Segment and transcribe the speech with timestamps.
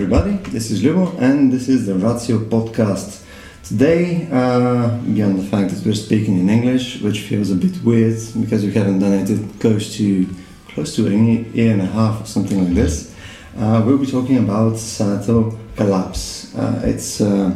[0.00, 3.24] Everybody, this is Lubo and this is the Ratio podcast.
[3.64, 8.16] Today, uh, beyond the fact that we're speaking in English, which feels a bit weird
[8.40, 9.28] because we haven't done it
[9.58, 10.24] close to
[10.68, 13.12] close to a year and a half or something like this,
[13.56, 16.54] uh, we'll be talking about societal collapse.
[16.54, 17.52] Uh, it's uh,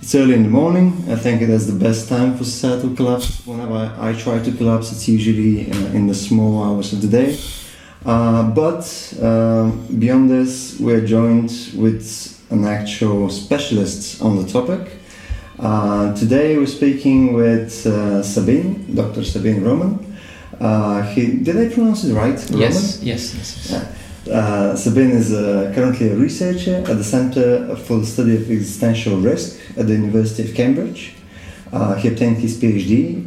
[0.00, 0.94] it's early in the morning.
[1.10, 3.46] I think it is the best time for societal collapse.
[3.46, 7.08] Whenever I, I try to collapse, it's usually uh, in the small hours of the
[7.08, 7.36] day.
[8.06, 8.86] Uh, but
[9.20, 14.92] uh, beyond this, we're joined with an actual specialist on the topic.
[15.58, 19.24] Uh, today, we're speaking with uh, Sabin, Dr.
[19.24, 20.16] Sabin Roman.
[20.60, 22.38] Uh, he, did I pronounce it right?
[22.52, 23.70] Yes, yes, yes.
[23.70, 24.28] yes.
[24.28, 25.30] Uh, Sabin is
[25.74, 30.48] currently a researcher at the Center for the Study of Existential Risk at the University
[30.48, 31.14] of Cambridge.
[31.98, 33.26] he obtained his PhD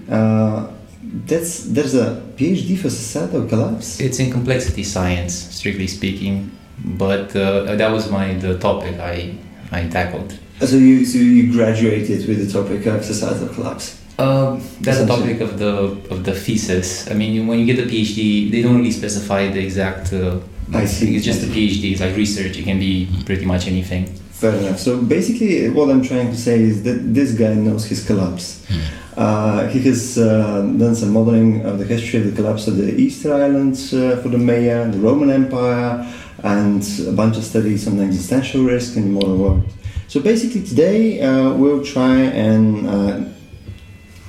[1.25, 3.99] that's there's a PhD for societal collapse.
[3.99, 9.35] It's in complexity science, strictly speaking, but uh, that was my the topic I
[9.71, 10.37] I tackled.
[10.61, 13.99] So you so you graduated with the topic of societal collapse.
[14.19, 17.09] Um, that's the topic of the of the thesis.
[17.09, 20.13] I mean, when you get a PhD, they don't really specify the exact.
[20.13, 20.39] Uh,
[20.73, 21.15] I see.
[21.15, 21.93] It's just a PhD.
[21.93, 22.57] It's like research.
[22.57, 24.13] It can be pretty much anything.
[24.39, 24.79] Fair enough.
[24.79, 28.65] So basically, what I'm trying to say is that this guy knows his collapse.
[28.69, 28.79] Hmm.
[29.17, 32.95] Uh, he has uh, done some modeling of the history of the collapse of the
[32.95, 36.07] Easter Islands uh, for the Maya, the Roman Empire,
[36.41, 39.63] and a bunch of studies on existential risk in the modern world.
[40.07, 43.23] So basically, today uh, we'll try and uh,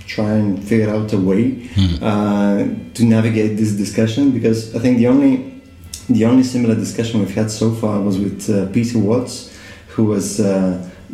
[0.08, 2.92] try and figure out a way hmm.
[2.94, 5.62] to navigate this discussion because I think the only
[6.08, 9.49] the only similar discussion we've had so far was with Peter Watts,
[10.00, 10.40] who was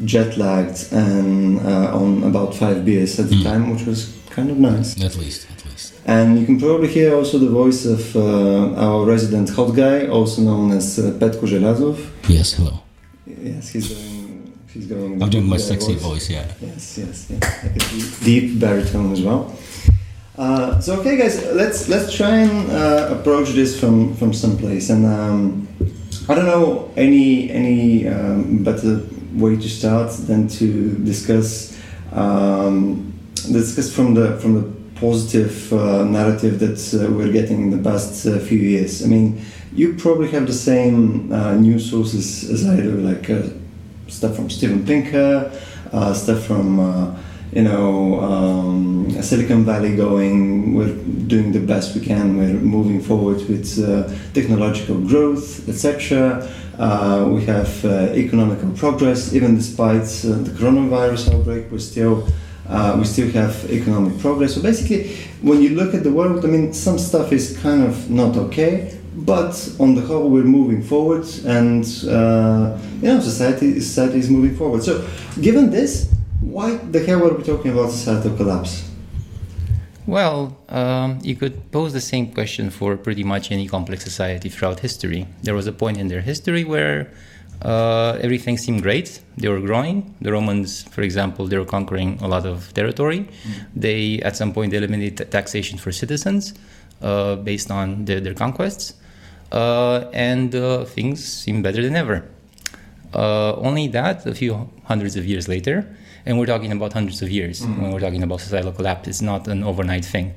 [0.05, 3.43] jet lagged and uh, on about five beers at the mm.
[3.43, 5.01] time, which was kind of nice.
[5.03, 5.95] At least, at least.
[6.05, 10.43] And you can probably hear also the voice of uh, our resident hot guy, also
[10.43, 11.97] known as uh, Petko Zhelazov.
[12.29, 12.83] Yes, hello.
[13.27, 14.53] Yes, he's doing.
[14.73, 15.23] He's going.
[15.23, 16.03] I'm doing my sexy voice.
[16.03, 16.31] voice.
[16.31, 16.47] yeah.
[16.61, 17.65] Yes, yes, yes.
[17.65, 19.57] Like a deep, deep baritone as well.
[20.39, 24.91] Uh, so okay, guys, let's let's try and uh, approach this from from some place.
[24.91, 25.67] And um,
[26.29, 29.01] I don't know any any um, better
[29.35, 31.79] way to start than to discuss
[32.13, 33.13] um,
[33.53, 38.27] discuss from the from the positive uh, narrative that uh, we're getting in the past
[38.27, 39.05] uh, few years.
[39.05, 39.41] I mean,
[39.73, 43.43] you probably have the same uh, news sources as I do, like uh,
[44.09, 45.53] stuff from Steven Pinker,
[45.93, 46.81] uh, stuff from
[47.53, 50.75] you know um, Silicon Valley going.
[50.75, 50.95] We're
[51.27, 52.37] doing the best we can.
[52.37, 53.67] We're moving forward with
[54.35, 56.49] technological growth, etc.
[56.79, 61.71] Uh, we have uh, economical progress, even despite uh, the coronavirus outbreak.
[61.71, 62.29] We still
[62.69, 64.55] uh, we still have economic progress.
[64.55, 68.11] So basically, when you look at the world, I mean, some stuff is kind of
[68.11, 74.19] not okay, but on the whole, we're moving forward, and uh, you know, society society
[74.19, 74.83] is moving forward.
[74.83, 75.07] So,
[75.41, 76.13] given this,
[76.47, 78.89] why the hell are we talking about societal collapse?
[80.07, 84.79] Well, um, you could pose the same question for pretty much any complex society throughout
[84.81, 85.27] history.
[85.43, 87.11] There was a point in their history where
[87.63, 89.21] uh, everything seemed great.
[89.37, 90.15] They were growing.
[90.21, 93.21] The Romans, for example, they were conquering a lot of territory.
[93.21, 93.81] Mm-hmm.
[93.81, 96.55] They, at some point, eliminated taxation for citizens
[97.03, 98.95] uh, based on their, their conquests,
[99.51, 102.25] uh, and uh, things seemed better than ever.
[103.13, 105.97] Uh, only that, a few hundreds of years later,
[106.27, 107.83] and we're talking about hundreds of years mm-hmm.
[107.83, 109.09] when we're talking about societal collapse.
[109.09, 110.35] It's not an overnight thing,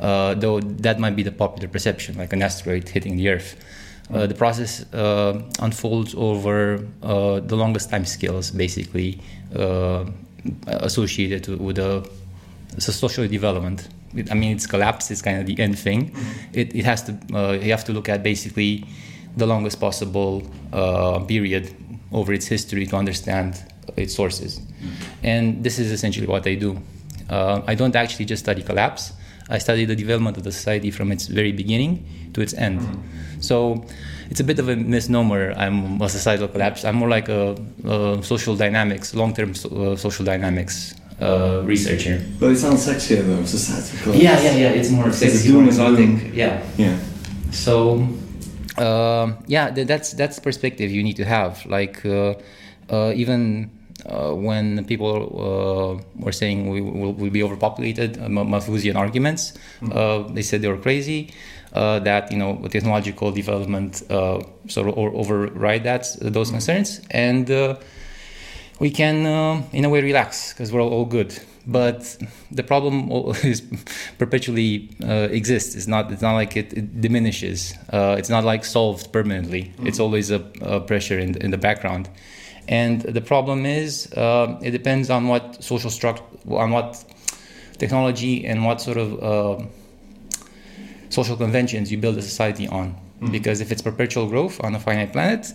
[0.00, 3.56] uh, though that might be the popular perception, like an asteroid hitting the Earth.
[4.12, 9.20] Uh, the process uh, unfolds over uh, the longest time scales, basically
[9.56, 10.04] uh,
[10.68, 12.08] associated with the
[12.78, 13.88] social development.
[14.30, 15.10] I mean, it's collapse.
[15.10, 16.12] It's kind of the end thing.
[16.12, 16.60] Mm-hmm.
[16.60, 17.18] It, it has to.
[17.34, 18.84] Uh, you have to look at basically
[19.36, 20.42] the longest possible
[21.26, 21.74] period
[22.12, 23.60] over its history to understand
[23.96, 24.60] its sources.
[25.22, 26.80] And this is essentially what I do.
[27.28, 29.12] Uh, I don't actually just study collapse.
[29.48, 32.04] I study the development of the society from its very beginning
[32.34, 32.80] to its end.
[33.40, 33.84] So
[34.30, 35.52] it's a bit of a misnomer.
[35.56, 36.84] I'm a societal collapse.
[36.84, 42.20] I'm more like a, a social dynamics, long-term so, uh, social dynamics uh, researcher.
[42.40, 44.22] But it sounds sexier though, societal collapse.
[44.22, 44.68] Yeah, yeah, yeah.
[44.70, 46.34] It's more sexy, more exotic.
[46.34, 46.62] Yeah.
[46.76, 46.98] Yeah.
[47.52, 48.08] So,
[48.76, 51.64] uh, yeah, that's that's perspective you need to have.
[51.66, 52.34] Like uh,
[52.90, 53.70] uh, even
[54.08, 60.34] uh, when people uh, were saying we will we'll be overpopulated, uh, Malthusian arguments, mm-hmm.
[60.34, 61.30] they said they were crazy.
[61.72, 63.96] that you know technological development
[64.68, 66.56] sort of override that those mm-hmm.
[66.56, 67.50] concerns and
[68.78, 71.38] we can, uh, in a way, relax because we're all, all, good.
[71.66, 72.16] But
[72.50, 73.10] the problem
[73.42, 73.62] is
[74.18, 75.74] perpetually uh, exists.
[75.74, 76.12] It's not.
[76.12, 77.74] It's not like it, it diminishes.
[77.92, 79.64] Uh, it's not like solved permanently.
[79.64, 79.86] Mm-hmm.
[79.86, 82.08] It's always a, a, pressure in in the background.
[82.68, 87.04] And the problem is, uh, it depends on what social structure, on what
[87.78, 89.64] technology, and what sort of uh,
[91.10, 92.90] social conventions you build a society on.
[92.90, 93.32] Mm-hmm.
[93.32, 95.52] Because if it's perpetual growth on a finite planet,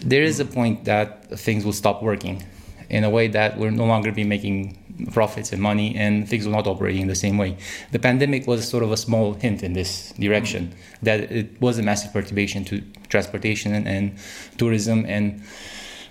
[0.00, 2.42] there is a point that things will stop working
[2.90, 4.78] in a way that we'll no longer be making
[5.12, 7.56] profits and money and things will not operate in the same way.
[7.92, 11.04] The pandemic was sort of a small hint in this direction mm-hmm.
[11.04, 14.18] that it was a massive perturbation to transportation and, and,
[14.56, 15.42] tourism and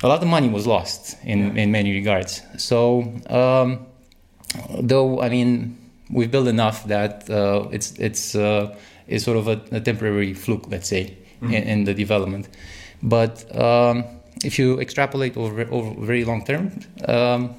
[0.03, 1.63] a lot of money was lost in, yeah.
[1.63, 2.41] in many regards.
[2.57, 3.85] So, um,
[4.79, 5.77] though, I mean,
[6.09, 8.75] we've built enough that uh, it's, it's, uh,
[9.07, 11.53] it's sort of a, a temporary fluke, let's say, mm-hmm.
[11.53, 12.50] in, in the development.
[13.01, 14.03] But um,
[14.44, 16.71] if you extrapolate over, over very long term,
[17.07, 17.56] um,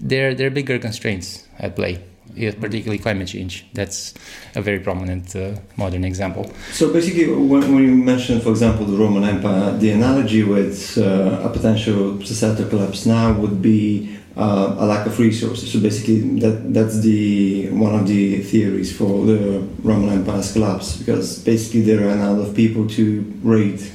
[0.00, 2.04] there, there are bigger constraints at play,
[2.34, 3.66] particularly climate change.
[3.74, 4.14] That's
[4.54, 6.50] a very prominent uh, modern example.
[6.72, 11.40] So basically, when, when, you mention, for example, the Roman Empire, the analogy with uh,
[11.42, 15.72] a potential societal collapse now would be uh, a lack of resources.
[15.72, 21.38] So basically, that that's the one of the theories for the Roman Empire's collapse because
[21.38, 23.80] basically there are not enough people to raid.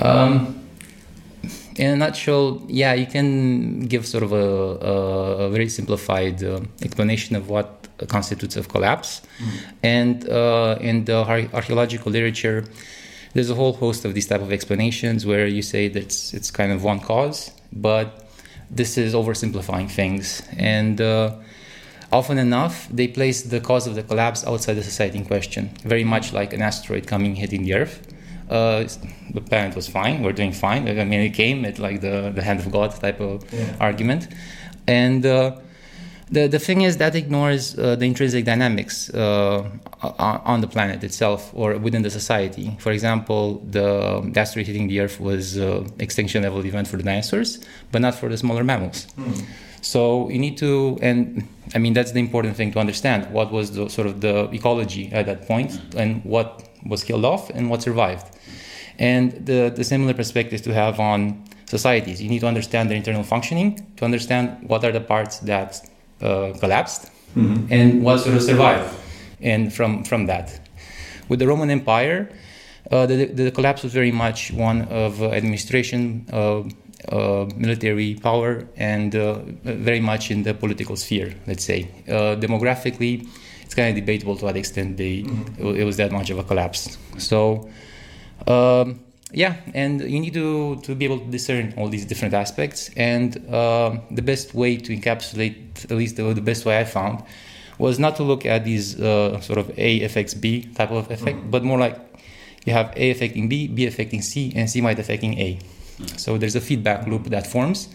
[0.00, 0.57] Um,
[1.78, 6.60] in a nutshell, yeah, you can give sort of a, a, a very simplified uh,
[6.82, 9.22] explanation of what constitutes a collapse.
[9.38, 9.50] Mm.
[9.82, 11.16] And uh, in the
[11.52, 12.64] archaeological literature,
[13.34, 16.50] there's a whole host of these type of explanations where you say that it's, it's
[16.50, 18.28] kind of one cause, but
[18.70, 20.42] this is oversimplifying things.
[20.56, 21.36] And uh,
[22.12, 26.04] often enough, they place the cause of the collapse outside the society in question, very
[26.04, 28.14] much like an asteroid coming hitting the Earth
[28.48, 28.86] uh,
[29.34, 30.22] the planet was fine.
[30.22, 30.88] We're doing fine.
[30.88, 33.76] I mean, it came at like the, the hand of God type of yeah.
[33.80, 34.28] argument,
[34.86, 35.56] and uh,
[36.30, 39.68] the the thing is that ignores uh, the intrinsic dynamics uh,
[40.18, 42.76] on the planet itself or within the society.
[42.78, 47.02] For example, the, the asteroid hitting the Earth was uh, extinction level event for the
[47.02, 47.60] dinosaurs,
[47.92, 49.06] but not for the smaller mammals.
[49.18, 49.44] Mm.
[49.80, 53.32] So you need to, and I mean that's the important thing to understand.
[53.32, 57.50] What was the sort of the ecology at that point, and what was killed off,
[57.50, 58.26] and what survived
[58.98, 62.20] and the, the similar perspectives to have on societies.
[62.22, 65.88] You need to understand their internal functioning to understand what are the parts that
[66.20, 67.72] uh, collapsed mm-hmm.
[67.72, 68.94] and what sort of survived.
[69.40, 70.58] And from, from that,
[71.28, 72.28] with the Roman Empire,
[72.90, 76.62] uh, the, the collapse was very much one of uh, administration, uh,
[77.14, 81.88] uh, military power, and uh, very much in the political sphere, let's say.
[82.06, 83.28] demographically,
[83.62, 85.76] it's kind of debatable to what extent they, mm-hmm.
[85.76, 86.96] it was that much of a collapse.
[87.18, 87.68] So,
[88.48, 89.00] um,
[89.32, 92.90] yeah, and you need to, to be able to discern all these different aspects.
[92.96, 97.22] And uh, the best way to encapsulate, at least the, the, best way I found,
[97.78, 101.38] was not to look at these uh, sort of A affects B type of effect,
[101.38, 101.50] mm-hmm.
[101.50, 101.96] but more like
[102.64, 105.56] you have A affecting B, B affecting C, and C might affecting A.
[105.56, 106.16] Mm-hmm.
[106.16, 107.88] So there's a feedback loop that forms,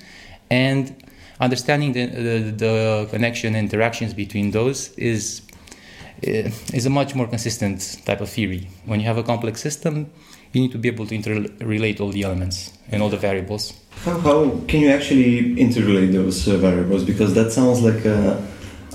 [0.52, 0.96] and
[1.40, 5.42] understanding the, the, the connection interactions between those is
[6.22, 8.70] is a much more consistent type of theory.
[8.86, 10.10] When you have a complex system,
[10.54, 13.74] you need to be able to interrelate all the elements and all the variables.
[14.06, 17.04] How, how can you actually interrelate those uh, variables?
[17.04, 18.40] Because that sounds like, uh,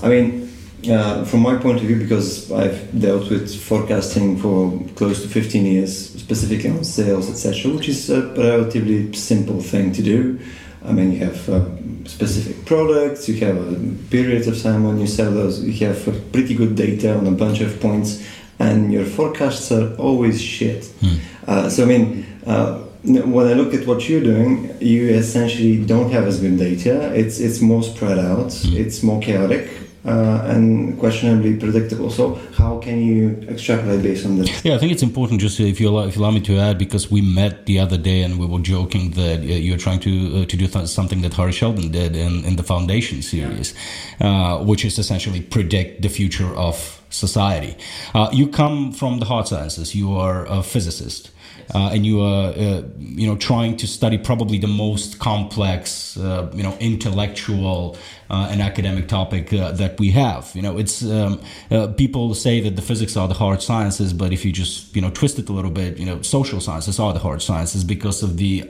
[0.01, 0.49] I mean,
[0.89, 5.65] uh, from my point of view, because I've dealt with forecasting for close to 15
[5.65, 10.39] years, specifically on sales, etc., which is a relatively simple thing to do.
[10.85, 11.65] I mean, you have uh,
[12.05, 13.75] specific products, you have a
[14.09, 17.59] period of time when you sell those, you have pretty good data on a bunch
[17.59, 18.25] of points,
[18.59, 20.85] and your forecasts are always shit.
[21.01, 21.15] Hmm.
[21.49, 26.11] Uh, so, I mean, uh, when I look at what you're doing, you essentially don't
[26.11, 26.95] have as good data.
[27.15, 28.51] It's it's more spread out.
[28.65, 29.63] It's more chaotic
[30.05, 32.09] uh, and questionably predictable.
[32.09, 34.49] So how can you extrapolate based on this?
[34.63, 36.77] Yeah, I think it's important just if you allow, if you allow me to add
[36.77, 40.41] because we met the other day and we were joking that uh, you're trying to
[40.41, 43.73] uh, to do th- something that Hari Seldon did in, in the Foundation series,
[44.19, 44.27] yeah.
[44.27, 47.75] Uh, which is essentially predict the future of society.
[48.13, 49.95] Uh, you come from the hard sciences.
[49.95, 51.31] You are a physicist.
[51.73, 56.49] Uh, and you are uh, you know trying to study probably the most complex uh,
[56.53, 57.95] you know intellectual
[58.29, 60.51] uh, an academic topic uh, that we have.
[60.55, 64.33] You know, it's um, uh, people say that the physics are the hard sciences, but
[64.33, 67.13] if you just you know twist it a little bit, you know, social sciences are
[67.13, 68.61] the hard sciences because of the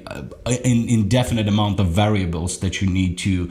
[0.63, 3.49] in, indefinite amount of variables that you need to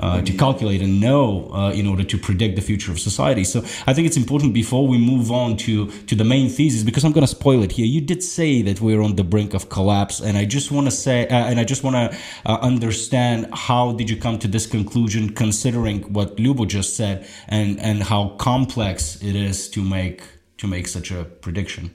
[0.00, 3.44] uh, to calculate and know uh, in order to predict the future of society.
[3.44, 7.04] So I think it's important before we move on to to the main thesis because
[7.04, 7.86] I'm going to spoil it here.
[7.86, 10.90] You did say that we're on the brink of collapse, and I just want to
[10.90, 14.66] say, uh, and I just want to uh, understand how did you come to this
[14.66, 20.22] conclusion, considering what Lubo just said, and and how complex it is to make
[20.58, 21.90] to make such a prediction.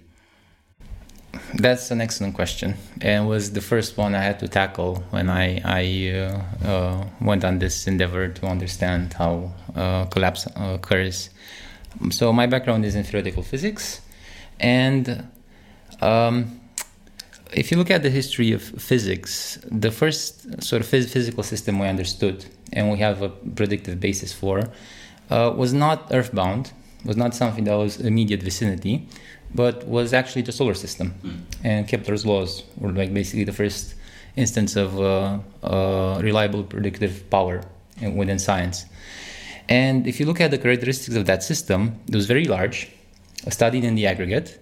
[1.56, 5.62] That's an excellent question, and was the first one I had to tackle when I
[5.64, 11.30] I uh, uh, went on this endeavor to understand how uh, collapse occurs.
[12.10, 14.02] So my background is in theoretical physics,
[14.60, 15.28] and
[16.02, 16.60] um,
[17.54, 21.80] if you look at the history of physics, the first sort of phys- physical system
[21.80, 24.70] we understood and we have a predictive basis for
[25.30, 26.72] uh, was not earthbound,
[27.06, 29.08] was not something that was immediate vicinity
[29.54, 31.14] but was actually the solar system.
[31.24, 31.40] Mm.
[31.64, 33.96] And Kepler's laws were like basically the first
[34.36, 37.62] instance of uh, uh, reliable predictive power
[38.02, 38.86] within science.
[39.70, 42.92] And if you look at the characteristics of that system, it was very large,
[43.50, 44.60] studied in the aggregate,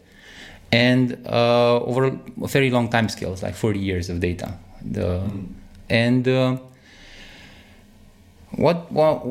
[0.71, 2.05] and uh, over
[2.41, 4.53] a very long time scales, like 40 years of data.
[4.81, 5.47] The, mm.
[5.89, 6.57] And uh,
[8.51, 9.23] what, what,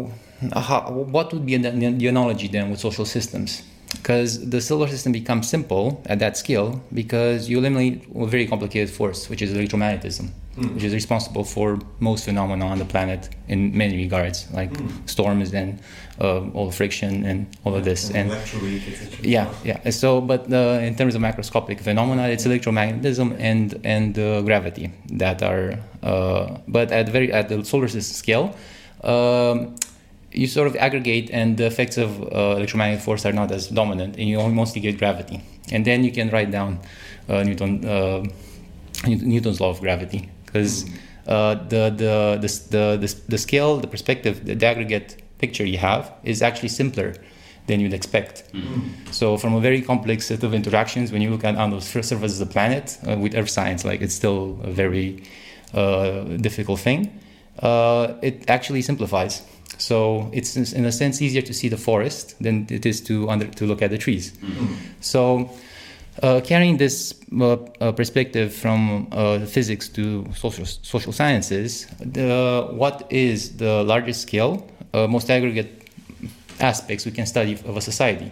[0.52, 3.62] how, what would be the, the analogy then with social systems?
[3.92, 8.90] Because the solar system becomes simple at that scale because you eliminate a very complicated
[8.90, 10.74] force, which is electromagnetism, mm.
[10.74, 15.08] which is responsible for most phenomena on the planet in many regards, like mm.
[15.08, 15.80] storms and
[16.20, 18.10] uh, all the friction and all of this.
[18.10, 19.90] And, and yeah, yeah.
[19.90, 25.42] So, but uh, in terms of macroscopic phenomena, it's electromagnetism and and uh, gravity that
[25.42, 25.78] are.
[26.02, 28.56] Uh, but at very at the solar system scale.
[29.04, 29.74] Um,
[30.32, 34.16] you sort of aggregate and the effects of uh, electromagnetic force are not as dominant
[34.16, 35.42] and you mostly get gravity.
[35.70, 36.80] And then you can write down
[37.28, 38.24] uh, Newton, uh,
[39.06, 40.28] Newton's law of gravity.
[40.46, 40.86] Because
[41.26, 46.42] uh, the, the, the, the, the, scale the perspective the, aggregate picture you have is
[46.42, 47.14] actually simpler
[47.66, 48.42] than you'd expect.
[48.52, 49.12] Mm-hmm.
[49.12, 52.40] so from a very complex set of interactions when you look at on the surface
[52.40, 55.22] of the planet uh, with earth science like it's still a very
[55.74, 57.20] uh, difficult thing.
[57.62, 59.42] It actually simplifies
[59.78, 63.46] so it's in a sense easier to see the forest than it is to under,
[63.46, 64.32] to look at the trees.
[64.32, 64.74] Mm-hmm.
[65.00, 65.50] So
[66.22, 73.06] uh, carrying this uh, uh, perspective from uh, physics to social social sciences, the, what
[73.10, 75.88] is the largest scale, uh, most aggregate
[76.60, 78.30] aspects we can study of a society?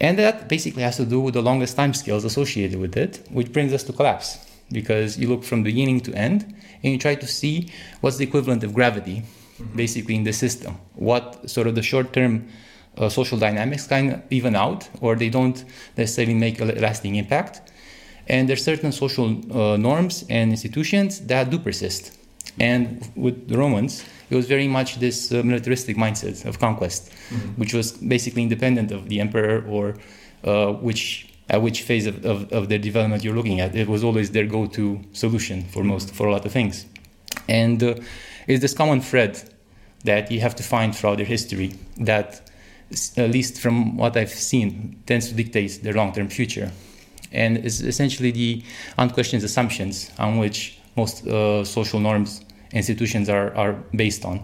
[0.00, 3.52] And that basically has to do with the longest time scales associated with it, which
[3.52, 4.38] brings us to collapse.
[4.70, 8.62] Because you look from beginning to end and you try to see what's the equivalent
[8.64, 9.22] of gravity
[9.58, 9.76] mm-hmm.
[9.76, 10.78] basically in the system.
[10.94, 12.48] What sort of the short term
[12.98, 15.64] uh, social dynamics kind of even out, or they don't
[15.96, 17.72] necessarily make a lasting impact.
[18.26, 22.18] And there's certain social uh, norms and institutions that do persist.
[22.60, 27.60] And with the Romans, it was very much this uh, militaristic mindset of conquest, mm-hmm.
[27.60, 29.94] which was basically independent of the emperor or
[30.44, 33.74] uh, which at which phase of, of, of, their development you're looking at.
[33.74, 36.84] It was always their go-to solution for most for a lot of things.
[37.48, 37.94] And uh,
[38.48, 39.40] is this common thread
[40.04, 42.40] that you have to find throughout their history that,
[43.16, 46.72] at least from what I've seen, tends to dictate their long term future.
[47.30, 48.62] And is essentially the
[48.96, 52.40] unquestioned assumptions on which most uh, social norms
[52.72, 54.42] institutions are, are based on.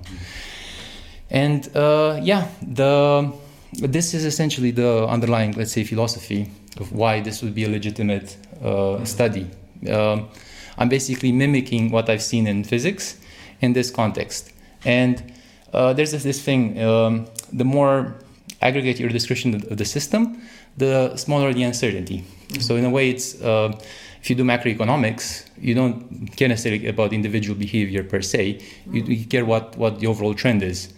[1.30, 3.32] And uh, yeah, the,
[3.73, 8.37] this is essentially the underlying, let's say, philosophy of why this would be a legitimate
[8.62, 9.49] uh, study.
[9.90, 10.28] Um,
[10.76, 13.18] I'm basically mimicking what I've seen in physics
[13.64, 14.52] in this context.
[14.85, 15.33] And
[15.73, 18.14] uh, there's this, this thing um, the more
[18.61, 20.40] aggregate your description of the system,
[20.76, 22.18] the smaller the uncertainty.
[22.18, 22.61] Mm-hmm.
[22.61, 23.73] So, in a way, it's uh,
[24.21, 29.26] if you do macroeconomics, you don't care necessarily about individual behavior per se, you, you
[29.26, 30.94] care what, what the overall trend is.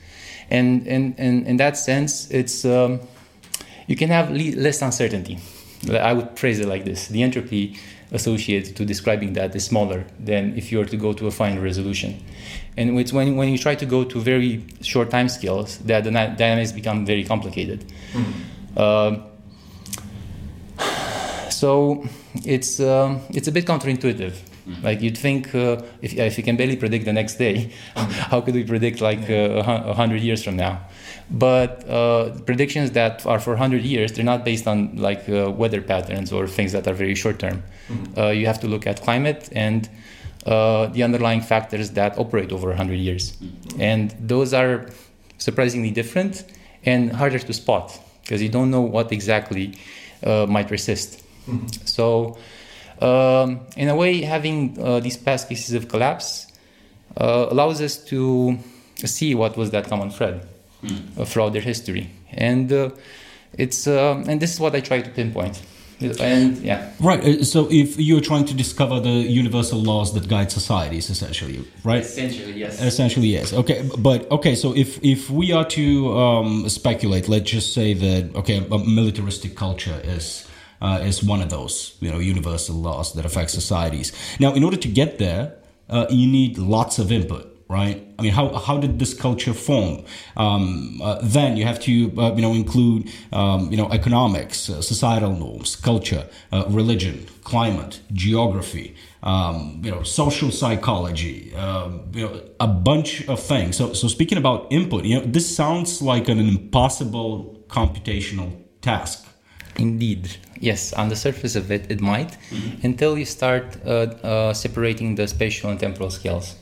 [0.49, 3.01] And, and, and in that sense, it's um,
[3.89, 5.39] you can have le- less uncertainty.
[5.91, 7.77] I would phrase it like this the entropy
[8.13, 11.63] associated to describing that is smaller than if you were to go to a final
[11.63, 12.23] resolution.
[12.77, 16.11] And it's when, when you try to go to very short time scales that the
[16.11, 17.85] dynamics become very complicated.
[18.13, 18.33] Mm-hmm.
[18.77, 19.17] Uh,
[21.51, 22.07] so
[22.45, 24.35] it's, uh, it's a bit counterintuitive.
[24.67, 24.85] Mm-hmm.
[24.85, 28.55] Like you'd think uh, if, if you can barely predict the next day, how could
[28.55, 30.81] we predict like uh, a hundred years from now?
[31.31, 35.83] But uh, predictions that are for 100 years, they're not based on like uh, weather
[35.83, 37.65] patterns or things that are very short term.
[37.89, 38.19] Mm-hmm.
[38.19, 39.89] Uh, you have to look at climate and
[40.47, 43.33] uh, the underlying factors that operate over 100 years.
[43.33, 43.81] Mm-hmm.
[43.81, 44.87] And those are
[45.39, 46.45] surprisingly different
[46.85, 49.77] and harder to spot because you don't know what exactly
[50.23, 51.25] uh, might persist.
[51.49, 51.67] Mm-hmm.
[51.87, 52.39] So,
[53.01, 56.47] um, in a way, having uh, these past cases of collapse
[57.17, 58.59] uh, allows us to
[58.97, 60.47] see what was that common thread
[60.83, 61.27] mm.
[61.27, 62.11] throughout their history.
[62.33, 62.91] And uh,
[63.55, 65.63] it's uh, and this is what I try to pinpoint.
[66.01, 66.91] And yeah.
[67.01, 72.03] Right so if you're trying to discover the universal laws that guide societies essentially right?
[72.03, 72.83] Essentially yes.
[72.83, 73.55] Essentially yes.
[73.55, 78.35] Okay but okay so if if we are to um, speculate let's just say that
[78.37, 80.47] okay a militaristic culture is
[80.83, 84.13] uh, is one of those you know universal laws that affect societies.
[84.39, 85.55] Now in order to get there
[85.89, 88.07] uh, you need lots of input right?
[88.19, 90.05] I mean, how, how did this culture form?
[90.37, 94.81] Um, uh, then you have to, uh, you know, include, um, you know, economics, uh,
[94.81, 102.41] societal norms, culture, uh, religion, climate, geography, um, you know, social psychology, um, you know,
[102.61, 103.77] a bunch of things.
[103.77, 109.27] So, so speaking about input, you know, this sounds like an impossible computational task.
[109.77, 110.93] Indeed, yes.
[110.93, 112.87] On the surface of it, it might, mm-hmm.
[112.87, 116.55] until you start uh, uh, separating the spatial and temporal scales.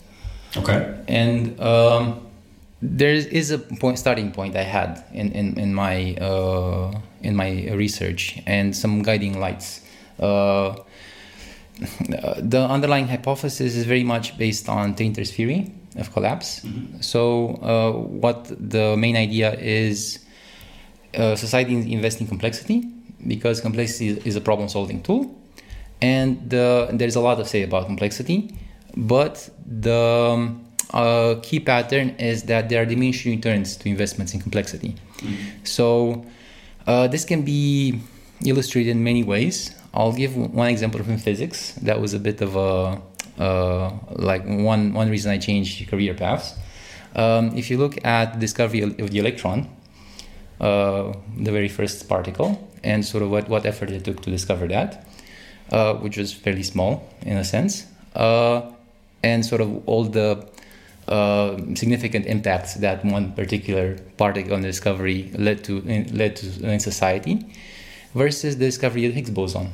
[0.56, 0.94] Okay.
[1.08, 2.26] And um,
[2.80, 6.92] there is a point, starting point I had in in, in my uh,
[7.23, 9.80] in my research and some guiding lights.
[10.18, 10.76] Uh,
[12.38, 16.61] the underlying hypothesis is very much based on Tainter's theory of collapse.
[16.61, 17.00] Mm-hmm.
[17.00, 20.20] So, uh, what the main idea is
[21.16, 22.87] uh, society invests in complexity
[23.26, 25.34] because complexity is a problem solving tool.
[26.00, 28.54] And there's a lot to say about complexity
[28.96, 34.40] but the um, uh, key pattern is that there are diminishing returns to investments in
[34.40, 34.96] complexity.
[35.18, 35.64] Mm-hmm.
[35.64, 36.24] So
[36.86, 38.00] uh, this can be
[38.44, 39.74] illustrated in many ways.
[39.92, 41.72] I'll give one example from physics.
[41.82, 43.00] That was a bit of a
[43.38, 46.54] uh, like one one reason I changed career paths.
[47.16, 49.68] Um, if you look at the discovery of the electron,
[50.60, 54.66] uh, the very first particle, and sort of what, what effort it took to discover
[54.68, 55.06] that,
[55.70, 57.86] uh, which was fairly small in a sense.
[59.28, 60.28] And sort of all the
[61.09, 67.35] uh, significant impacts that one particular particle discovery led to in, led to in society,
[68.14, 69.66] versus the discovery of the Higgs boson,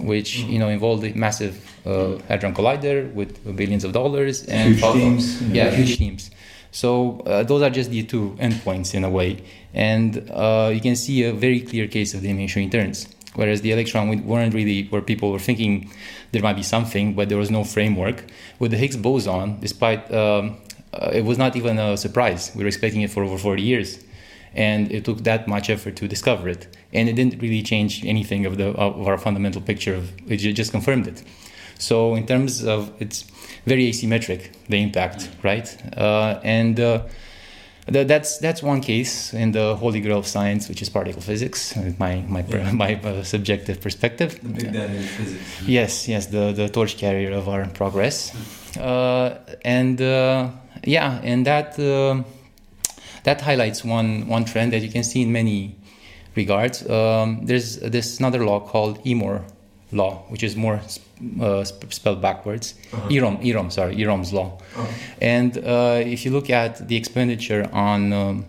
[0.00, 0.52] which mm-hmm.
[0.52, 1.54] you know involved a massive
[1.86, 5.42] uh, hadron collider with billions of dollars and huge teams.
[5.42, 6.30] Yeah, huge teams.
[6.70, 10.96] So uh, those are just the two endpoints in a way, and uh, you can
[10.96, 13.06] see a very clear case of diminishing returns.
[13.34, 15.90] Whereas the electron we weren't really where people were thinking
[16.32, 18.24] there might be something, but there was no framework.
[18.58, 20.56] With the Higgs boson, despite um,
[20.92, 22.52] uh, it was not even a surprise.
[22.54, 24.04] We were expecting it for over 40 years,
[24.54, 28.46] and it took that much effort to discover it, and it didn't really change anything
[28.46, 29.94] of the of our fundamental picture.
[29.94, 31.22] Of it just confirmed it.
[31.78, 33.24] So in terms of it's
[33.66, 35.68] very asymmetric the impact, right?
[35.96, 37.02] Uh, and uh,
[37.86, 41.76] that's that's one case in the holy grail of science, which is particle physics.
[41.98, 42.72] My my yeah.
[42.84, 44.40] my uh, subjective perspective.
[44.42, 45.62] The big daddy of physics.
[45.66, 48.34] Yes, yes, the the torch carrier of our progress,
[48.78, 50.48] uh, and uh,
[50.84, 52.22] yeah, and that uh,
[53.24, 55.76] that highlights one one trend that you can see in many
[56.36, 56.88] regards.
[56.88, 59.44] Um, there's this another law called Eroom
[59.94, 60.80] law, which is Moore
[61.40, 62.74] uh, spelled backwards.
[62.92, 63.08] Uh-huh.
[63.08, 64.58] Eroom, Eroom, sorry, Eroom's law.
[64.76, 64.86] Uh-huh.
[65.20, 68.46] And uh, if you look at the expenditure on um,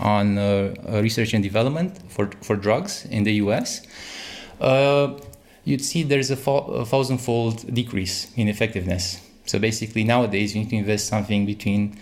[0.00, 3.82] on uh, uh research and development for for drugs in the U.S.,
[4.60, 5.18] uh,
[5.64, 9.20] you'd see there's a, fo- a thousandfold decrease in effectiveness.
[9.46, 11.98] So basically, nowadays you need to invest something between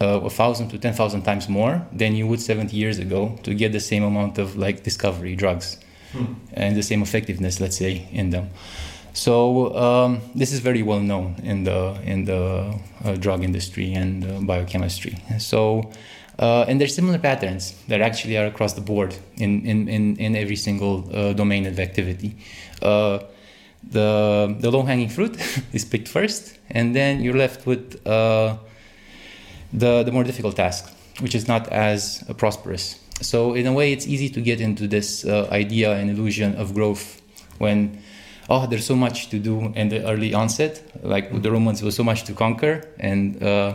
[0.00, 3.54] uh, a thousand to ten thousand times more than you would 70 years ago to
[3.54, 5.78] get the same amount of like discovery drugs
[6.14, 6.34] hmm.
[6.54, 8.50] and the same effectiveness, let's say, in them.
[9.12, 12.74] So um, this is very well known in the in the
[13.04, 15.16] uh, drug industry and uh, biochemistry.
[15.38, 15.92] So
[16.38, 20.36] uh, and there's similar patterns that actually are across the board in in in, in
[20.36, 22.36] every single uh, domain of activity.
[22.82, 23.20] Uh,
[23.82, 25.36] the the low hanging fruit
[25.72, 28.56] is picked first, and then you're left with uh,
[29.72, 32.98] the the more difficult task, which is not as prosperous.
[33.24, 37.22] So in a way, it's easy to get into this idea and illusion of growth
[37.58, 38.02] when
[38.48, 40.82] oh, there's so much to do in the early onset.
[41.02, 43.74] Like the Romans, was so much to conquer, and uh,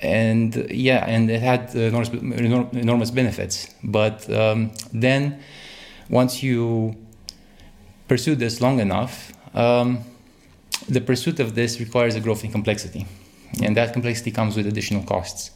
[0.00, 3.74] and yeah, and it had enormous, enormous benefits.
[3.82, 5.40] But um, then,
[6.08, 6.96] once you
[8.08, 10.04] pursue this long enough, um,
[10.88, 13.06] the pursuit of this requires a growth in complexity,
[13.62, 15.50] and that complexity comes with additional costs,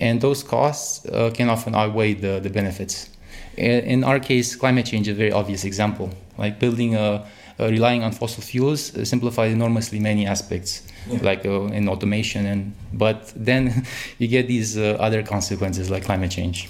[0.00, 3.10] and those costs uh, can often outweigh the, the benefits.
[3.56, 6.10] In our case, climate change is a very obvious example.
[6.36, 7.24] Like building a,
[7.60, 11.18] uh, relying on fossil fuels simplifies enormously many aspects, Yeah.
[11.22, 13.84] like uh, in automation, and but then
[14.18, 16.68] you get these uh, other consequences like climate change.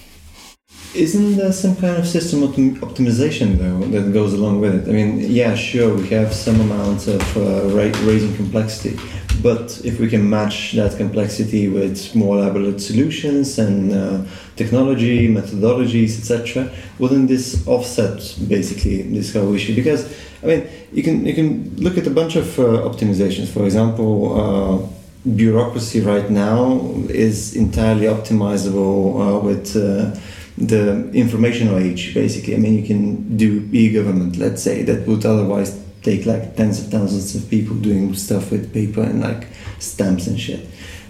[0.93, 4.89] Isn't there some kind of system optim- optimization though that goes along with it?
[4.89, 7.41] I mean, yeah, sure, we have some amount of uh,
[7.75, 8.95] ra- raising complexity,
[9.41, 14.23] but if we can match that complexity with more elaborate solutions and uh,
[14.55, 18.17] technology, methodologies, etc., wouldn't this offset
[18.47, 19.75] basically this whole issue?
[19.75, 23.47] Because I mean, you can you can look at a bunch of uh, optimizations.
[23.47, 24.11] For example.
[24.39, 24.87] Uh,
[25.25, 30.15] bureaucracy right now is entirely optimizable uh, with uh,
[30.57, 35.84] the informational age basically i mean you can do e-government let's say that would otherwise
[36.05, 39.47] take like tens of thousands of people doing stuff with paper and like
[39.79, 40.61] stamps and shit.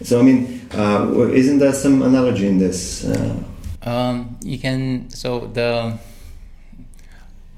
[0.04, 0.40] So i mean
[0.74, 3.36] uh, isn't there some analogy in this uh,
[3.86, 5.94] Um, you can so the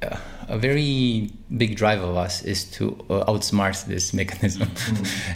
[0.03, 0.17] uh,
[0.49, 4.69] a very big drive of us is to uh, outsmart this mechanism,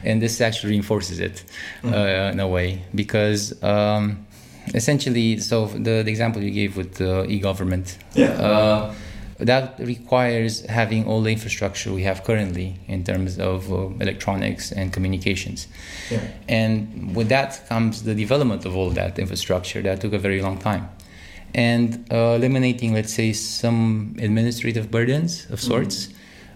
[0.04, 1.44] and this actually reinforces it
[1.84, 2.82] uh, in a way.
[2.96, 4.26] Because um,
[4.74, 8.94] essentially, so the, the example you gave with the e-government, Yeah.
[9.46, 14.94] That requires having all the infrastructure we have currently in terms of uh, electronics and
[14.94, 15.68] communications.
[16.10, 16.20] yeah.
[16.48, 20.58] And with that comes the development of all that infrastructure that took a very long
[20.58, 20.90] time.
[21.54, 26.10] And uh, eliminating, let's say, some administrative burdens of sorts.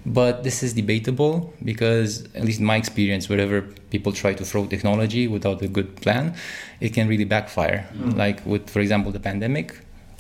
[0.06, 4.67] But this is debatable because, at least in my experience, wherever people try to throw
[4.67, 6.36] technology without a good plan,
[6.80, 7.89] it can really backfire.
[8.15, 9.76] Like with, for example, the pandemic,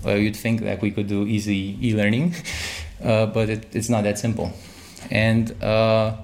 [0.05, 2.35] uh, you'd think that we could do easy e-learning,
[3.03, 4.51] uh, but it, it's not that simple.
[5.11, 6.15] And uh,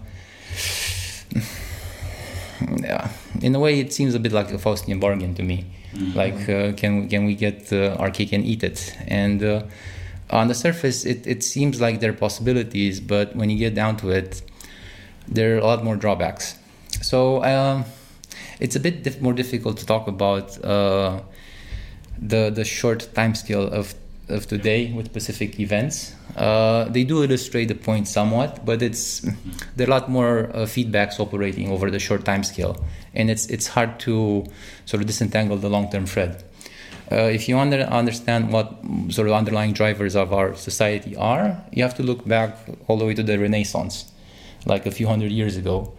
[2.80, 3.10] yeah,
[3.42, 5.66] in a way, it seems a bit like a Faustian bargain to me.
[6.16, 8.96] Like, uh, can can we get uh, our cake and eat it?
[9.08, 9.64] And uh,
[10.30, 13.98] on the surface, it, it seems like there are possibilities, but when you get down
[13.98, 14.42] to it,
[15.28, 16.56] there are a lot more drawbacks.
[17.02, 17.86] So um,
[18.60, 21.22] it's a bit dif- more difficult to talk about uh,
[22.22, 23.96] the the short time scale of
[24.30, 26.16] of today with specific events.
[26.38, 29.22] Uh, they do illustrate the point somewhat, but it's
[29.76, 33.48] there are a lot more uh, feedbacks operating over the short time scale, and it's
[33.48, 34.46] it's hard to
[34.86, 36.44] sort of disentangle the long term thread.
[37.12, 38.74] Uh, if you under, understand what
[39.10, 42.58] sort of underlying drivers of our society are, you have to look back
[42.88, 44.10] all the way to the Renaissance,
[44.66, 45.92] like a few hundred years ago.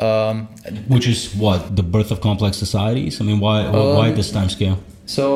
[0.00, 0.48] Um,
[0.88, 3.20] Which is what the birth of complex societies.
[3.20, 4.78] I mean, why why Um, this time scale?
[5.16, 5.26] So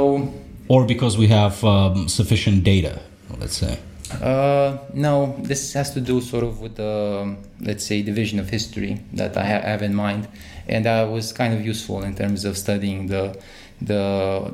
[0.69, 2.95] Or because we have um, sufficient data,
[3.39, 3.79] let's say.
[4.21, 9.01] Uh, no, this has to do sort of with the, let's say, division of history
[9.13, 10.29] that I ha- have in mind,
[10.69, 13.37] and that was kind of useful in terms of studying the
[13.81, 14.03] the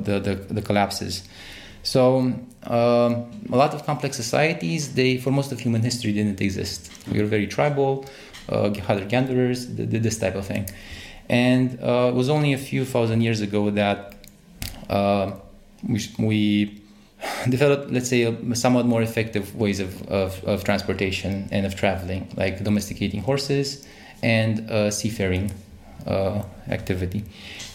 [0.07, 1.23] the, the, the collapses.
[1.83, 1.99] So
[2.63, 3.11] um,
[3.55, 6.91] a lot of complex societies, they for most of human history didn't exist.
[7.11, 8.05] We were very tribal,
[8.49, 10.69] uh, hunter gatherers, th- th- this type of thing,
[11.29, 14.12] and uh, it was only a few thousand years ago that
[15.87, 16.81] we, we
[17.49, 22.31] developed, let's say, a somewhat more effective ways of, of, of transportation and of traveling,
[22.35, 23.87] like domesticating horses
[24.21, 25.51] and uh, seafaring
[26.07, 27.23] uh, activity.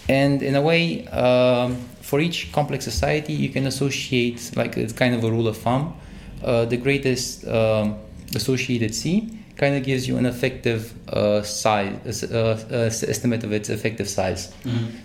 [0.09, 5.15] And in a way, um, for each complex society, you can associate, like it's kind
[5.15, 5.95] of a rule of thumb,
[6.43, 7.97] uh, the greatest um,
[8.35, 12.77] associated sea kind of gives you an effective uh, size, uh, uh,
[13.15, 14.43] estimate of its effective size.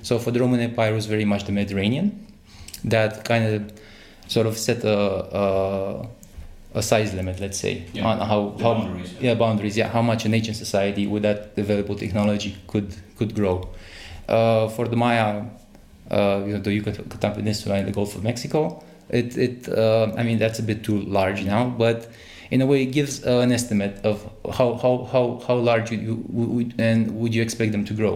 [0.04, 2.08] So for the Roman Empire, it was very much the Mediterranean
[2.86, 3.72] that kind of
[4.28, 4.98] sort of set a,
[5.42, 6.08] a,
[6.76, 8.06] a size limit, let's say, Yeah.
[8.08, 9.20] on how, The how boundaries, yeah.
[9.30, 13.70] yeah boundaries, yeah, how much an ancient society with that available technology could could grow.
[14.28, 15.44] Uh, for the Maya,
[16.12, 20.24] uh, you know, the Yucatan Peninsula and the Gulf of Mexico, it it uh, I
[20.24, 22.08] mean that's a bit too large now, but
[22.54, 24.18] in a way it gives uh, an estimate of
[24.58, 26.16] how how how, how large you, you
[26.56, 28.14] would and would you expect them to grow.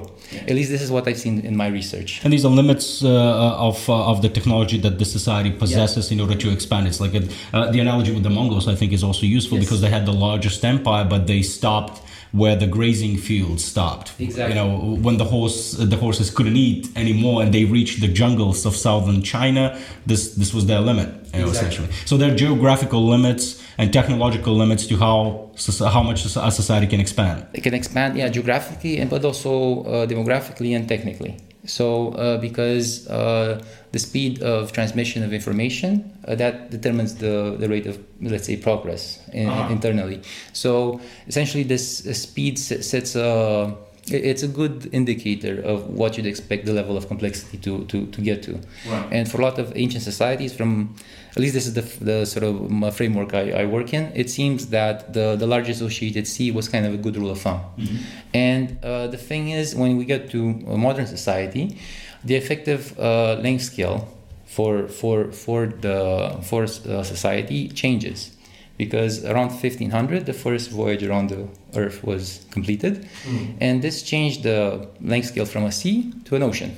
[0.50, 2.10] At least this is what I've seen in my research.
[2.23, 6.19] And these are limits uh, of uh, of the technology that the society possesses in
[6.23, 6.84] order to expand.
[6.89, 7.23] It's like a,
[7.54, 8.67] uh, the analogy with the Mongols.
[8.73, 9.65] I think is also useful Yes.
[9.65, 11.95] because they had the largest empire, but they stopped
[12.41, 14.08] where the grazing fields stopped.
[14.19, 14.50] Exactly.
[14.52, 14.69] You know,
[15.06, 15.60] when the horse
[15.93, 19.63] the horses couldn't eat anymore, and they reached the jungles of southern China,
[20.12, 21.10] this this was their limit.
[21.34, 21.67] You know, Exactly.
[21.67, 21.89] essentially.
[22.10, 23.45] So there are geographical limits
[23.78, 25.50] and technological limits to how
[25.96, 27.46] how much a society can expand.
[27.54, 33.08] it can expand yeah geographically and but also uh, demographically and technically so uh, because
[33.10, 33.62] uh,
[33.92, 35.92] the speed of transmission of information
[36.28, 39.70] uh, that determines the, the rate of let's say progress in, Ah.
[39.70, 40.22] internally
[40.54, 43.76] so essentially this uh, speed sets a,
[44.10, 48.22] it's a good indicator of what you'd expect the level of complexity to, to, to
[48.22, 48.60] get to.
[48.88, 49.08] Right.
[49.12, 50.96] And for a lot of ancient societies, from
[51.32, 54.67] at least this is the, the sort of framework I, I work in, it seems
[54.67, 57.62] that the, the large associated sea was kind of a good rule of thumb.
[57.78, 57.98] Mm-hmm.
[58.34, 61.78] And uh, the thing is, when we get to a modern society,
[62.24, 64.13] the effective uh, length scale
[64.46, 68.37] for, for, for the for uh, society changes
[68.78, 73.56] because around 1500 the first voyage around the earth was completed mm.
[73.60, 76.76] and this changed the length scale from a sea to an ocean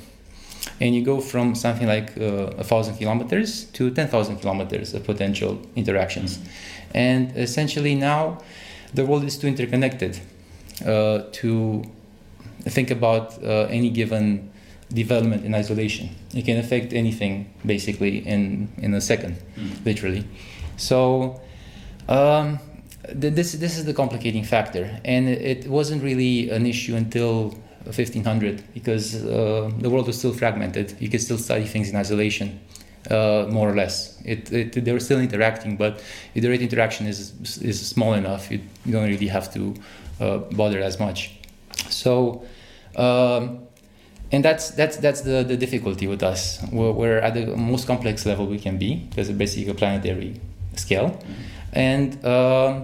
[0.82, 5.60] and you go from something like uh, a thousand kilometers to 10,000 kilometers of potential
[5.76, 6.48] interactions mm.
[6.94, 8.38] and essentially now
[8.94, 10.20] the world is too interconnected
[10.86, 11.84] uh, to
[12.62, 14.52] think about uh, any given
[14.94, 19.86] development in isolation it can affect anything basically in in a second mm.
[19.86, 20.26] literally
[20.78, 21.40] so
[22.10, 22.60] um,
[23.08, 29.24] this this is the complicating factor, and it wasn't really an issue until 1500 because
[29.24, 30.95] uh, the world was still fragmented.
[31.00, 32.60] You could still study things in isolation,
[33.10, 34.19] uh, more or less.
[34.26, 38.13] It, it, they were still interacting, but if the rate of interaction is is small
[38.13, 39.76] enough, you, you don't really have to
[40.19, 41.38] uh, bother as much.
[41.89, 42.43] So.
[42.95, 43.67] Um,
[44.32, 46.62] and that's that's that's the, the difficulty with us.
[46.72, 50.39] We're, we're, at the most complex level we can be because it's basically a planetary
[50.76, 51.10] scale.
[51.10, 52.84] Mm-hmm and uh,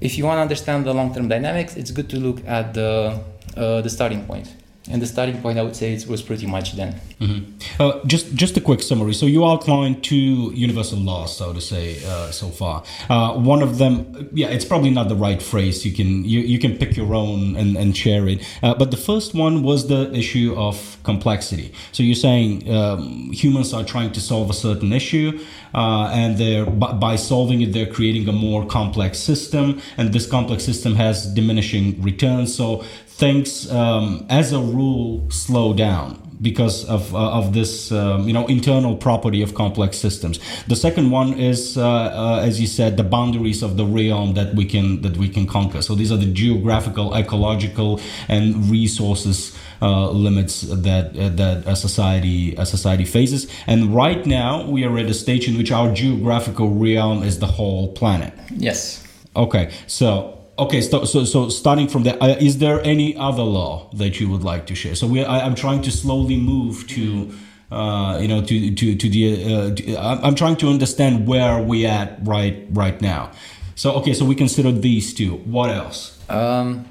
[0.00, 3.20] if you want to understand the long-term dynamics, it's good to look at the
[3.56, 4.54] uh, the starting point.
[4.90, 7.00] And the starting point, I would say, it was pretty much then.
[7.20, 7.82] Mm-hmm.
[7.82, 9.14] Uh, just just a quick summary.
[9.14, 12.82] So you outlined two universal laws, so to say, uh, so far.
[13.08, 15.84] Uh, one of them, yeah, it's probably not the right phrase.
[15.86, 18.44] You can you, you can pick your own and, and share it.
[18.62, 21.72] Uh, but the first one was the issue of complexity.
[21.92, 25.38] So you're saying um, humans are trying to solve a certain issue,
[25.74, 30.26] uh, and they're by, by solving it, they're creating a more complex system, and this
[30.26, 32.54] complex system has diminishing returns.
[32.54, 32.84] So
[33.20, 38.46] things, um, as a rule, slow down because of uh, of this um, you know
[38.46, 40.40] internal property of complex systems.
[40.66, 44.54] The second one is, uh, uh, as you said, the boundaries of the realm that
[44.54, 45.82] we can that we can conquer.
[45.82, 49.56] So these are the geographical, ecological, and resources.
[49.82, 54.98] Uh, limits that uh, that a society a society faces, and right now we are
[54.98, 58.34] at a stage in which our geographical realm is the whole planet.
[58.50, 59.02] Yes.
[59.34, 63.88] Okay, so Okay, so, so, so starting from there, uh, is there any other law
[63.94, 64.94] that you would like to share?
[64.94, 67.32] So we, I, am trying to slowly move to,
[67.72, 69.54] uh, you know, to to to the.
[69.54, 73.30] Uh, to, I'm trying to understand where we at right right now.
[73.74, 75.36] So okay, so we consider these two.
[75.56, 76.20] What else?
[76.28, 76.84] Um,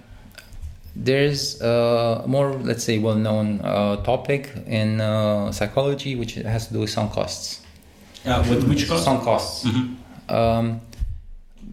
[0.95, 6.79] there's a more, let's say, well-known uh, topic in uh, psychology, which has to do
[6.79, 7.62] with sunk costs.
[8.25, 9.05] Uh, with which costs?
[9.05, 9.65] Sunk costs.
[9.65, 10.34] Mm-hmm.
[10.34, 10.82] Um,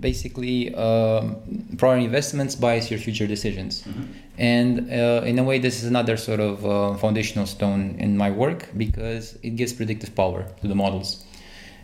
[0.00, 1.36] basically um,
[1.78, 3.82] prior investments bias your future decisions.
[3.82, 4.02] Mm-hmm.
[4.38, 8.30] and uh, in a way this is another sort of uh, foundational stone in my
[8.30, 11.24] work because it gives predictive power to the models.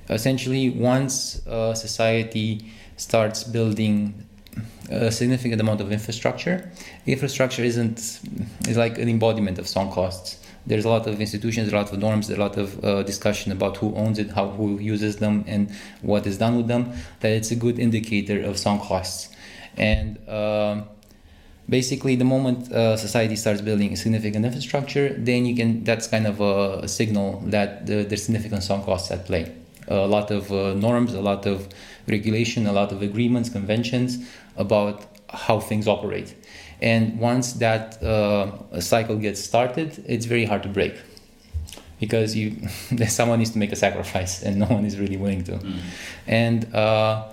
[0.09, 2.65] Essentially once uh, society
[2.97, 4.27] starts building
[4.91, 6.71] a significant amount of infrastructure
[7.07, 8.21] infrastructure isn't
[8.69, 11.99] is like an embodiment of sunk costs there's a lot of institutions, a lot of
[11.99, 15.71] norms, a lot of uh, discussion about who owns it, how who uses them, and
[16.03, 16.93] what is done with them.
[17.21, 19.29] That it's a good indicator of sunk costs.
[19.77, 20.83] And uh,
[21.69, 25.85] basically, the moment uh, society starts building a significant infrastructure, then you can.
[25.85, 29.53] That's kind of a, a signal that the, there's significant sunk costs at play.
[29.89, 31.69] A lot of uh, norms, a lot of
[32.07, 34.19] regulation, a lot of agreements, conventions
[34.57, 36.35] about how things operate
[36.83, 40.97] and once that uh, cycle gets started, it's very hard to break
[42.01, 42.67] because you
[43.07, 45.53] someone needs to make a sacrifice, and no one is really willing to.
[45.53, 45.81] Mm.
[46.27, 47.29] And uh,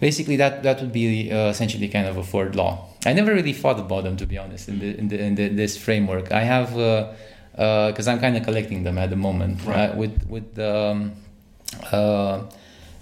[0.00, 2.86] basically, that that would be uh, essentially kind of a fourth law.
[3.04, 5.48] I never really thought about them, to be honest, in, the, in, the, in the,
[5.48, 6.30] this framework.
[6.30, 9.90] I have because uh, uh, I'm kind of collecting them at the moment right.
[9.90, 10.58] Uh, with with.
[10.58, 11.16] Um,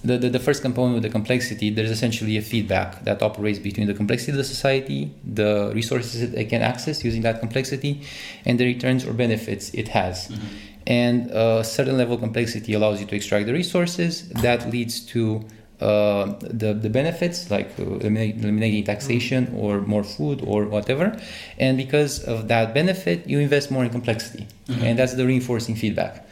[0.07, 3.87] the, the, the, first component with the complexity, there's essentially a feedback that operates between
[3.87, 8.03] the complexity of the society, the resources it can access using that complexity,
[8.45, 10.29] and the returns or benefits it has.
[10.29, 10.47] Mm-hmm.
[10.87, 14.29] And a certain level of complexity allows you to extract the resources.
[14.29, 15.45] That leads to
[15.81, 19.59] uh, the, the benefits, like eliminating taxation mm-hmm.
[19.59, 21.21] or more food or whatever.
[21.59, 24.47] And because of that benefit, you invest more in complexity.
[24.69, 24.85] Mm-hmm.
[24.85, 26.27] And that's the reinforcing feedback.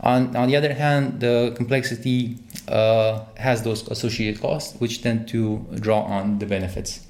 [0.00, 2.36] On, on the other hand, the complexity
[2.68, 7.06] uh, has those associated costs, which tend to draw on the benefits.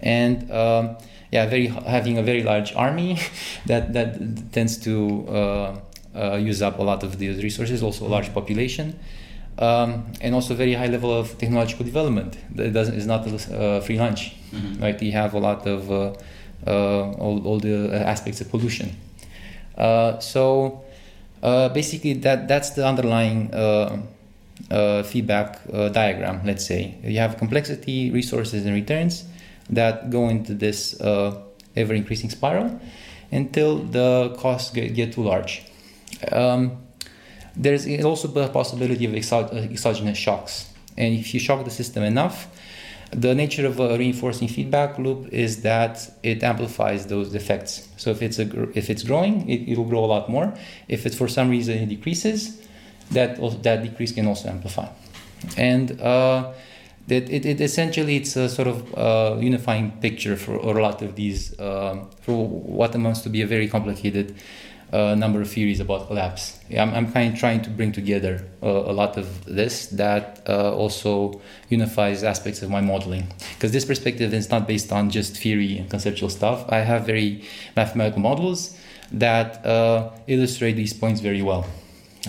[0.00, 0.96] And um,
[1.32, 3.18] yeah, very having a very large army
[3.66, 5.80] that that tends to uh,
[6.14, 7.82] uh, use up a lot of these resources.
[7.82, 8.98] Also, a large population.
[9.58, 12.38] Um, and also very high level of technological development.
[12.54, 14.80] It doesn't is not a free lunch, mm-hmm.
[14.80, 15.02] right?
[15.02, 16.12] You have a lot of uh,
[16.66, 18.96] uh, all, all the aspects of pollution.
[19.76, 20.84] Uh, so
[21.42, 23.50] uh, basically, that that's the underlying
[24.70, 25.60] uh, uh, feedback
[25.92, 26.40] diagram.
[26.44, 29.24] Let's say you have complexity, resources, and returns
[29.70, 32.80] that go into this ever increasing spiral
[33.30, 35.62] until the costs get, get too large.
[36.32, 36.78] Um,
[37.54, 40.72] there's also the possibility of exogenous shocks.
[40.96, 42.48] And if you shock the system enough,
[43.10, 47.88] the nature of a reinforcing feedback loop is that it amplifies those effects.
[47.96, 50.52] So if it's a, if it's growing, it, will grow a lot more.
[50.88, 52.67] If it's for some reason it decreases,
[53.12, 54.88] that that decrease can also amplify.
[55.56, 56.52] And uh,
[57.08, 61.14] it, it, it, essentially it's a sort of uh, unifying picture for a lot of
[61.14, 64.36] these uh, for what amounts to be a very complicated
[64.92, 66.58] a number of theories about collapse.
[66.76, 70.74] I'm, I'm kind of trying to bring together uh, a lot of this that uh,
[70.74, 73.26] also unifies aspects of my modeling.
[73.54, 76.64] Because this perspective is not based on just theory and conceptual stuff.
[76.70, 77.44] I have very
[77.76, 78.78] mathematical models
[79.12, 81.66] that uh, illustrate these points very well.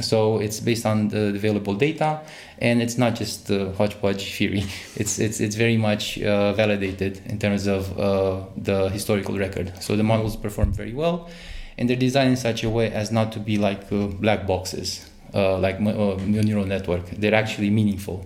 [0.02, 2.22] So it's based on the available data,
[2.60, 4.64] and it's not just uh, hodgepodge theory.
[4.96, 9.74] It's it's it's very much uh, validated in terms of uh, the historical record.
[9.82, 11.30] So the models perform very well,
[11.78, 15.10] and they're designed in such a way as not to be like uh, black boxes,
[15.34, 17.10] uh, like uh, neural network.
[17.10, 18.26] They're actually meaningful,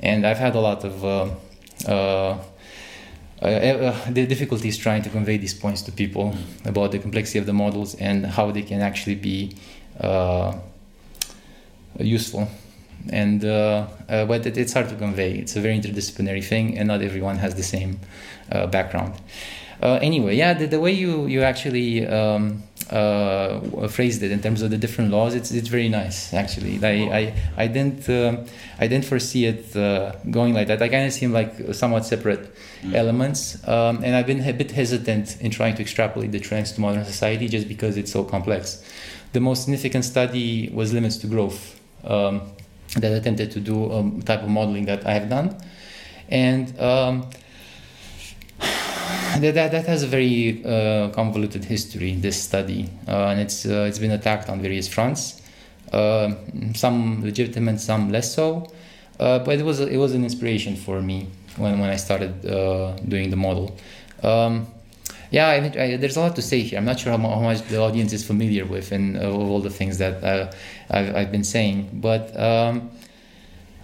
[0.00, 2.38] and I've had a lot of uh,
[3.42, 6.32] uh, uh, the difficulties trying to convey these points to people
[6.64, 9.56] about the complexity of the models and how they can actually be
[11.98, 12.48] useful
[13.10, 15.32] and uh, uh, but it, it's hard to convey.
[15.38, 18.00] It's a very interdisciplinary thing, and not everyone has the same
[18.50, 19.14] uh, background.
[19.82, 24.70] anyway, yeah, the, the, way you you actually um, uh, phrased it in terms of
[24.70, 26.78] the different laws, it's it's very nice actually.
[26.84, 28.44] I I, I didn't uh,
[28.78, 30.80] I didn't foresee it uh, going like that.
[30.80, 32.94] I kind of seem like somewhat separate mm.
[32.94, 36.80] elements, um, and I've been a bit hesitant in trying to extrapolate the trends to
[36.80, 38.84] modern society just because it's so complex.
[39.32, 41.81] The most significant study was limits to growth.
[42.04, 42.42] Um,
[42.96, 45.56] that attempted to do a type of modeling that I have done,
[46.28, 47.30] and um,
[48.58, 52.14] that, that, that has a very uh, convoluted history.
[52.14, 55.40] This study, uh, and it's uh, it's been attacked on various fronts,
[55.92, 56.34] uh,
[56.74, 58.70] some legitimate, some less so.
[59.18, 62.96] Uh, but it was it was an inspiration for me when when I started uh,
[63.08, 63.76] doing the model.
[64.22, 64.66] Um,
[65.32, 66.78] yeah, I, I, there's a lot to say here.
[66.78, 69.98] I'm not sure how, how much the audience is familiar with and all the things
[69.98, 70.22] that
[70.90, 72.38] I've, I've been saying, but.
[72.38, 72.90] Um,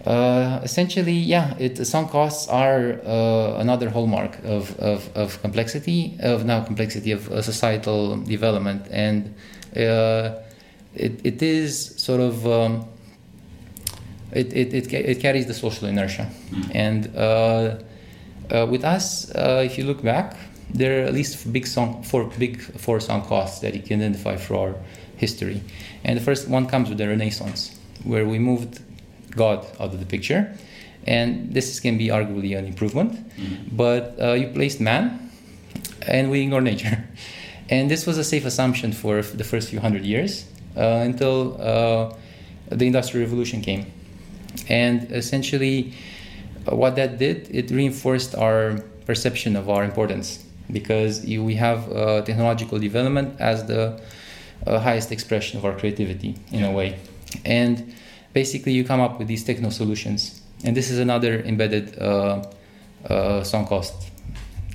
[0.07, 6.47] uh, essentially, yeah, it, sunk costs are uh, another hallmark of, of, of, complexity, of
[6.47, 9.35] now complexity of uh, societal development, and
[9.77, 10.37] uh,
[10.95, 12.87] it, it is sort of um,
[14.33, 16.71] it, it, it, it, carries the social inertia, mm.
[16.75, 17.79] and uh,
[18.51, 20.37] uh, with us, if you look back,
[20.71, 24.37] there are at least big sunk, four big four sunk costs that you can identify
[24.37, 24.75] for our
[25.17, 25.63] history,
[26.05, 28.81] and the first one comes with the Renaissance, where we moved
[29.31, 30.55] God out of the picture.
[31.07, 33.77] And this can be arguably an improvement, mm-hmm.
[33.77, 35.31] but uh, you placed man
[36.07, 37.05] and we ignore nature.
[37.71, 42.15] And this was a safe assumption for the first few hundred years uh, until uh,
[42.71, 43.93] the Industrial Revolution came.
[44.71, 45.93] And essentially,
[46.67, 51.91] uh, what that did, it reinforced our perception of our importance because you, we have
[51.91, 54.01] uh, technological development as the
[54.67, 56.99] uh, highest expression of our creativity in a way.
[57.45, 57.95] And
[58.33, 60.43] basically you come up with these techno solutions.
[60.65, 62.45] And this is another embedded uh,
[63.09, 63.95] uh, sunk cost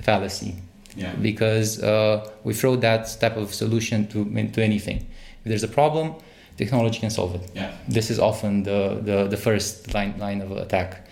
[0.01, 0.55] fallacy.
[0.95, 1.13] Yeah.
[1.15, 4.97] Because uh, we throw that type of solution to, to anything.
[5.43, 6.15] If there's a problem,
[6.57, 7.51] technology can solve it.
[7.55, 7.73] Yeah.
[7.87, 11.07] This is often the, the, the first line, line of attack.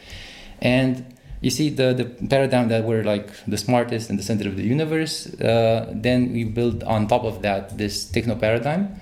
[0.61, 1.05] And
[1.41, 4.63] you see the, the paradigm that we're like the smartest and the center of the
[4.63, 8.99] universe, uh, then we build on top of that this techno paradigm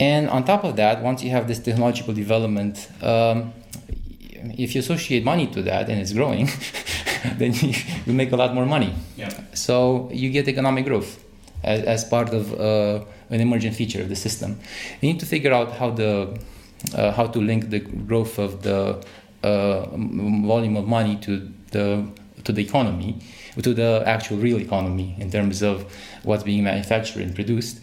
[0.00, 3.52] and on top of that, once you have this technological development, um,
[4.56, 6.48] if you associate money to that and it's growing,
[7.36, 7.74] then you,
[8.06, 8.94] you, make a lot more money.
[9.16, 9.30] Yeah.
[9.54, 11.24] So you get economic growth
[11.64, 14.60] as, as part of uh, an emergent feature of the system.
[15.00, 16.38] You need to figure out how the
[16.94, 19.04] uh, how to link the growth of the
[19.42, 22.06] volume of money to the
[22.44, 23.20] to the economy,
[23.62, 25.84] to the actual real economy in terms of
[26.22, 27.80] what's being manufactured and produced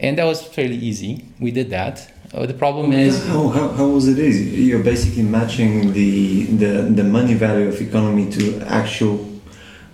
[0.00, 1.24] and that was fairly easy.
[1.40, 2.10] We did that.
[2.32, 4.62] Uh, the problem is how, how, how was it easy?
[4.62, 9.26] You're basically matching the the, the money value of economy to actual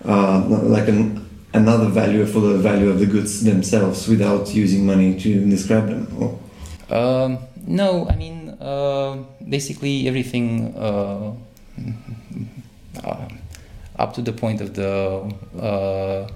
[0.03, 5.17] uh, like an, another value for the value of the goods themselves without using money
[5.19, 6.39] to describe them.
[6.89, 11.33] Um, no, I mean uh, basically everything uh,
[13.97, 16.27] up to the point of the uh,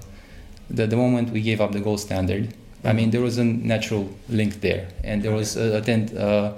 [0.70, 4.08] the, the moment we gave up the gold standard, I mean, there was a natural
[4.28, 6.52] link there, and there was a, a tent, uh,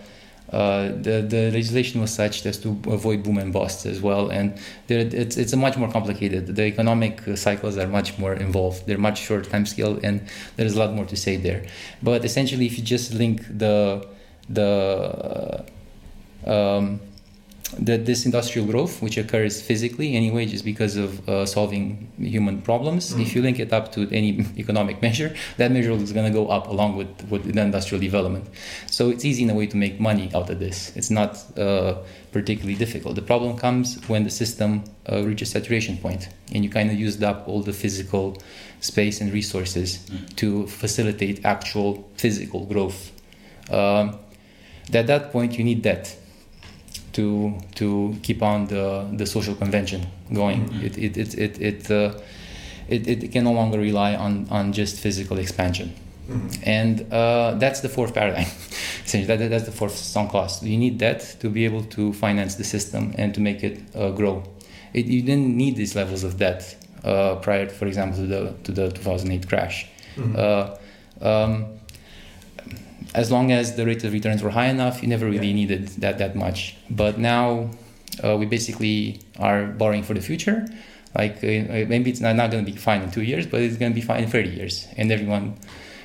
[0.53, 4.59] uh, the the legislation was such as to avoid boom and bust as well, and
[4.87, 6.55] there, it's it's a much more complicated.
[6.55, 8.87] The economic cycles are much more involved.
[8.87, 10.21] They're much shorter time scale, and
[10.57, 11.65] there's a lot more to say there.
[12.03, 14.07] But essentially, if you just link the
[14.49, 15.65] the
[16.47, 17.01] um,
[17.79, 23.11] the, this industrial growth, which occurs physically anyway, just because of uh, solving human problems,
[23.11, 23.23] mm-hmm.
[23.23, 26.49] if you link it up to any economic measure, that measure is going to go
[26.49, 28.47] up along with, with the industrial development.
[28.87, 30.95] So it's easy in a way to make money out of this.
[30.97, 31.97] It's not uh,
[32.31, 33.15] particularly difficult.
[33.15, 37.23] The problem comes when the system uh, reaches saturation point and you kind of used
[37.23, 38.37] up all the physical
[38.81, 40.27] space and resources mm-hmm.
[40.37, 43.13] to facilitate actual physical growth.
[43.71, 44.19] Um,
[44.93, 46.17] at that point, you need debt
[47.13, 50.69] to to keep on the the social convention going.
[50.69, 50.87] Mm-hmm.
[50.87, 52.19] It it it it it, uh,
[52.89, 55.95] it, it can no longer rely on on just physical expansion.
[56.29, 56.63] Mm-hmm.
[56.65, 58.47] And uh, that's the fourth paradigm.
[59.05, 60.63] Essentially, that, that's the fourth sunk cost.
[60.63, 64.11] You need debt to be able to finance the system and to make it uh,
[64.11, 64.45] grow.
[64.95, 68.73] It, you didn't need these levels of debt uh, prior, for example, to the to
[68.73, 69.87] the 2008 crash.
[70.17, 70.37] Mm-hmm.
[70.37, 71.67] Uh, um,
[73.15, 75.55] as long as the rate of returns were high enough, you never really yeah.
[75.55, 76.77] needed that that much.
[76.91, 77.71] But now
[78.23, 80.67] uh, we basically are borrowing for the future.
[81.15, 83.61] Like uh, uh maybe it's not, not going to be fine in two years, but
[83.61, 85.57] it's going to be fine in 30 years, and everyone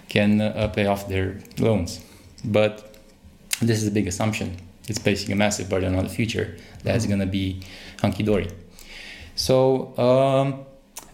[0.09, 2.01] can uh, pay off their loans.
[2.43, 2.95] But
[3.61, 4.57] this is a big assumption.
[4.87, 7.19] It's placing a massive burden on the future that's mm-hmm.
[7.19, 7.61] going to be
[7.99, 8.49] hunky dory.
[9.35, 10.65] So um,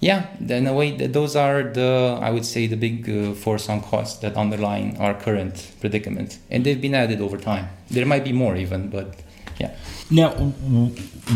[0.03, 3.85] yeah, in a way, those are the I would say the big uh, four sunk
[3.85, 7.69] costs that underline our current predicament, and they've been added over time.
[7.89, 9.15] There might be more even, but
[9.59, 9.71] yeah.
[10.11, 10.31] Now,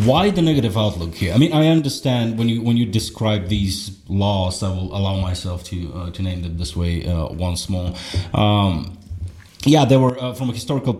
[0.03, 1.33] why the negative outlook here?
[1.33, 4.61] I mean, I understand when you when you describe these laws.
[4.61, 7.93] I will allow myself to uh, to name them this way uh, once more.
[8.33, 8.97] Um,
[9.63, 10.93] yeah, they were uh, from a historical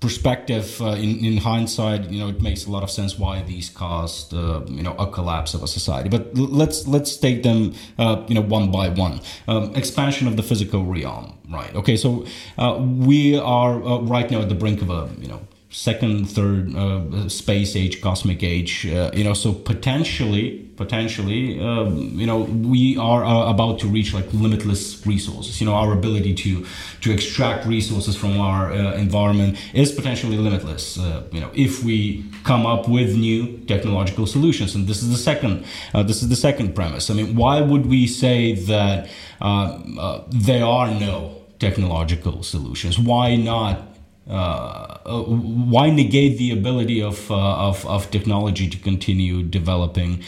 [0.00, 3.70] perspective uh, in, in hindsight you know it makes a lot of sense why these
[3.70, 6.08] caused uh, you know a collapse of a society.
[6.08, 9.20] But let's let's take them uh, you know one by one.
[9.48, 11.74] Um, expansion of the physical realm right?
[11.74, 12.26] Okay so
[12.58, 15.40] uh, we are uh, right now at the brink of a you know
[15.70, 22.40] second third uh, space age cosmic age you know so potentially potentially um, you know
[22.74, 25.60] we are uh, about to reach like limitless resources.
[25.60, 26.66] You know our ability to
[27.00, 32.24] to extract resources from our uh, environment is potentially limitless uh, you know if we
[32.44, 34.74] come up with new technological solutions.
[34.74, 35.64] And this is the second
[35.94, 37.10] uh, this is the second premise.
[37.10, 39.08] I mean why would we say that
[39.40, 42.98] uh, uh, there are no technological solutions?
[42.98, 43.95] Why not
[44.28, 50.22] uh, uh, why negate the ability of, uh, of, of technology to continue developing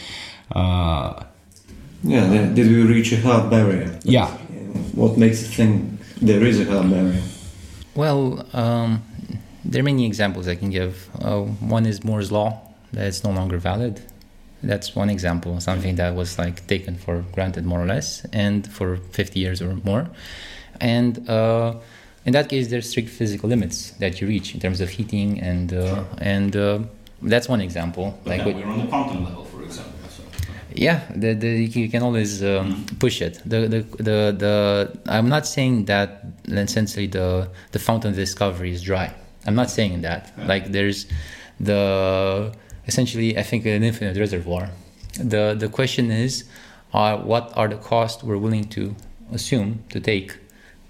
[0.55, 1.23] uh,
[2.03, 3.99] yeah, did we reach a hard barrier?
[4.03, 4.27] yeah.
[4.95, 7.21] What makes you think there is a hard barrier?
[7.95, 9.03] Well, um,
[9.65, 11.09] there are many examples I can give.
[11.21, 12.61] Uh, one is Moore's law
[12.93, 14.01] that is no longer valid.
[14.63, 18.97] That's one example, something that was like taken for granted more or less, and for
[18.97, 20.09] 50 years or more.
[20.81, 21.75] And uh,
[22.25, 25.73] in that case, there's strict physical limits that you reach in terms of heating, and
[25.73, 26.07] uh, sure.
[26.17, 26.79] and uh,
[27.21, 28.19] that's one example.
[28.23, 29.99] But like we're on the quantum level, for example
[30.73, 33.41] yeah the, the, you can always um, push it.
[33.45, 38.81] The, the the the i'm not saying that essentially the the fountain of discovery is
[38.81, 39.13] dry.
[39.45, 40.31] I'm not saying that.
[40.37, 40.47] Yeah.
[40.47, 41.07] like there's
[41.59, 42.53] the
[42.87, 44.69] essentially i think an infinite reservoir.
[45.17, 46.45] The the question is
[46.93, 48.95] uh, what are the costs we're willing to
[49.31, 50.37] assume to take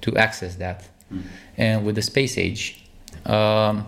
[0.01, 1.21] to access that mm.
[1.57, 2.83] and with the space age
[3.25, 3.85] um,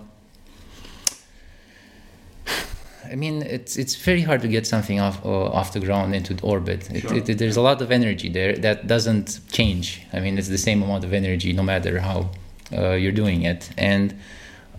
[3.11, 6.38] I mean, it's it's very hard to get something off uh, off the ground into
[6.41, 6.89] orbit.
[6.91, 7.15] It, sure.
[7.15, 10.01] it, there's a lot of energy there that doesn't change.
[10.13, 12.30] I mean, it's the same amount of energy no matter how
[12.72, 14.17] uh, you're doing it, and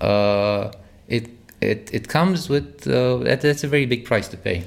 [0.01, 0.73] uh,
[1.09, 1.29] it
[1.61, 4.65] it it comes with uh, that, that's a very big price to pay.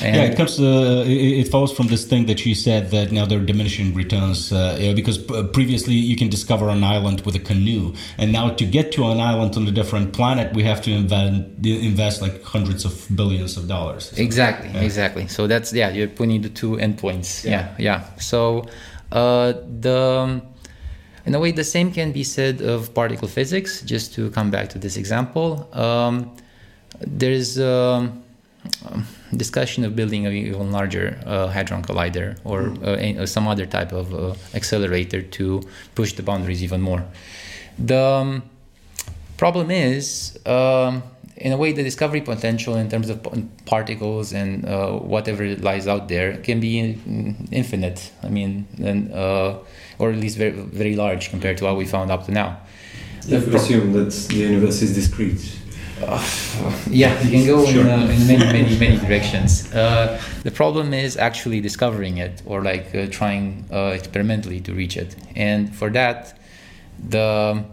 [0.00, 0.60] And yeah, it comes.
[0.60, 3.94] Uh, it, it, follows from this thing that you said that now there are diminishing
[3.94, 8.50] returns uh, because uh, previously you can discover an island with a canoe, and now
[8.50, 12.42] to get to an island on a different planet, we have to invent, invest like
[12.42, 14.12] hundreds of billions of dollars.
[14.18, 14.82] Exactly, yeah.
[14.82, 15.26] exactly.
[15.26, 17.44] So that's yeah, you're putting the two endpoints.
[17.44, 17.74] Yeah, yeah.
[17.78, 18.18] yeah.
[18.18, 18.68] So
[19.10, 20.42] uh, the
[21.24, 23.82] in a way, the same can be said of particle physics.
[23.82, 26.36] Just to come back to this example, um,
[27.00, 27.58] there's.
[27.58, 28.22] Um,
[29.36, 33.18] discussion of building an even larger uh, hadron collider or mm.
[33.18, 35.62] uh, some other type of uh, accelerator to
[35.94, 37.04] push the boundaries even more.
[37.78, 38.42] The um,
[39.36, 41.02] problem is um,
[41.40, 43.26] in a way, the discovery potential in terms of
[43.64, 46.78] particles and uh, whatever lies out there can be
[47.52, 48.10] infinite.
[48.22, 49.58] I mean, and, uh,
[49.98, 52.58] or at least very, very large compared to what we found up to now.
[53.26, 55.57] If we assume that the universe is discrete.
[56.02, 56.22] Uh,
[56.90, 57.82] yeah, you can go sure.
[57.82, 59.72] in, uh, in, many, many, many directions.
[59.72, 65.16] Uh, the problem is actually discovering it or like uh, trying experimentally to reach it.
[65.36, 66.38] And for that,
[67.08, 67.64] the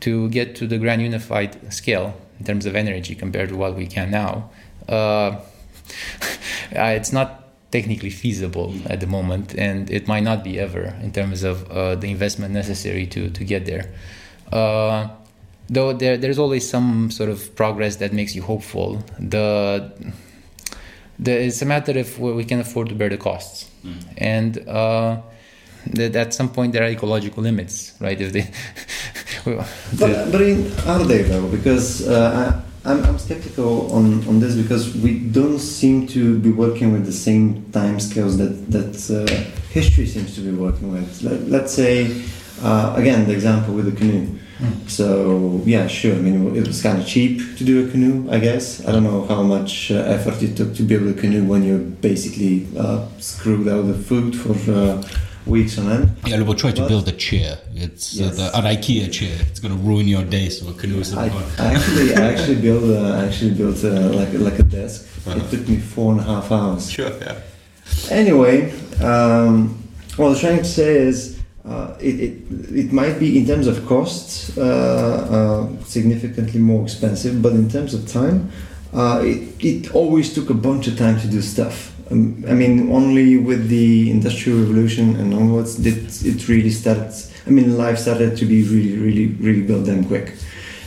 [0.00, 3.86] to get to the grand unified scale, in terms of energy compared to what we
[3.86, 4.50] can now.
[4.88, 5.36] Uh,
[6.72, 11.44] it's not technically feasible at the moment, and it might not be ever in terms
[11.44, 13.86] of uh, the investment necessary to to get there.
[15.74, 19.02] Though there there's always some sort of progress that makes you hopeful.
[19.18, 19.90] The,
[21.18, 23.94] the it's a matter of we can afford to bear the costs, mm.
[24.18, 25.22] and uh,
[25.86, 28.20] that at some point there are ecological limits, right?
[28.20, 28.44] If they
[29.98, 31.48] but, but in, are they though?
[31.48, 36.50] Because uh, I, I'm, I'm skeptical on, on this because we don't seem to be
[36.50, 39.26] working with the same time scales that that uh,
[39.70, 41.22] history seems to be working with.
[41.22, 42.22] Let, us say
[42.62, 44.38] uh, again the example with the canoe.
[44.62, 44.88] Mm.
[44.88, 46.14] So yeah, sure.
[46.14, 48.30] I mean, it was kind of cheap to do a canoe.
[48.30, 51.44] I guess I don't know how much uh, effort it took to build a canoe
[51.44, 55.02] when you're basically uh, screwed out of food for uh,
[55.46, 56.16] weeks on end.
[56.24, 57.58] Yeah, we'll try to build a chair.
[57.74, 58.36] It's uh, yes.
[58.36, 59.36] the, an IKEA chair.
[59.48, 60.48] It's going to ruin your day.
[60.48, 61.26] So a canoe is I,
[61.58, 65.08] I actually, I actually built, uh, actually built uh, like like a desk.
[65.26, 65.40] Uh-huh.
[65.40, 66.88] It took me four and a half hours.
[66.88, 67.10] Sure.
[67.18, 67.40] Yeah.
[68.10, 68.70] Anyway,
[69.02, 69.76] um,
[70.16, 71.31] what I was trying to say is.
[71.64, 72.32] Uh, it, it,
[72.74, 77.94] it might be in terms of costs uh, uh, significantly more expensive, but in terms
[77.94, 78.50] of time,
[78.92, 81.92] it, it always took a bunch of time to do stuff.
[82.10, 87.14] Um, I mean, only with the Industrial Revolution and onwards did it really start.
[87.46, 90.34] I mean, life started to be really, really, really built damn quick.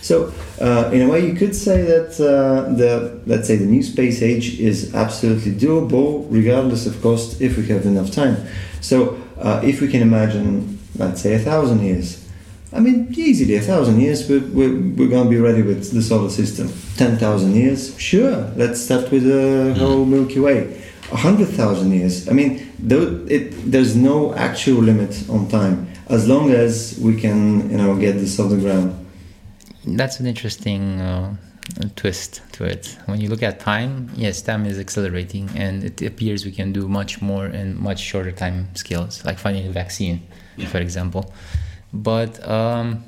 [0.02, 3.82] So, uh, in a way, you could say that uh, the let's say the new
[3.82, 8.38] space age is absolutely doable, regardless of cost, if we have enough time.
[8.82, 12.28] So, uh, if we can imagine, let's say, a thousand years,
[12.74, 16.02] I mean, easily a thousand years, we're, we're, we're going to be ready with the
[16.02, 16.72] solar system.
[16.98, 18.52] Ten thousand years, sure.
[18.56, 22.28] Let's start with the whole Milky Way 100,000 years.
[22.28, 27.78] I mean, it, there's no actual limit on time as long as we can, you
[27.78, 29.06] know, get this off the ground.
[29.86, 31.36] That's an interesting uh,
[31.96, 32.98] twist to it.
[33.06, 36.88] When you look at time, yes, time is accelerating, and it appears we can do
[36.88, 40.22] much more in much shorter time scales, like finding a vaccine,
[40.58, 40.68] yeah.
[40.68, 41.34] for example.
[41.94, 43.04] But um,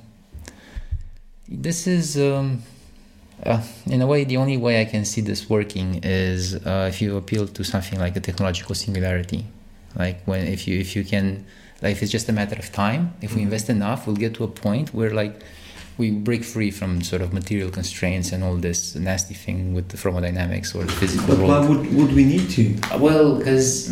[1.47, 2.17] this is.
[2.17, 2.63] Um,
[3.45, 7.03] uh, in a way, the only way I can see this working is uh, if
[7.03, 9.45] you appeal to something like a technological singularity,
[9.95, 11.45] like when if you if you can,
[11.83, 13.43] like if it's just a matter of time, if we mm-hmm.
[13.43, 15.39] invest enough, we'll get to a point where like
[15.97, 19.97] we break free from sort of material constraints and all this nasty thing with the
[19.97, 21.49] thermodynamics or the physical but world.
[21.49, 22.75] why would, would we need to?
[22.91, 23.91] Uh, well, because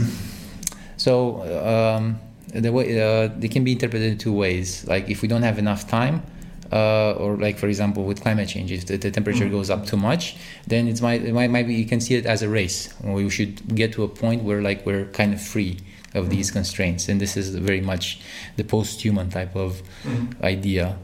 [0.97, 2.19] so um,
[2.53, 4.87] the way uh, they can be interpreted in two ways.
[4.87, 6.23] Like if we don't have enough time
[6.71, 9.51] uh, or like for example with climate change, if the, the temperature mm.
[9.51, 10.37] goes up too much,
[10.67, 12.93] then it's might, it might maybe you can see it as a race.
[13.03, 15.79] We should get to a point where like we're kind of free
[16.13, 18.21] of these constraints, and this is very much
[18.55, 20.41] the post-human type of mm.
[20.41, 20.97] idea.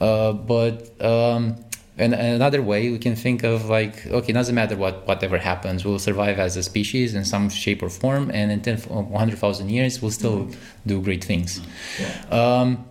[0.00, 1.56] Uh, but um,
[1.98, 5.84] and another way we can think of like okay, it doesn't matter what whatever happens,
[5.84, 10.00] we'll survive as a species in some shape or form, and in 10, 100,000 years
[10.00, 10.56] we'll still mm.
[10.86, 11.60] do great things.
[12.00, 12.24] Yeah.
[12.30, 12.84] Um,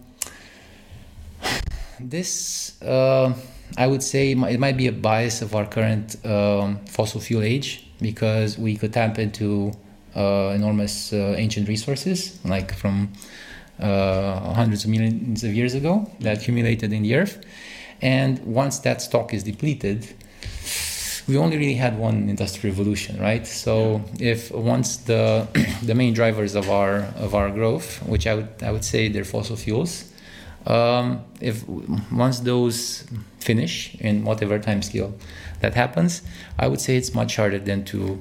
[2.00, 3.34] this, uh,
[3.78, 7.88] I would say, it might be a bias of our current um, fossil fuel age
[8.02, 9.74] because we could tap into
[10.16, 13.12] uh, enormous uh, ancient resources, like from
[13.80, 17.44] uh, hundreds of millions of years ago, that accumulated in the earth.
[18.02, 20.08] And once that stock is depleted,
[21.28, 23.46] we only really had one industrial revolution, right?
[23.46, 25.48] So if once the
[25.84, 29.26] the main drivers of our of our growth, which I would I would say they're
[29.26, 30.12] fossil fuels,
[30.66, 31.68] um, if
[32.12, 33.06] once those
[33.40, 35.14] finish in whatever time scale
[35.62, 36.22] that happens,
[36.60, 38.20] I would say it's much harder than to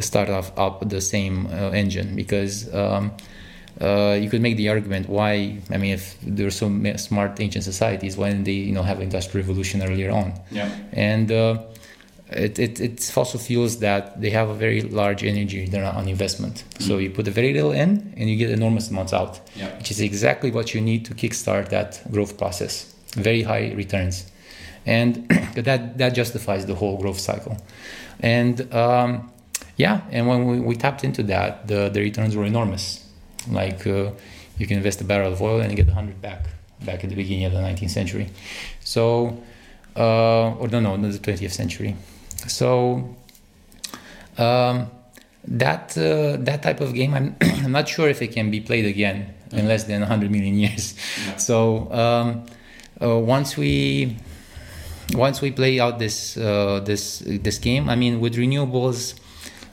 [0.00, 3.12] start off up the same uh, engine because um,
[3.80, 7.64] uh, you could make the argument why I mean if there are so smart ancient
[7.64, 10.32] societies why didn't they you know have industrial revolution earlier on?
[10.50, 10.74] Yeah.
[10.92, 11.62] And uh,
[12.30, 16.54] it, it, it's fossil fuels that they have a very large energy return on investment.
[16.54, 16.84] Mm-hmm.
[16.84, 19.76] So you put a very little in and you get enormous amounts out, yeah.
[19.78, 22.94] which is exactly what you need to kickstart that growth process.
[23.14, 24.30] Very high returns.
[24.84, 27.56] And that, that justifies the whole growth cycle.
[28.20, 29.30] And um,
[29.76, 33.05] yeah, and when we, we, tapped into that, the, the returns were enormous.
[33.50, 34.10] Like uh,
[34.58, 36.46] you can invest a barrel of oil and you get 100 back,
[36.84, 38.28] back at the beginning of the 19th century.
[38.80, 39.42] So
[39.96, 41.96] uh, or no, no, no, the 20th century.
[42.48, 43.16] So
[44.38, 44.90] um,
[45.46, 48.84] that uh, that type of game, I'm I'm not sure if it can be played
[48.84, 50.94] again in less than 100 million years.
[51.26, 51.36] Yeah.
[51.36, 52.46] So um,
[53.00, 54.16] uh, once we
[55.14, 59.18] once we play out this uh, this this game, I mean, with renewables,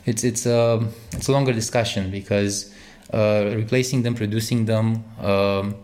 [0.06, 2.73] it's it's a it's a longer discussion because
[3.14, 5.04] replacing them, producing them.
[5.22, 5.76] Um,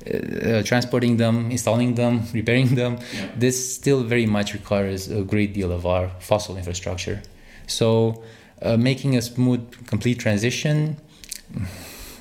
[0.00, 3.28] uh, transporting them, installing them, repairing them, Yeah.
[3.36, 7.20] this still very much requires a great deal of our fossil infrastructure.
[7.66, 8.22] So,
[8.62, 10.96] uh, making a smooth, complete transition,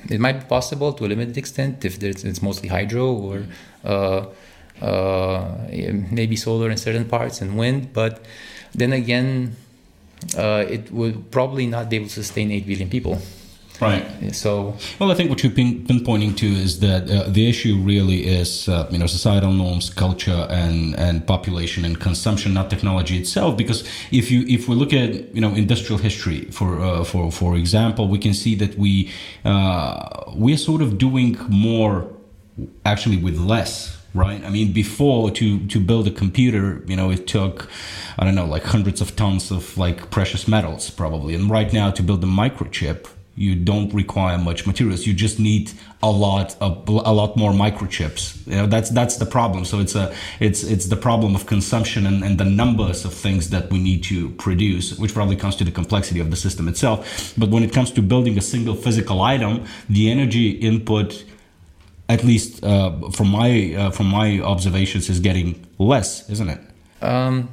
[0.10, 3.46] it might be possible to a limited extent if there's, it's mostly hydro or
[3.86, 4.26] uh,
[4.82, 5.56] uh,
[6.12, 7.94] maybe solar in certain parts and wind.
[7.94, 8.26] But
[8.74, 9.56] then again,
[10.38, 13.20] uh, it would probably not be able to sustain 8 billion people.
[13.82, 14.36] Right.
[14.36, 17.78] So, Well, I think what you've been, been pointing to is that uh, the issue
[17.78, 23.18] really is, uh, you know, societal norms, culture, and and population and consumption, not technology
[23.18, 23.56] itself.
[23.56, 27.56] Because if you if we look at you know industrial history, for uh, for for
[27.56, 29.10] example, we can see that we
[29.46, 32.08] uh, we're sort of doing more
[32.86, 37.28] actually with less right i mean before to to build a computer you know it
[37.28, 37.70] took
[38.18, 41.92] i don't know like hundreds of tons of like precious metals probably and right now
[41.92, 43.08] to build a microchip
[43.40, 45.08] you don't require much materials.
[45.08, 45.72] You just need
[46.04, 48.22] a lot of a lot more microchips.
[48.46, 49.64] You know that's that's the problem.
[49.64, 53.50] So it's a it's it's the problem of consumption and, and the numbers of things
[53.52, 57.34] that we need to produce which probably comes to the complexity of the system itself.
[57.38, 61.24] But when it comes to building a single physical item the energy input
[62.10, 66.62] at least uh, from my uh, from my observations is getting less isn't it?
[67.02, 67.50] Um,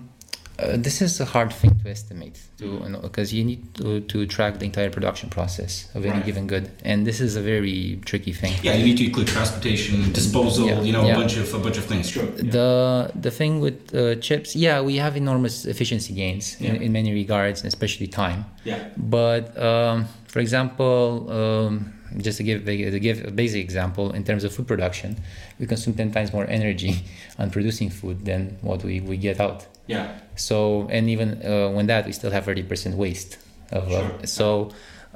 [0.59, 4.65] uh, this is a hard thing to estimate, because you need to, to track the
[4.65, 6.25] entire production process of any Right.
[6.27, 8.55] given good, and this is a very tricky thing.
[8.63, 11.15] yeah you need to include transportation disposal Yeah, you know yeah.
[11.15, 12.25] a bunch of a bunch of things sure
[12.59, 16.81] The the thing with uh, chips, yeah, we have enormous efficiency gains in, Yeah.
[16.87, 18.41] in many regards, especially time.
[18.65, 21.93] yeah But um, for example, um,
[22.27, 25.17] just to give to give a basic example, in terms of food production,
[25.59, 26.93] we consume ten times more energy
[27.41, 29.67] on producing food than what we, we get out.
[29.87, 30.07] Yeah
[30.37, 33.39] So and even uh, when that we still have thirty percent waste.
[33.73, 34.11] Of, uh, Sure.
[34.27, 34.47] so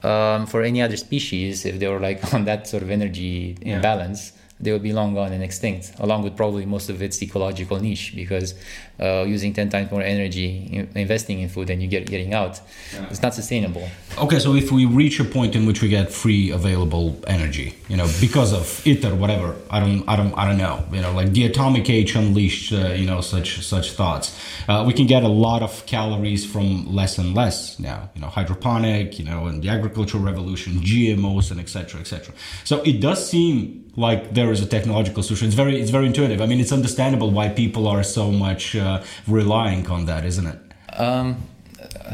[0.03, 3.77] um, for any other species, if they were like on that sort of energy Yeah.
[3.77, 7.79] imbalance, they would be long gone and extinct, along with probably most of its ecological
[7.81, 8.55] niche, because
[9.01, 12.61] uh, using ten times more energy in, investing in food than you get getting out,
[12.95, 13.07] Yeah.
[13.11, 13.89] it's not sustainable.
[14.19, 17.97] Okay, so if we reach a point in which we get free available energy, you
[17.97, 21.13] know, because of it or whatever, I don't, I don't, I don't know, you know,
[21.13, 24.27] like the atomic age unleashed, uh, you know, such such thoughts.
[24.69, 28.29] Uh, we can get a lot of calories from less and less now, you know,
[28.39, 32.01] hydroponic, you know, and the agricultural revolution, GMOs, and etc.
[32.01, 32.35] etc.
[32.65, 33.55] So it does seem
[33.97, 35.47] like there is a technological solution.
[35.49, 36.41] It's very, it's very intuitive.
[36.41, 38.90] I mean, it's understandable why people are so much uh,
[39.27, 40.59] relying on that, isn't it?
[40.99, 41.37] Um,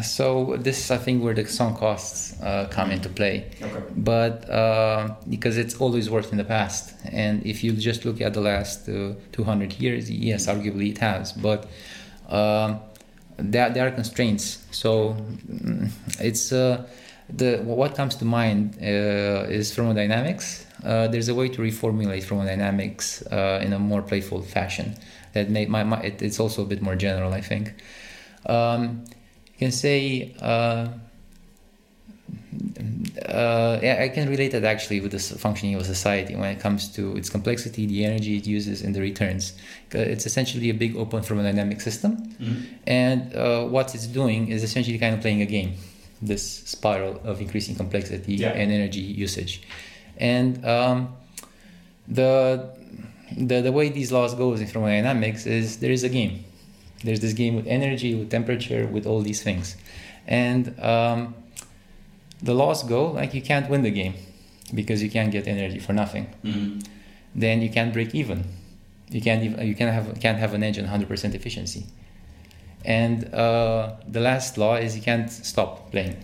[0.02, 3.50] so this I think, where the sunk costs uh, come into play.
[3.62, 3.82] Okay.
[3.96, 8.34] But uh, because it's always worked in the past, and if you just look at
[8.34, 11.32] the last uh, 200 years, yes, arguably it has.
[11.32, 11.66] But
[12.28, 12.80] um,
[13.36, 14.64] there, there are constraints.
[14.70, 15.16] So
[15.48, 16.86] mm, it's uh,
[17.28, 20.66] the what comes to mind uh, is thermodynamics.
[20.84, 24.94] Uh, there's a way to reformulate thermodynamics uh, in a more playful fashion.
[25.37, 27.64] That may, my, my, it, it's also a bit more general, I think.
[28.47, 29.05] Um,
[29.53, 30.89] you can say uh,
[33.24, 36.89] uh, yeah, I can relate that actually with the functioning of society when it comes
[36.97, 39.53] to its complexity, the energy it uses, and the returns.
[39.95, 42.12] Uh, It's essentially a big open thermodynamic system,
[42.87, 45.72] and uh, what it's doing is essentially kind of playing a game.
[46.22, 48.53] This spiral of increasing complexity Yeah.
[48.61, 49.53] and energy usage,
[50.18, 51.09] and um,
[52.09, 52.70] the,
[53.36, 56.44] the the way these laws goes in thermodynamics is there is a game.
[57.04, 59.76] There's this game with energy, with temperature, with all these things,
[60.26, 61.34] and um,
[62.42, 64.14] the laws go like you can't win the game
[64.74, 66.26] because you can't get energy for nothing.
[67.34, 68.44] Then you can't break even.
[69.10, 71.86] You can't even you can't have can't have an engine 100% efficiency.
[72.84, 76.16] And uh, the last law is you can't stop playing.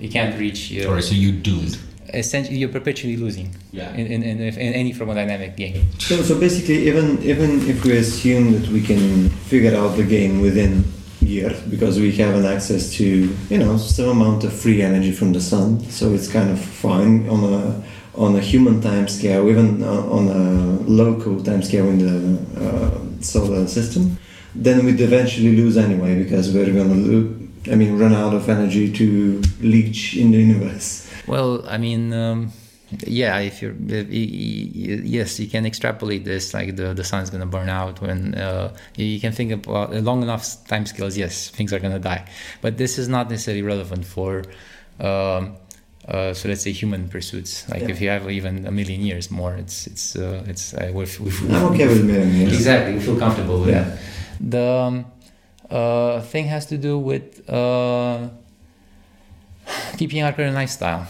[0.00, 1.78] You can't reach your Sorry, so you're doomed.
[2.14, 3.92] Essentially you're perpetually losing Yeah.
[3.94, 5.86] in, in, in, in any thermodynamic game.
[5.98, 10.40] So, so basically, even even if we assume that we can figure out the game
[10.40, 10.84] within
[11.20, 13.04] years because we have an access to
[13.50, 17.28] you know some amount of free energy from the sun, so it's kind of fine
[17.28, 17.82] on a
[18.14, 20.42] on a human time scale, even uh, on a
[20.88, 24.18] local time scale in the uh, solar system.
[24.54, 27.36] Then we'd eventually lose anyway because we're gonna lose.
[27.70, 30.99] I mean, run out of energy to leach in the universe.
[31.26, 32.52] Well, I mean, um,
[33.06, 37.46] yeah if you're if, yes you can extrapolate this like the the sun's going to
[37.46, 41.78] burn out when uh, you can think about long enough time scales yes things are
[41.78, 42.26] going to die
[42.60, 44.42] but this is not necessarily relevant for
[44.98, 45.56] um,
[46.08, 47.90] uh, so let's say human pursuits like yeah.
[47.90, 51.04] if you have even a million years more it's it's uh, it's uh, we
[51.48, 53.92] I'm okay with a million years exactly we feel comfortable with yeah.
[53.92, 53.98] It.
[54.50, 55.06] the um,
[55.70, 58.30] uh, thing has to do with uh,
[59.96, 61.06] keeping our current lifestyle.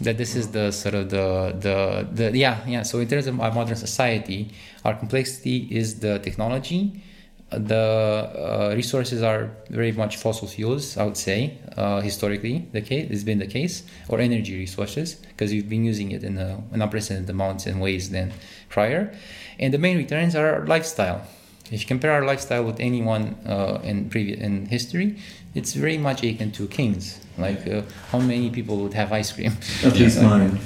[0.00, 2.82] That this is the sort of the, the the yeah yeah.
[2.82, 4.50] So in terms of our modern society
[4.84, 7.02] our complexity is the technology.
[7.50, 13.06] The uh, resources are very much fossil fuels i would say uh, historically the case
[13.12, 16.82] it's been the case or energy resources because we've been using it in a, an
[16.82, 18.32] unprecedented amounts and ways than
[18.70, 19.14] prior.
[19.60, 21.22] And the main returns are our lifestyle.
[21.70, 25.18] If you compare our lifestyle with anyone uh, in previous in history
[25.54, 27.20] it's very much akin to kings.
[27.36, 29.52] Like, uh, how many people would have ice cream?
[29.84, 30.58] At least mine.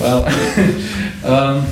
[0.00, 0.24] Well,
[1.24, 1.66] um,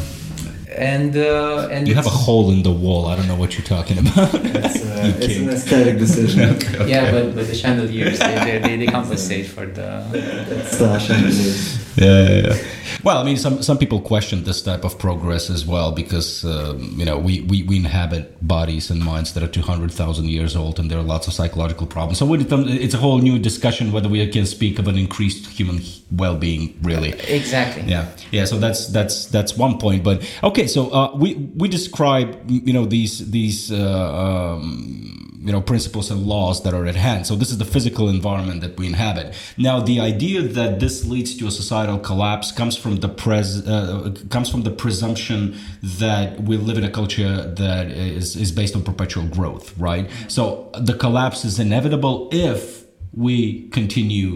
[0.76, 3.06] and uh, and you have a hole in the wall.
[3.06, 4.34] I don't know what you're talking about.
[4.34, 6.50] It's, uh, it's an aesthetic decision.
[6.56, 6.90] okay, okay.
[6.90, 10.04] Yeah, but but the chandeliers they, they, they compensate for the.
[10.12, 11.86] It's the chandeliers.
[11.96, 12.56] Yeah, yeah, yeah.
[13.02, 16.94] Well, I mean, some some people question this type of progress as well because um,
[16.98, 20.56] you know we, we, we inhabit bodies and minds that are two hundred thousand years
[20.56, 22.18] old, and there are lots of psychological problems.
[22.18, 26.78] So it's a whole new discussion whether we can speak of an increased human well-being,
[26.82, 27.12] really.
[27.28, 27.84] Exactly.
[27.84, 28.44] Yeah, yeah.
[28.44, 30.04] So that's that's that's one point.
[30.04, 33.72] But okay, so uh, we we describe you know these these.
[33.72, 37.24] Uh, um, you know principles and laws that are at hand.
[37.24, 39.32] So this is the physical environment that we inhabit.
[39.56, 44.12] Now the idea that this leads to a societal collapse comes from the pres uh,
[44.28, 48.82] comes from the presumption that we live in a culture that is is based on
[48.82, 50.10] perpetual growth right?
[50.26, 54.28] So the collapse is inevitable if we continue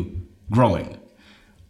[0.53, 0.97] growing.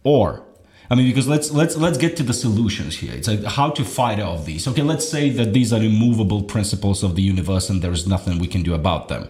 [0.05, 0.45] Or
[0.91, 3.15] I mean, because let's let's let's get to the solutions here.
[3.15, 4.67] It's like how to fight off these.
[4.67, 8.41] Okay, let's say that these are immovable principles of the universe, and there is nothing
[8.41, 9.29] we can do about them.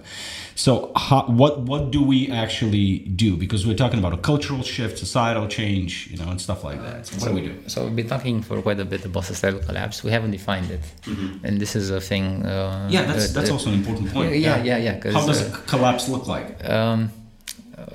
[0.54, 3.36] So, how, what what do we actually do?
[3.36, 7.06] Because we're talking about a cultural shift, societal change, you know, and stuff like that.
[7.06, 7.54] So, what do we do?
[7.66, 10.02] So, we've been talking for quite a bit about societal collapse.
[10.02, 11.44] We haven't defined it, mm-hmm.
[11.44, 12.44] and this is a thing.
[12.46, 14.32] Uh, yeah, that's that's also an important point.
[14.32, 14.98] Yeah, yeah, yeah.
[15.02, 16.48] yeah how does uh, collapse look like?
[16.68, 17.10] Um,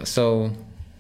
[0.04, 0.52] so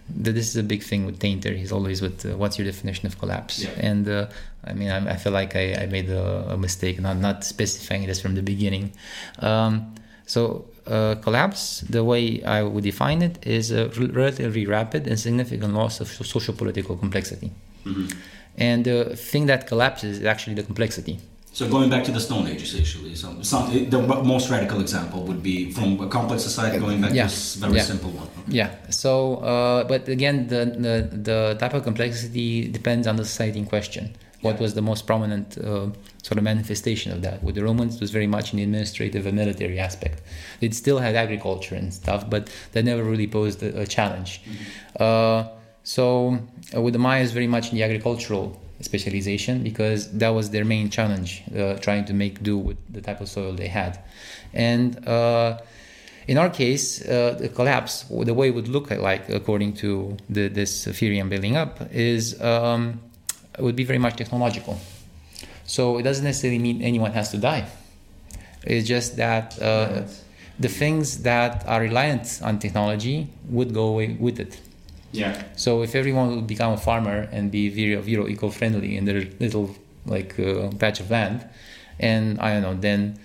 [0.10, 1.56] this is a big thing with Tainter.
[1.56, 3.64] He's always with uh, what's your definition of collapse?
[3.64, 3.70] Yeah.
[3.78, 4.28] And uh,
[4.64, 8.06] I mean, I, I, feel like I, I made a, a, mistake not not specifying
[8.06, 8.94] this from the beginning.
[9.40, 9.96] Um,
[10.28, 15.74] so uh, collapse, the way I would define it, is a relatively rapid and significant
[15.74, 17.52] loss of social political complexity.
[17.86, 18.18] Mm-hmm.
[18.58, 21.20] And the thing that collapses is actually the complexity.
[21.56, 25.42] So going back to the Stone Age, essentially, so some, the most radical example would
[25.42, 27.28] be from a complex society going back yeah.
[27.28, 27.82] to a very yeah.
[27.82, 28.28] simple one.
[28.50, 28.72] Yeah.
[28.90, 33.66] So, uh, but again, the, the, the type of complexity depends on the society in
[33.68, 34.18] question.
[34.42, 35.92] What was the most prominent uh,
[36.24, 37.42] sort of manifestation of that?
[37.42, 40.24] With the Romans, it was very much in the administrative and military aspect.
[40.60, 44.42] It still had agriculture and stuff, but that never really posed a, a challenge.
[44.44, 45.04] Mm-hmm.
[45.04, 46.38] Uh, so,
[46.76, 50.90] uh, with the Mayas, very much in the agricultural specialization because that was their main
[50.90, 54.00] challenge, uh, trying to make do with the type of soil they had.
[54.54, 55.60] And uh,
[56.28, 60.48] in our case, uh, the collapse, the way it would look like, according to the,
[60.48, 63.00] this theory I'm building up, is um,
[63.58, 64.80] it would be very much technological.
[65.66, 67.66] So it doesn't necessarily mean anyone has to die.
[68.64, 70.04] It's just that uh,
[70.60, 74.60] the things that are reliant on technology would go away with it.
[75.18, 75.44] Yeah.
[75.56, 79.76] So if everyone would become a farmer and be very, very eco-friendly in their little
[80.06, 81.48] like uh, patch of land,
[82.00, 83.20] and I don't know, then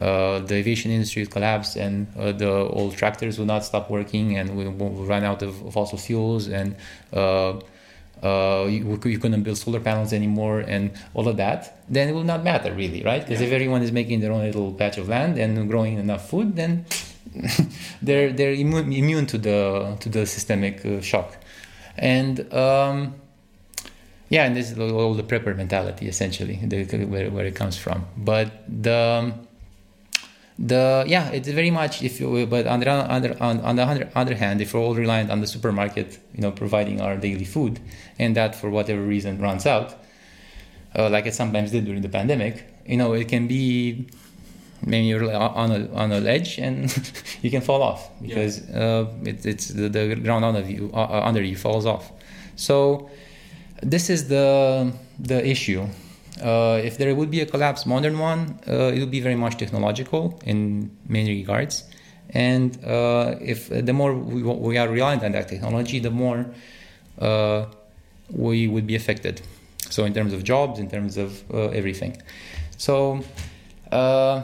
[0.00, 4.36] uh, the aviation industry would collapse and uh, the old tractors would not stop working
[4.36, 6.76] and we will run out of fossil fuels and
[7.14, 7.54] uh,
[8.22, 12.24] uh, you, you, couldn't build solar panels anymore and all of that, then it will
[12.24, 13.22] not matter really, right?
[13.22, 13.46] Because yeah.
[13.46, 16.84] if everyone is making their own little patch of land and growing enough food, then
[18.02, 21.36] they're they're immune, immune to the to the systemic uh, shock,
[21.96, 23.14] and um,
[24.28, 28.06] yeah, and this is all the prepper mentality essentially, the, where where it comes from.
[28.16, 29.34] But the
[30.58, 34.34] the yeah, it's very much if you but on the other on, on the other,
[34.34, 37.78] hand, if we're all reliant on the supermarket, you know, providing our daily food,
[38.18, 39.94] and that for whatever reason runs out,
[40.96, 44.06] uh, like it sometimes did during the pandemic, you know, it can be
[44.84, 46.90] maybe you're on a on a ledge and
[47.42, 48.76] you can fall off because yeah.
[48.76, 52.12] uh, it, it's the, the, ground under you uh, uh, under you falls off.
[52.56, 53.10] So
[53.82, 55.86] this is the the issue.
[56.42, 59.56] Uh, if there would be a collapse, modern one, uh, it would be very much
[59.56, 61.84] technological in many regards.
[62.30, 66.46] And uh, if the more we, we, are reliant on that technology, the more
[68.30, 69.40] we would be affected.
[69.88, 72.20] So in terms of jobs, in terms of uh, everything.
[72.76, 73.24] So.
[73.90, 74.42] Uh,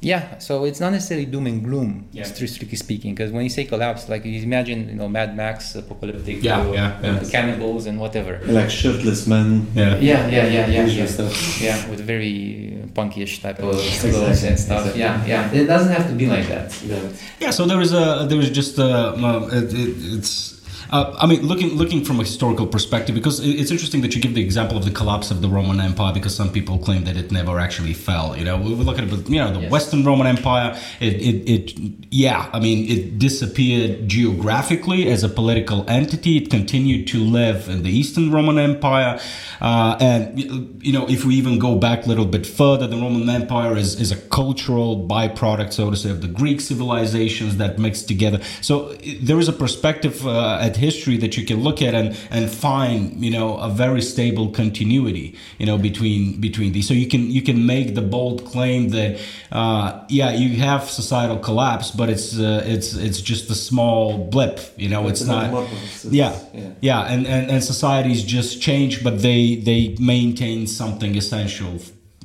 [0.00, 2.24] yeah, so it's not necessarily doom and gloom, Yeah.
[2.24, 6.42] strictly speaking, because when you say collapse, like you imagine, you know, Mad Max, apocalyptic,
[6.42, 7.30] Yeah, uh, yeah, yeah.
[7.30, 8.40] cannibals and whatever.
[8.46, 9.66] Like shirtless men.
[9.74, 9.96] Yeah.
[9.98, 11.06] Yeah, yeah, yeah, yeah, Usual yeah.
[11.16, 11.60] stuff.
[11.60, 14.86] Yeah, with very punkish type of Exactly, clothes and stuff.
[14.86, 15.00] exactly.
[15.00, 15.60] Yeah, yeah.
[15.62, 16.68] It doesn't have to be like that.
[17.40, 19.14] Yeah, so there is a there is just a,
[19.52, 20.57] it, it, it's.
[20.90, 24.34] Uh, I mean, looking looking from a historical perspective, because it's interesting that you give
[24.34, 27.30] the example of the collapse of the Roman Empire, because some people claim that it
[27.30, 28.36] never actually fell.
[28.36, 29.70] You know, we look at it with you know the Yes.
[29.72, 30.78] Western Roman Empire.
[31.00, 36.36] It, it it yeah, I mean, it disappeared geographically as a political entity.
[36.38, 39.18] It continued to live in the Eastern Roman Empire,
[39.60, 40.38] uh, and
[40.82, 44.00] you know, if we even go back a little bit further, the Roman Empire is
[44.00, 48.40] is a cultural byproduct, so to say, of the Greek civilizations that mixed together.
[48.60, 52.44] So there is a perspective uh, at history that you can look at and and
[52.68, 55.26] find, you know, a very stable continuity,
[55.60, 56.86] you know, between between these.
[56.90, 59.10] So you can you can make the bold claim that,
[59.60, 59.86] uh,
[60.18, 64.88] yeah, you have societal collapse, but it's uh, it's it's just a small blip, you
[64.92, 65.44] know, it's, not.
[65.72, 66.70] It's- it's- Yeah, yeah.
[66.88, 69.82] yeah, and, and, and societies just change, but they they
[70.14, 71.72] maintain something essential,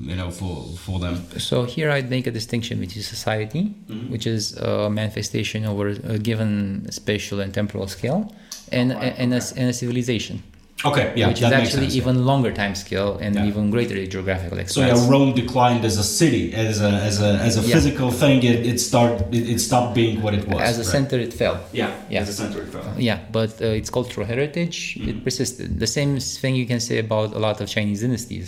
[0.10, 1.16] you know, for for them.
[1.40, 4.12] So here I'd make a distinction between society, mm-hmm.
[4.12, 8.34] which is a manifestation over a given spatial and temporal scale,
[8.72, 10.44] and, oh, Alright, and, a, and a civilization,
[10.86, 12.02] Okay, yeah, which is actually sense, yeah.
[12.02, 13.46] even longer time scale and Yeah.
[13.50, 17.54] even greater geographical So yeah, Rome declined as a city, as a as a as
[17.58, 17.76] a Yeah.
[17.76, 18.38] physical thing.
[18.52, 20.62] It it start it, it stopped being what it was.
[20.72, 20.96] As a right?
[20.96, 21.58] center, it fell.
[21.72, 22.22] Yeah, Yeah.
[22.24, 22.60] as a center.
[22.66, 22.86] it fell.
[23.10, 24.78] Yeah, but uh, its cultural heritage
[25.10, 25.68] it persisted.
[25.86, 26.12] The same
[26.42, 28.48] thing you can say about a lot of Chinese dynasties,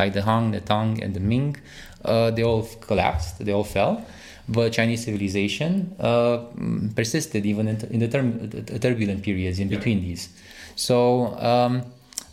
[0.00, 1.56] like the Han, the Tang, and the Ming.
[2.04, 3.32] Uh, they all collapsed.
[3.46, 3.94] They all fell.
[4.48, 6.36] But Chinese civilization uh,
[6.94, 10.28] persisted even in, in the term, the turbulent periods in between these.
[10.76, 11.82] So um,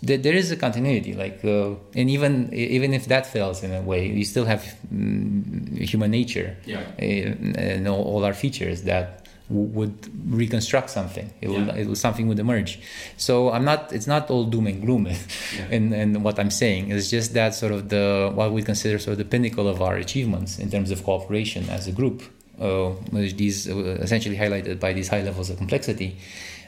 [0.02, 1.14] there, there is a continuity.
[1.14, 4.64] Like, uh, and even even if that fails in a way, you still have
[4.94, 6.82] mm, human nature Yeah.
[7.00, 9.96] uh, and all, all our features that w- would
[10.42, 11.28] reconstruct something.
[11.42, 11.76] It will, Yeah.
[11.82, 12.80] it will something would emerge.
[13.18, 13.94] So I'm not.
[13.94, 15.08] It's not all doom and gloom,
[15.72, 16.92] in, in what I'm saying.
[16.92, 19.96] It's just that sort of the what we consider sort of the pinnacle of our
[19.96, 22.22] achievements in terms of cooperation as a group.
[22.60, 23.76] Uh, which these uh,
[24.06, 26.16] essentially highlighted by these high levels of complexity.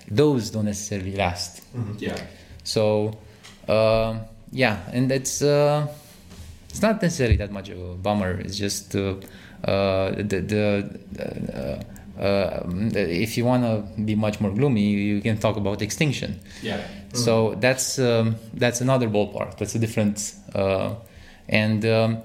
[0.10, 1.64] Those don't necessarily last.
[2.00, 2.16] Yeah.
[2.64, 3.18] So,
[3.68, 4.20] uh,
[4.52, 5.88] yeah, and it's uh,
[6.70, 8.40] it's not necessarily that much of a bummer.
[8.40, 9.16] It's just uh,
[9.64, 11.00] uh, the the.
[11.20, 11.84] Uh,
[12.22, 16.40] uh, um, if you want to be much more gloomy, you can talk about extinction.
[16.64, 16.80] Yeah.
[17.14, 19.58] So that's um, that's another ballpark.
[19.58, 20.96] That's a different, uh,
[21.50, 22.18] and um,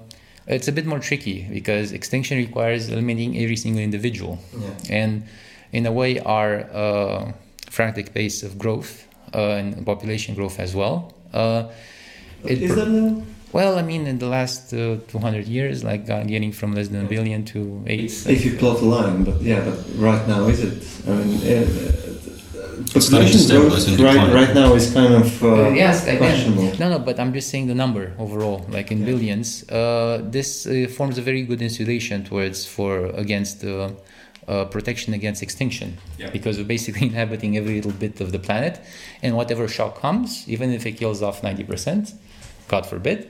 [0.47, 4.69] it's a bit more tricky because extinction requires eliminating every single individual, Yeah.
[4.97, 5.23] and
[5.73, 7.31] in a way, our uh,
[7.71, 8.91] frantic pace of growth
[9.33, 10.95] uh, and population growth as well.
[11.33, 11.63] Uh,
[12.43, 13.23] it Is that now?
[13.53, 17.05] well, I mean, in the last uh, 200 years, like uh, getting from less than
[17.05, 18.11] a billion to eight.
[18.27, 20.77] If you plot a line, but yeah, but right now is it?
[21.07, 21.67] I mean, uh,
[22.95, 25.95] It's starting to population stabilize growth right, right now is kind of uh, Uh, yes,
[26.03, 26.17] again.
[26.17, 26.69] questionable.
[26.81, 29.11] No, no, but I'm just saying the number overall, like in Yeah.
[29.11, 29.47] billions.
[29.69, 29.75] Uh,
[30.37, 32.91] this uh, forms a very good insulation towards for
[33.23, 33.57] against
[34.47, 36.29] uh, protection against extinction, Yeah.
[36.31, 38.79] because we're basically inhabiting every little bit of the planet,
[39.23, 42.13] and whatever shock comes, even if it kills off ninety percent,
[42.67, 43.29] God forbid,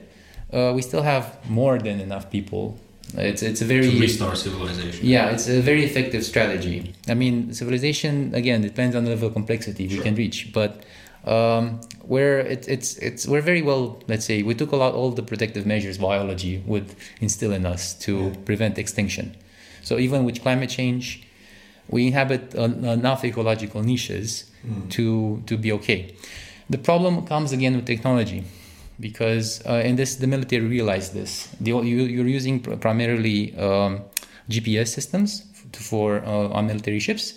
[0.52, 2.78] uh, we still have more than enough people.
[3.16, 5.06] It's it's a very To restart civilization.
[5.06, 6.94] yeah, it's a very effective strategy.
[7.08, 10.02] I mean, civilization again depends on the level of complexity we Sure.
[10.04, 10.82] can reach, but
[11.26, 14.00] um, where it, it's it's we're very well.
[14.08, 16.86] Let's say we took a lot all the protective measures biology would
[17.20, 18.34] instill in us to Yeah.
[18.44, 19.36] prevent extinction.
[19.82, 21.22] So even with climate change,
[21.88, 24.88] we inhabit enough ecological niches Mm.
[24.90, 26.14] to to be okay.
[26.70, 28.44] The problem comes again with technology,
[29.00, 31.48] because uh, and this the military realized this.
[31.60, 31.80] The, you,
[32.14, 34.02] you're using pr- primarily um,
[34.48, 37.34] GPS systems for uh, on military ships,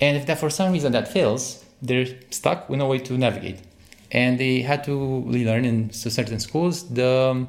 [0.00, 3.58] and if that for some reason that fails, they're stuck with no way to navigate,
[4.10, 7.48] and they had to relearn in certain schools the um,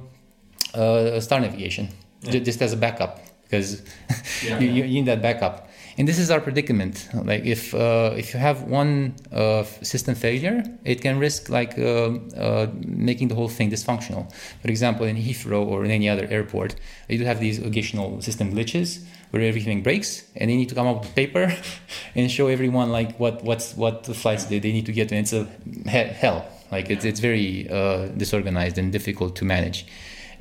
[0.76, 1.90] uh, star navigation
[2.30, 3.82] ju- just as a backup because
[4.44, 4.60] Yeah.
[4.60, 5.70] you, you need that backup.
[5.98, 7.08] And this is our predicament.
[7.14, 12.10] Like if uh, if you have one uh, system failure, it can risk like uh,
[12.36, 14.30] uh, making the whole thing dysfunctional.
[14.62, 16.76] For example, in Heathrow or in any other airport,
[17.08, 20.86] you do have these occasional system glitches where everything breaks, and they need to come
[20.88, 21.56] up with paper
[22.16, 25.16] and show everyone like what what's what the flights they, they need to get to.
[25.16, 25.46] And it's a
[25.90, 26.46] he- hell.
[26.74, 29.86] Like it's it's very uh, disorganized and difficult to manage.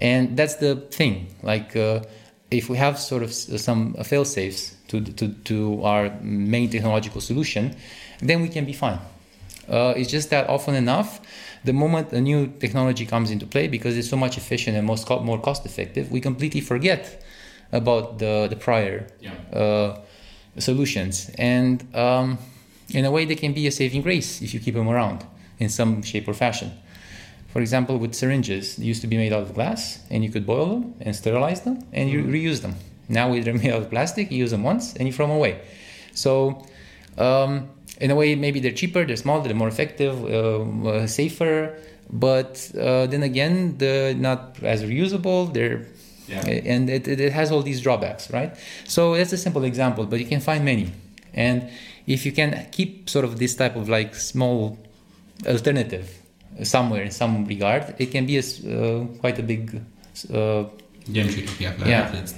[0.00, 1.28] And that's the thing.
[1.44, 2.00] Like uh,
[2.54, 7.74] if we have sort of some fail safes to, to, to our main technological solution,
[8.20, 8.98] then we can be fine.
[9.68, 11.20] Uh, it's just that often enough,
[11.64, 15.06] the moment a new technology comes into play, because it's so much efficient and most
[15.06, 17.22] co- more cost effective, we completely forget
[17.72, 19.32] about the the prior Yeah.
[19.60, 20.00] uh,
[20.58, 22.38] solutions, and um,
[22.92, 25.24] in a way, they can be a saving grace if you keep them around
[25.58, 26.70] in some shape or fashion.
[27.54, 30.44] For example, with syringes, they used to be made out of glass, and you could
[30.52, 32.74] boil them and sterilize them, and you reuse them.
[33.08, 35.54] Now they're made out of plastic, you use them once, and you throw them away.
[36.24, 36.32] So,
[37.16, 37.52] um,
[38.00, 41.78] in a way, maybe they're cheaper, they're smaller, they're more effective, uh, uh, safer.
[42.10, 42.52] But
[42.86, 44.40] uh, then again, they're not
[44.74, 45.40] as reusable.
[45.56, 45.80] They're
[46.26, 46.40] Yeah.
[46.72, 48.50] and it, it it has all these drawbacks, right?
[48.94, 50.86] So that's a simple example, but you can find many.
[51.46, 51.58] And
[52.14, 54.58] if you can keep sort of this type of like small
[55.46, 56.06] alternative
[56.62, 59.80] somewhere in some regard, it can be a, s- uh, quite a big.
[60.32, 60.64] Uh,
[61.12, 61.52] Game changer.
[61.60, 61.72] Yeah.
[61.86, 62.12] Yeah.
[62.22, 62.34] It's-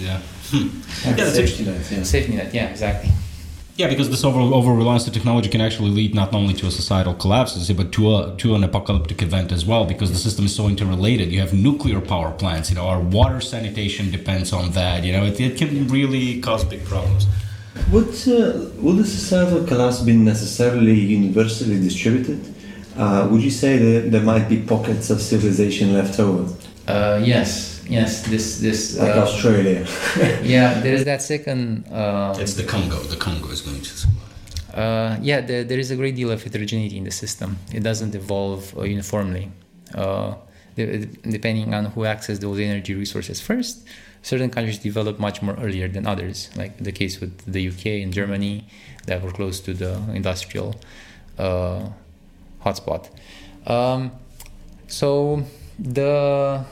[0.00, 0.20] yeah.
[0.52, 2.02] Yeah, that's safety net, yeah.
[2.02, 3.10] Safety net, yeah, exactly.
[3.76, 6.70] Yeah, because this over over reliance to technology can actually lead not only to a
[6.70, 9.84] societal collapse, I say, but to a to an apocalyptic event as well.
[9.84, 11.32] Because the system is so interrelated.
[11.32, 12.70] You have nuclear power plants.
[12.70, 15.02] You know, our water sanitation depends on that.
[15.04, 17.26] You know, it, it can really cause big problems.
[17.92, 22.40] Would, uh, would the societal collapse be necessarily universally distributed?
[22.96, 26.44] Uh, would you say that there might be pockets of civilization left over,
[26.86, 28.22] Uh, yes, yes.
[28.32, 28.80] This this.
[28.98, 29.80] like Uh, Australia?
[30.54, 31.84] yeah, there is that second.
[31.90, 32.98] Uh, It's the Congo.
[33.14, 33.92] The Congo is going to.
[34.82, 37.56] Uh, yeah, there, there is a great deal of heterogeneity in the system.
[37.72, 39.50] It doesn't evolve uh, uniformly.
[39.94, 40.34] Uh,
[40.76, 43.74] de- depending on who accesses those energy resources first,
[44.22, 48.12] certain countries develop much more earlier than others, like the case with the UK and
[48.12, 48.64] Germany
[49.06, 50.74] that were close to the industrial
[51.38, 51.80] uh,
[52.64, 53.08] hotspot.
[53.66, 54.12] Um,
[54.88, 55.42] so
[55.78, 56.64] the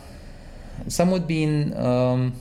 [0.89, 2.35] some would be in um,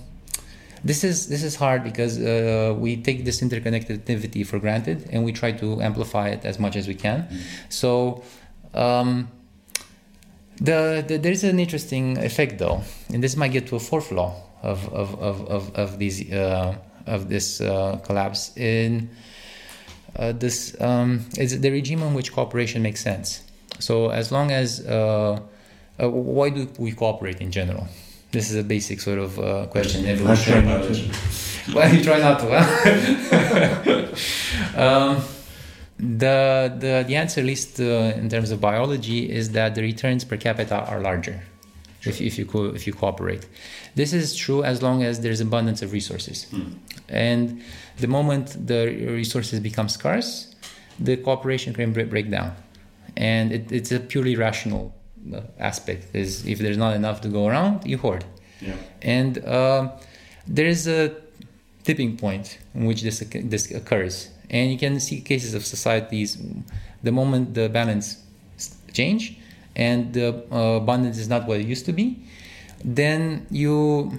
[0.83, 5.31] this is this is hard because uh, we take this interconnectivity for granted and we
[5.31, 7.27] try to amplify it as much as we can.
[7.69, 8.23] So
[8.73, 9.29] um,
[10.57, 12.81] the, the there's an interesting effect though,
[13.13, 16.75] and this might get to a fourth law of of of of, of these uh,
[17.05, 19.09] of this uh, collapse in
[20.15, 23.43] uh, this um, is the regime in which cooperation makes sense.
[23.79, 25.39] So as long as uh,
[26.01, 27.87] uh, why do we cooperate in general?
[28.31, 30.05] This is a basic sort of uh, question.
[30.05, 31.11] in I try evolutionary not biology.
[31.73, 32.47] Well, you try not to.
[32.59, 32.67] Huh?
[34.81, 35.23] um,
[35.99, 40.23] the, the the answer, at least uh, in terms of biology, is that the returns
[40.23, 41.43] per capita are larger
[42.03, 43.45] if, if you co- if you cooperate.
[43.95, 46.47] This is true as long as there's abundance of resources,
[47.09, 47.61] and
[47.97, 50.55] the moment the resources become scarce,
[50.99, 52.55] the cooperation can break, break down,
[53.17, 54.93] and it, it's a purely rational
[55.33, 56.15] uh, aspect.
[56.15, 58.23] Is if there's not enough to go around, you hoard.
[58.61, 58.75] Yeah.
[59.01, 59.91] And uh,
[60.47, 61.13] there is a
[61.83, 66.37] tipping point in which this this occurs, and you can see cases of societies.
[67.03, 68.23] The moment the balance
[68.93, 69.37] change
[69.75, 72.19] and the uh, abundance is not what it used to be,
[72.83, 74.17] then you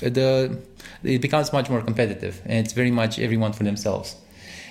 [0.00, 0.58] the
[1.02, 4.16] it becomes much more competitive, and it's very much everyone for themselves.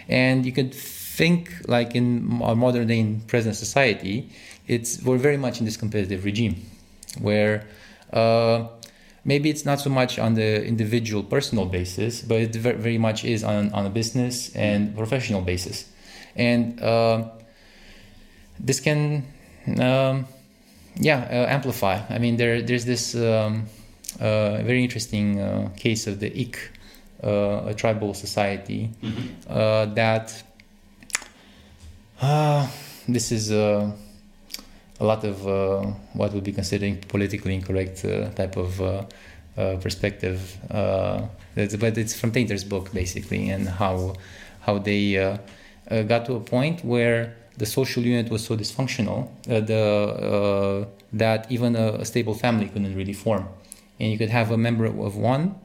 [0.07, 4.29] And you could think like in our modern day in present society,
[4.67, 6.55] it's we're very much in this competitive regime,
[7.19, 7.67] where
[8.13, 8.67] uh,
[9.25, 13.43] maybe it's not so much on the individual personal basis, but it very much is
[13.43, 15.89] on, on a business and professional basis.
[16.35, 17.29] And uh,
[18.59, 19.25] this can,
[19.79, 20.25] um,
[20.95, 22.01] yeah, uh, amplify.
[22.09, 23.65] I mean, there, there's this um,
[24.19, 26.71] uh, very interesting uh, case of the Ik,
[27.23, 28.89] uh, a tribal society,
[29.47, 30.43] uh, that
[32.21, 32.67] uh,
[33.07, 33.91] this is uh,
[34.99, 35.81] a lot of uh,
[36.13, 39.03] what would be considered politically incorrect uh, type of uh,
[39.57, 40.57] uh, perspective.
[40.69, 41.21] Uh,
[41.55, 44.15] but it's from Tainter's book basically, and how
[44.61, 45.37] how they uh,
[45.89, 50.85] uh, got to a point where the social unit was so dysfunctional uh, the, uh,
[51.13, 53.45] that even a, a stable family couldn't really form,
[53.99, 55.55] and you could have a member of one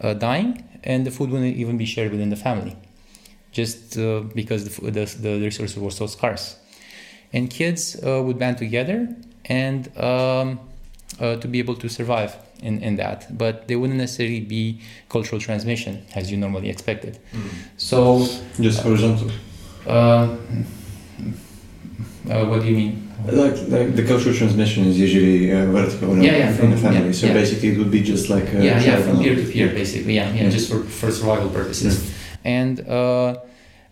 [0.00, 0.50] uh, dying,
[0.84, 2.76] and the food wouldn't even be shared within the family,
[3.52, 6.56] just uh, because the, the, the resources were so scarce.
[7.32, 8.98] And kids uh, would band together
[9.44, 10.60] and um,
[11.20, 13.36] uh, to be able to survive in, in that.
[13.36, 17.18] But they wouldn't necessarily be cultural transmission as you normally expected.
[17.76, 18.26] So
[18.58, 19.30] Just horizontal.
[19.86, 20.36] uh,
[22.30, 23.06] uh, what do you mean?
[23.26, 26.76] Like, like the cultural transmission is usually uh, vertical in, Yeah, yeah, in from- the
[26.76, 27.06] family.
[27.06, 30.14] yeah, so basically, it would be just like yeah yeah from peer to peer basically
[30.14, 30.50] yeah yeah Yeah.
[30.50, 31.94] just for, for survival purposes.
[32.44, 33.36] And uh,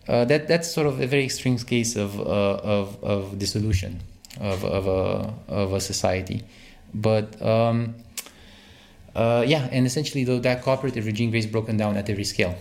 [0.07, 2.23] uh, that that's sort of a very extreme case of uh,
[2.77, 3.99] of, of dissolution
[4.41, 6.43] of, of a of a society.
[6.93, 7.93] But um,
[9.15, 12.55] uh, yeah and essentially though that cooperative regime is broken down at every scale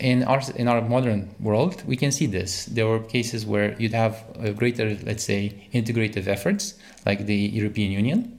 [0.00, 2.66] in our in our modern world, we can see this.
[2.66, 4.24] There were cases where you'd have
[4.56, 6.74] greater, let's say, integrative efforts,
[7.04, 8.38] like the European Union,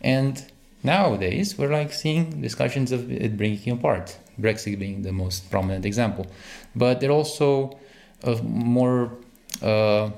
[0.00, 0.44] and
[0.82, 4.18] nowadays we're like seeing discussions of it breaking apart.
[4.40, 6.26] Brexit being the most prominent example,
[6.74, 7.78] but there are also
[8.24, 9.12] uh, more
[9.60, 10.10] uh,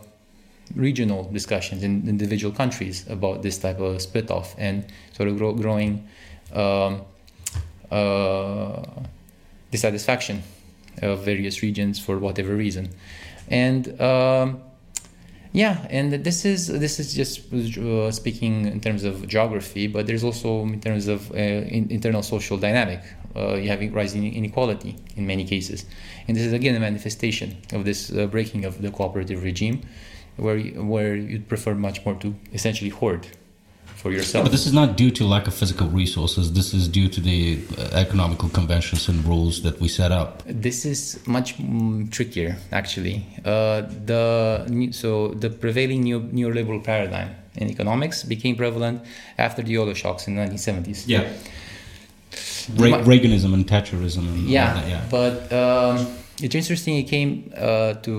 [0.75, 5.53] regional discussions in individual countries about this type of split off and sort of grow,
[5.53, 6.09] growing
[6.53, 7.03] um,
[7.91, 8.83] uh,
[9.71, 10.43] dissatisfaction
[11.03, 12.91] of various regions for whatever reason.
[13.49, 14.63] And um,
[15.53, 20.25] yeah, and this is this is just uh, speaking in terms of geography, but there's
[20.25, 23.01] also in terms of uh, in, internal social dynamic.
[23.37, 25.87] Uh, you have rising inequality in many cases,
[26.27, 29.81] and this is again a manifestation of this uh, breaking of the cooperative regime,
[30.37, 30.59] where
[30.93, 33.27] where you'd prefer much more to essentially hoard
[34.05, 34.41] for yourself.
[34.41, 36.53] Yeah, but this is not due to lack of physical resources.
[36.53, 37.41] This is due to the
[37.79, 40.43] uh, economical conventions and rules that we set up.
[40.67, 43.17] This is much mm, trickier, actually.
[43.53, 43.81] Uh,
[44.11, 44.23] the
[44.93, 45.09] so
[45.45, 47.31] the prevailing neo, neoliberal paradigm
[47.61, 48.97] in economics became prevalent
[49.39, 51.05] after the oil shocks in the 1970s.
[51.07, 51.23] Yeah.
[52.83, 54.25] Re- Reaganism and Thatcherism.
[54.29, 55.03] And yeah, that, yeah.
[55.19, 55.97] But um,
[56.45, 56.95] it's interesting.
[57.03, 58.13] It came uh, to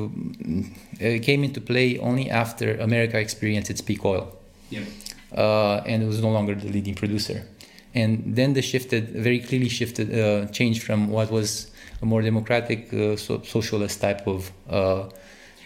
[0.99, 4.25] it came into play only after America experienced its peak oil.
[4.71, 4.85] Yeah
[5.35, 7.45] uh, and it was no longer the leading producer.
[7.93, 11.71] And then the shifted, very clearly shifted, uh, changed from what was
[12.01, 15.09] a more democratic, uh, so socialist type of uh,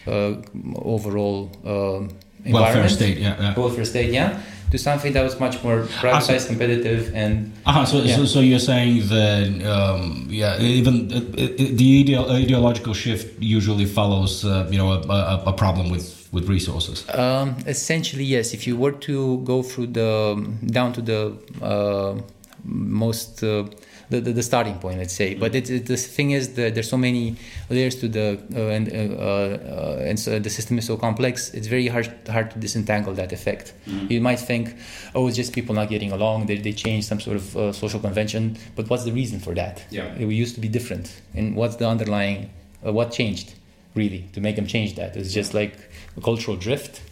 [0.06, 0.36] uh,
[0.76, 2.08] overall uh,
[2.50, 4.40] welfare state, yeah, yeah, welfare state, yeah,
[4.70, 7.52] to something that was much more privatized, competitive, and.
[7.66, 8.14] Uh-huh, so, yeah.
[8.16, 14.78] so, so you're saying that, um, yeah, even the ideo- ideological shift usually follows, you
[14.78, 17.08] know, a, a, a problem with with resources?
[17.10, 18.54] Um, essentially, yes.
[18.54, 22.20] If you were to go through the down to the uh,
[22.64, 23.64] most uh,
[24.10, 25.34] the, the, the, starting point, let's say.
[25.34, 27.36] But it, it, the thing is that there's so many
[27.68, 31.54] layers to the uh, and uh, uh, and so the system is so complex.
[31.54, 33.72] It's very hard hard to disentangle that effect.
[33.86, 34.12] Mm-hmm.
[34.12, 34.74] You might think,
[35.14, 36.46] oh, it's just people not getting along.
[36.46, 38.58] They they changed some sort of uh, social convention.
[38.76, 39.84] But what's the reason for that?
[39.90, 41.20] Yeah, it used to be different.
[41.34, 42.50] And what's the underlying?
[42.82, 43.52] what changed
[43.94, 45.14] really to make them change that?
[45.14, 45.89] It's just like
[46.22, 47.02] cultural drift?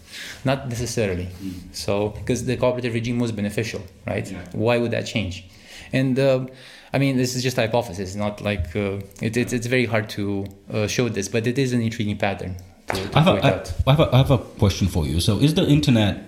[0.45, 1.27] Not necessarily.
[1.27, 1.75] Mm.
[1.75, 4.31] So, because the cooperative regime was beneficial, right?
[4.31, 4.39] Yeah.
[4.53, 5.45] Why would that change?
[5.93, 6.47] And uh,
[6.93, 10.47] I mean, this is just hypothesis, not like uh, it, it, it's very hard to
[10.73, 12.57] uh, show this, but it is an intriguing pattern.
[12.89, 13.45] To, to I, have a,
[13.87, 15.21] I, have a, I have a question for you.
[15.21, 16.23] So, is the internet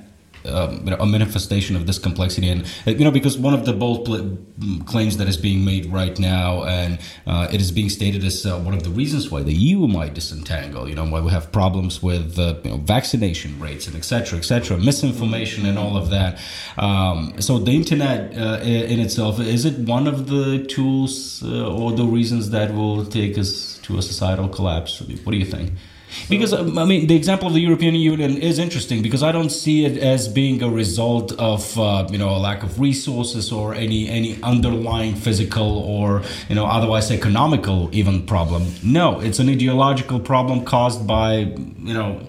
[0.45, 2.49] um, you know, a manifestation of this complexity.
[2.49, 4.39] And uh, you know, because one of the bold pl-
[4.85, 8.59] claims that is being made right now, and uh, it is being stated as uh,
[8.59, 10.89] one of the reasons why the EU might disentangle.
[10.89, 14.39] You know, why we have problems with uh, you know, vaccination rates and etc.
[14.39, 14.79] etc.
[14.79, 16.41] misinformation and all of that.
[16.79, 21.93] Um, so the internet uh, in itself is it one of the tools uh, or
[21.93, 25.01] the reasons that will take us to a societal collapse?
[25.01, 25.73] What do you think?
[26.29, 29.51] Because um, I mean, the example of the European Union is interesting because I don't
[29.51, 33.75] see it as being a result of uh, you know a lack of resources or
[33.75, 38.67] any any underlying physical or you know otherwise economical even problem.
[38.83, 41.39] No, it's an ideological problem caused by
[41.89, 42.21] you know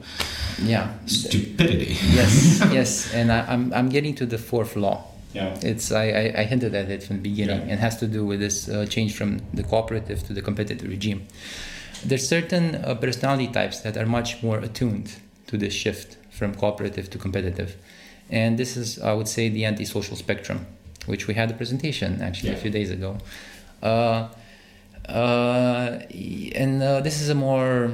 [0.61, 1.97] yeah stupidity.
[2.09, 5.05] Yes, yes, and I, am I'm, I'm getting to the fourth law.
[5.34, 5.57] Yeah.
[5.61, 7.71] It's I, I, I hinted at it from the beginning yeah.
[7.71, 11.27] and has to do with this uh, change from the cooperative to the competitive regime.
[12.04, 15.16] There's certain uh, personality types that are much more attuned
[15.47, 17.76] to this shift from cooperative to competitive.
[18.30, 20.66] And this is, I would say, the antisocial spectrum,
[21.06, 22.56] which we had a presentation actually yeah.
[22.56, 23.18] a few days ago.
[23.84, 24.30] Uh,
[25.08, 25.99] uh,
[26.56, 27.91] and uh, this is a more,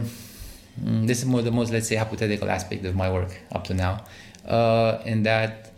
[0.82, 3.74] mm, this is more the most, let's say, hypothetical aspect of my work up to
[3.74, 4.04] now,
[4.46, 5.74] uh, in that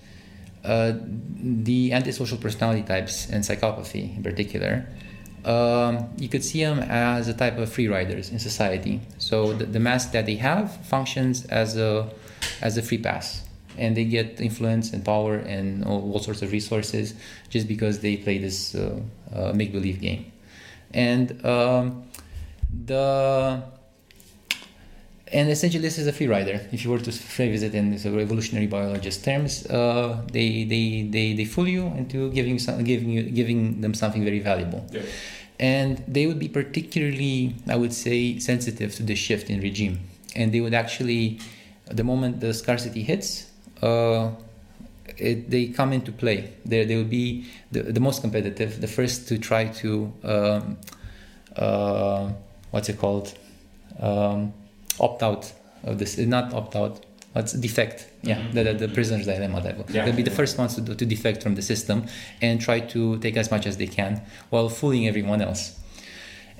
[0.66, 0.94] uh,
[1.42, 4.86] the antisocial personality types and psychopathy in particular
[5.46, 9.02] um, you could see them as a type of free riders in society.
[9.18, 12.10] So the, the mask that they have functions as a
[12.62, 16.52] as a free pass, and they get influence and power and all, all sorts of
[16.52, 17.14] resources
[17.50, 19.00] just because they play this uh,
[19.34, 20.32] uh, make believe game.
[20.94, 22.04] And um,
[22.86, 23.64] the
[25.32, 26.60] and essentially this is a free rider.
[26.72, 31.34] If you were to phrase it in of evolutionary biologist terms, uh, they, they, they,
[31.34, 34.86] they fool you into giving, some, giving, you, giving them something very valuable.
[34.92, 35.02] Yeah.
[35.60, 40.00] And they would be particularly, I would say, sensitive to the shift in regime.
[40.36, 41.40] And they would actually,
[41.86, 43.52] the moment the scarcity hits,
[43.82, 44.32] uh,
[45.18, 46.54] it, they come into play.
[46.66, 50.78] They, they would be the, the most competitive, the first to try to, um,
[51.56, 52.32] uh,
[52.72, 53.38] what's it called?
[54.00, 54.54] Um,
[55.00, 55.52] opt out
[55.84, 57.06] of this, not opt out,
[57.36, 58.08] it's defect.
[58.22, 58.52] Yeah, mm-hmm.
[58.52, 59.62] the, the, the, prisoner's dilemma.
[59.90, 60.06] Yeah.
[60.06, 62.08] They'll be the first ones to, do, to defect from the system
[62.42, 65.80] and try to take as much as they can while fooling everyone else.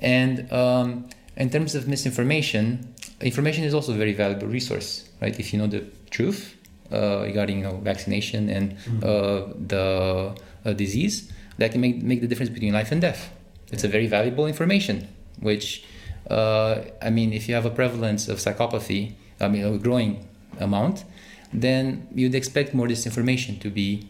[0.00, 5.38] And um, in terms of misinformation, information is also a very valuable resource, right?
[5.38, 6.56] If you know the truth
[6.92, 8.72] uh, regarding you know vaccination and
[9.04, 10.34] uh, the
[10.64, 13.30] uh, disease, that can make make the difference between life and death.
[13.70, 15.08] It's a very valuable information,
[15.38, 15.84] which
[16.28, 20.28] uh, I mean, if you have a prevalence of psychopathy, I mean, a growing
[20.58, 21.04] amount,
[21.52, 24.06] then you'd expect more disinformation to be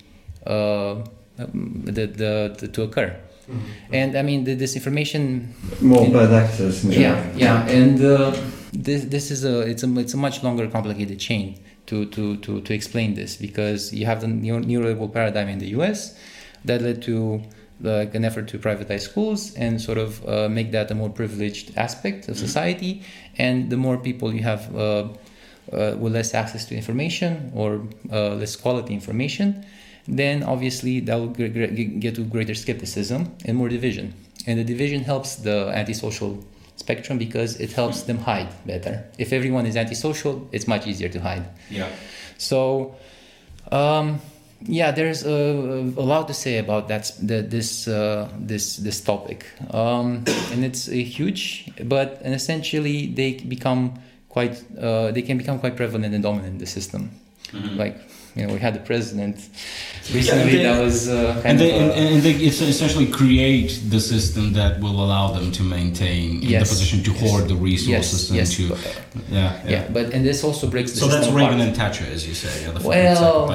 [0.47, 1.03] uh,
[1.39, 3.17] um, the, the, the, to occur.
[3.93, 5.49] And I mean, the disinformation.
[5.81, 6.85] More in- bad actors.
[6.85, 8.37] in yeah, yeah, and uh,
[8.73, 12.61] this this is a it's a it's a much longer, complicated chain to to to
[12.61, 16.17] to explain this because you have the neoliberal paradigm in the U.S.
[16.65, 17.43] that led to
[17.81, 21.77] like an effort to privatize schools and sort of uh, make that a more privileged
[21.77, 23.03] aspect of society,
[23.39, 24.75] and the more people you have.
[24.77, 25.09] Uh,
[25.73, 29.65] uh, with less access to information or uh, less quality information,
[30.09, 34.13] then obviously that will get to greater skepticism and more division.
[34.47, 36.43] And the division helps the antisocial
[36.77, 39.05] spectrum because it helps them hide better.
[39.19, 41.45] If everyone is antisocial, it's much easier to hide.
[41.71, 41.89] Yeah.
[42.39, 42.97] So,
[43.71, 44.21] um,
[44.63, 45.31] yeah, there's a,
[45.97, 50.89] a lot to say about that the, this uh, this this topic, um, and it's
[50.89, 51.71] uh, huge.
[51.85, 53.95] But and essentially, they become
[54.29, 57.11] quite uh, they can become quite prevalent and dominant in the system.
[57.77, 57.99] Like
[58.37, 59.37] you know, we had a president
[60.15, 61.83] recently they- that was uh, kind And they, of.
[61.83, 66.49] and, uh, and they essentially create the system that will allow them to maintain in
[66.53, 68.79] the position to hoard the yes, resources and yes, to but-
[69.31, 69.71] yeah, yeah.
[69.71, 71.69] yeah, but and this also breaks the So that's Reagan apart.
[71.69, 73.47] and Thatcher, as you say, the fucking Well,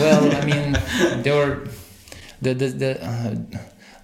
[0.00, 1.68] well, I mean, there were
[2.40, 3.34] the the the, uh,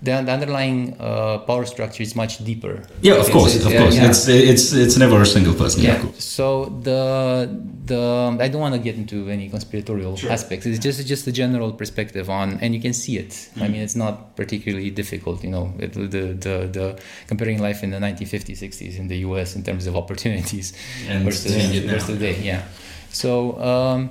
[0.02, 2.74] the the underlying uh, power structure is much deeper.
[3.02, 3.96] Yeah, of It's- course, it's- of course.
[3.96, 4.08] yeah.
[4.08, 5.82] It's it's it's never a single person.
[5.82, 6.10] Yeah, yeah.
[6.18, 6.44] So
[6.82, 7.48] the
[7.86, 10.66] the I don't want to get into any conspiratorial aspects.
[10.66, 13.30] It's just just a general perspective on, and you can see it.
[13.30, 13.62] Mm-hmm.
[13.64, 15.42] I mean, it's not particularly difficult.
[15.42, 16.86] You know, it, the the the
[17.26, 19.56] comparing life in the 1950s, 60s in the U.S.
[19.56, 20.72] in terms of opportunities
[21.08, 21.54] And versus
[21.90, 22.36] versus today.
[22.42, 22.62] Yeah.
[23.10, 23.30] So.
[23.60, 24.10] Um,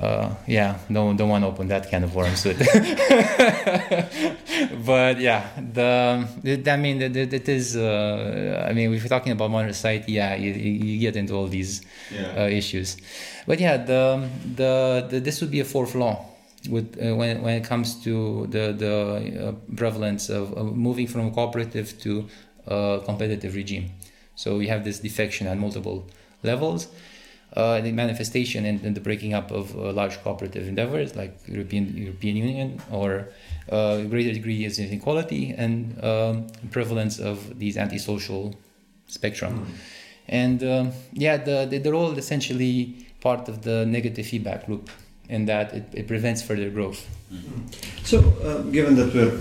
[0.00, 2.42] uh, yeah, don't don't want to open that kind of worms.
[2.42, 2.58] But,
[4.84, 7.76] but yeah, the it, I mean, it, it is.
[7.76, 11.46] Uh, I mean, if we're talking about modern society, yeah, you, you get into all
[11.46, 11.82] these
[12.36, 12.96] uh, issues.
[13.46, 16.26] But yeah, the, the the this would be a fourth law
[16.68, 21.30] with uh, when when it comes to the the uh, prevalence of, moving from a
[21.30, 22.26] cooperative to
[22.66, 23.90] a competitive regime.
[24.34, 26.08] So we have this defection at multiple
[26.42, 26.88] levels.
[27.56, 31.96] Uh, the manifestation and, and the breaking up of uh, large cooperative endeavors like European
[31.96, 33.28] European Union or
[33.70, 38.56] uh, greater degree of inequality and um, prevalence of these antisocial
[39.06, 39.72] spectrum.
[40.26, 44.90] And um, yeah, the, the, they're all essentially part of the negative feedback loop
[45.28, 47.06] in that it, it prevents further growth.
[48.02, 49.38] So, uh, given that we're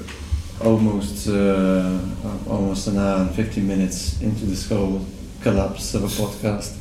[0.63, 1.99] almost uh,
[2.47, 5.03] almost an hour and 15 minutes into this whole
[5.43, 6.71] collapse of a podcast,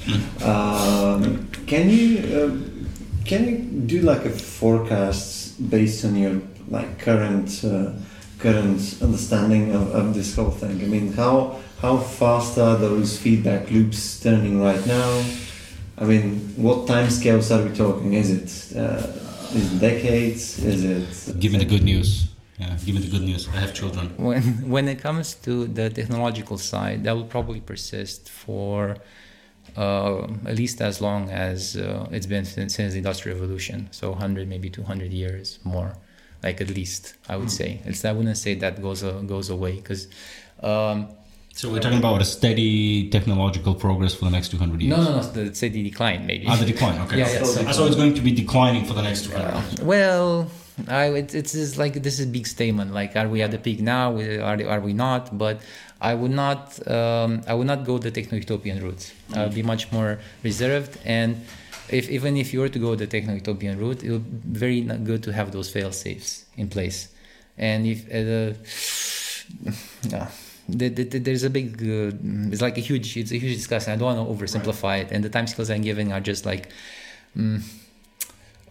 [0.46, 7.64] um, can you uh, can you do like a forecast based on your like current
[7.64, 7.92] uh,
[8.38, 10.80] current understanding of, of this whole thing?
[10.82, 15.24] I mean, how how fast are those feedback loops turning right now?
[15.98, 18.14] I mean, what time scales are we talking?
[18.14, 19.06] Is it uh,
[19.54, 20.58] is it decades?
[20.64, 21.40] Is it?
[21.40, 22.31] Give me the good news.
[22.62, 23.42] Yeah, give me the good news.
[23.48, 24.06] I have children.
[24.16, 24.42] When,
[24.74, 28.96] when it comes to the technological side, that will probably persist for
[29.76, 33.88] uh, at least as long as uh, it's been since, since the Industrial Revolution.
[33.90, 35.90] So 100, maybe 200 years more,
[36.42, 37.80] like at least, I would say.
[37.84, 40.02] It's, I wouldn't say that goes, uh, goes away because.
[40.62, 40.98] Um,
[41.54, 44.96] So we're talking about a steady technological progress for the next 200 years.
[44.96, 46.44] no, no, no, the steady decline, maybe.
[46.48, 46.96] Ah, the decline.
[47.04, 47.16] Okay.
[47.22, 49.80] Yeah, yeah, so- so, it's going to be declining for the next 200 Uh, years.
[49.92, 50.28] well,
[50.88, 52.92] I it, it's just like this is a big statement.
[52.94, 54.12] Like, are we at the peak now?
[54.12, 55.36] We- Are are we not?
[55.36, 55.60] But
[56.00, 56.62] I would not.
[56.88, 59.12] Um, I would not go the techno-utopian route.
[59.34, 60.98] I would be much more reserved.
[61.04, 61.44] And
[61.88, 65.22] if even if you were to go the techno-utopian route, it would be very good
[65.24, 67.08] to have those fail safes in place.
[67.58, 68.56] And if uh, the
[70.08, 70.28] yeah.
[70.68, 72.12] The, the, the- there's a big, uh,
[72.52, 73.92] it's like a huge, it's a huge discussion.
[73.92, 76.68] I don't want to oversimplify it, and the time scales I'm giving are just like,
[77.36, 77.60] mm,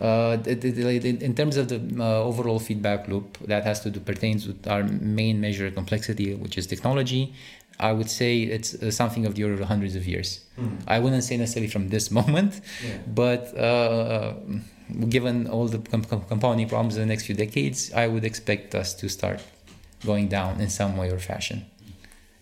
[0.02, 4.68] uh, in terms of the uh, overall feedback loop that has to do pertains with
[4.68, 7.34] our main measure of complexity, which is technology.
[7.80, 10.46] I would say it's uh, something of the order of hundreds of years.
[10.88, 12.62] I wouldn't say necessarily from this moment,
[13.08, 14.34] but uh,
[15.10, 18.76] given all the com- com- compounding problems in the next few decades, I would expect
[18.76, 19.40] us to start
[20.06, 21.66] going down in some way or fashion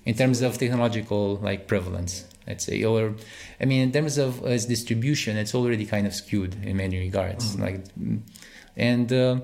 [0.06, 3.16] in terms of technological like prevalence let's say or
[3.62, 7.00] i mean in terms of uh, its distribution it's already kind of skewed in many
[7.00, 8.20] regards like mm,
[8.76, 9.40] and uh,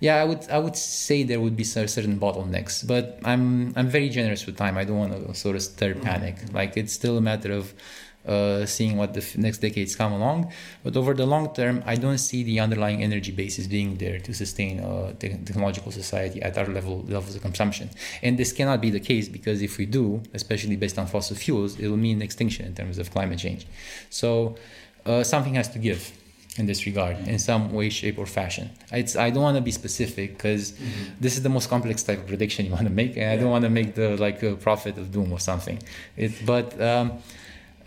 [0.00, 4.08] yeah, I would I would say there would be certain bottlenecks, but I'm I'm very
[4.08, 4.78] generous with time.
[4.78, 6.36] I don't want to sort of stir panic.
[6.54, 7.74] Like it's still a matter of
[8.30, 10.52] uh, seeing what the f- next decades come along.
[10.84, 14.32] But over the long term, I don't see the underlying energy basis being there to
[14.32, 17.90] sustain a te- technological society at our level levels of consumption.
[18.22, 21.78] And this cannot be the case because if we do, especially based on fossil fuels,
[21.78, 23.66] it will mean extinction in terms of climate change.
[24.10, 24.56] So
[25.06, 26.12] uh, something has to give
[26.58, 29.70] in this regard in some way shape or fashion it's i don't want to be
[29.70, 31.04] specific because mm-hmm.
[31.20, 33.32] this is the most complex type of prediction you want to make and yeah.
[33.32, 35.78] i don't want to make the like a prophet of doom or something
[36.16, 37.06] it but um,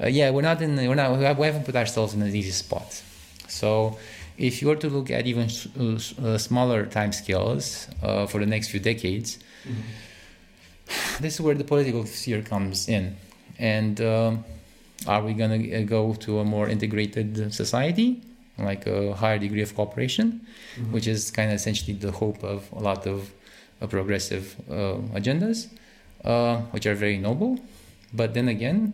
[0.04, 3.02] uh, yeah we're not in we're not we haven't put ourselves in an easy spot
[3.48, 3.98] so
[4.38, 5.48] if you were to look at even
[5.80, 9.82] uh, uh, smaller time scales uh, for the next few decades mm-hmm.
[11.24, 13.16] this is where the political sphere comes in
[13.60, 14.44] and um,
[15.08, 18.22] are we going to uh, go to a more integrated society
[18.58, 20.92] like a higher degree of cooperation, mm-hmm.
[20.92, 23.32] which is kind of essentially the hope of a lot of
[23.82, 25.68] uh, progressive uh, agendas,
[26.24, 27.60] uh, which are very noble.
[28.14, 28.94] But then again,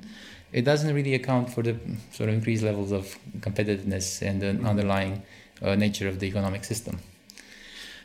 [0.52, 1.76] it doesn't really account for the
[2.12, 4.66] sort of increased levels of competitiveness and the mm-hmm.
[4.66, 5.22] underlying
[5.62, 7.00] uh, nature of the economic system.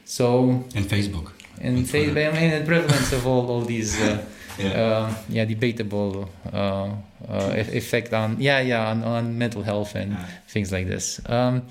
[0.05, 4.01] So and Facebook and Facebook, I mean, the prevalence of all all these.
[4.01, 4.25] Uh,
[4.59, 4.69] yeah.
[4.69, 6.91] Uh, yeah, debatable uh,
[7.29, 10.27] uh, effect on yeah yeah on, on mental health and yeah.
[10.47, 11.21] things like this.
[11.27, 11.63] Um,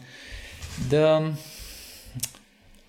[0.89, 1.37] the um,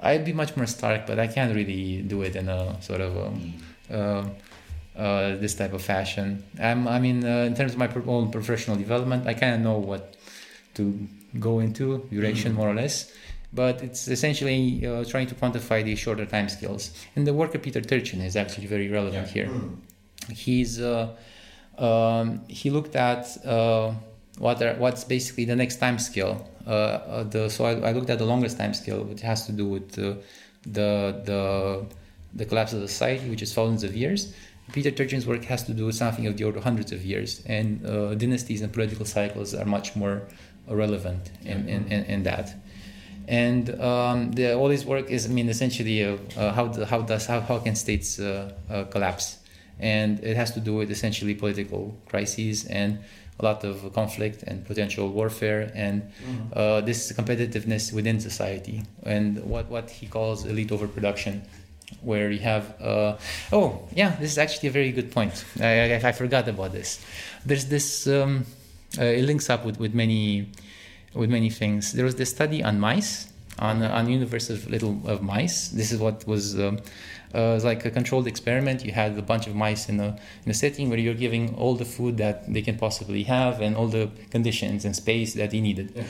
[0.00, 3.16] I'd be much more stark, but I can't really do it in a sort of
[3.16, 3.26] a,
[3.90, 4.30] um,
[4.96, 6.44] uh, this type of fashion.
[6.60, 9.78] I'm, I mean, uh, in terms of my own professional development, I kind of know
[9.78, 10.16] what
[10.74, 11.06] to
[11.38, 12.60] go into direction mm-hmm.
[12.60, 13.12] more or less
[13.54, 16.90] but it's essentially uh, trying to quantify the shorter time scales.
[17.14, 19.32] And the work of Peter Turchin is actually very relevant yeah.
[19.32, 19.46] here.
[19.46, 19.76] Mm.
[20.32, 21.14] He's uh,
[21.78, 23.92] um, he looked at uh,
[24.38, 26.48] what are, what's basically the next time scale.
[26.66, 29.52] Uh, uh, the so I, I, looked at the longest time scale, which has to
[29.52, 30.18] do with the
[30.66, 31.86] the
[32.34, 34.34] the collapse of the society, which is thousands of years.
[34.72, 37.42] Peter Turchin's work has to do with something of the order of hundreds of years,
[37.46, 40.22] and uh, dynasties and political cycles are much more
[40.66, 42.54] relevant in, in, in, in that
[43.26, 47.26] and um, the, all this work is, I mean, essentially uh, uh, how how does
[47.26, 49.38] how, how can states uh, uh, collapse,
[49.78, 52.98] and it has to do with essentially political crises and
[53.40, 56.86] a lot of conflict and potential warfare and mm-hmm.
[56.86, 61.42] this competitiveness within society and what what he calls elite overproduction.
[62.02, 63.16] Where you have, uh,
[63.52, 65.44] oh yeah, this is actually a very good point.
[65.60, 67.04] I, I, I forgot about this.
[67.46, 68.46] There's this, um,
[68.98, 70.48] it links up with, with many
[71.14, 71.92] with many things.
[71.92, 75.68] There was this study on mice, on on universe of little of mice.
[75.68, 76.58] This is what was.
[76.58, 76.80] Um,
[77.34, 78.84] uh, like a controlled experiment.
[78.84, 81.74] You had a bunch of mice in a, in a setting where you're giving all
[81.74, 85.60] the food that they can possibly have and all the conditions and space that they
[85.60, 85.92] needed.
[85.94, 86.04] Yeah.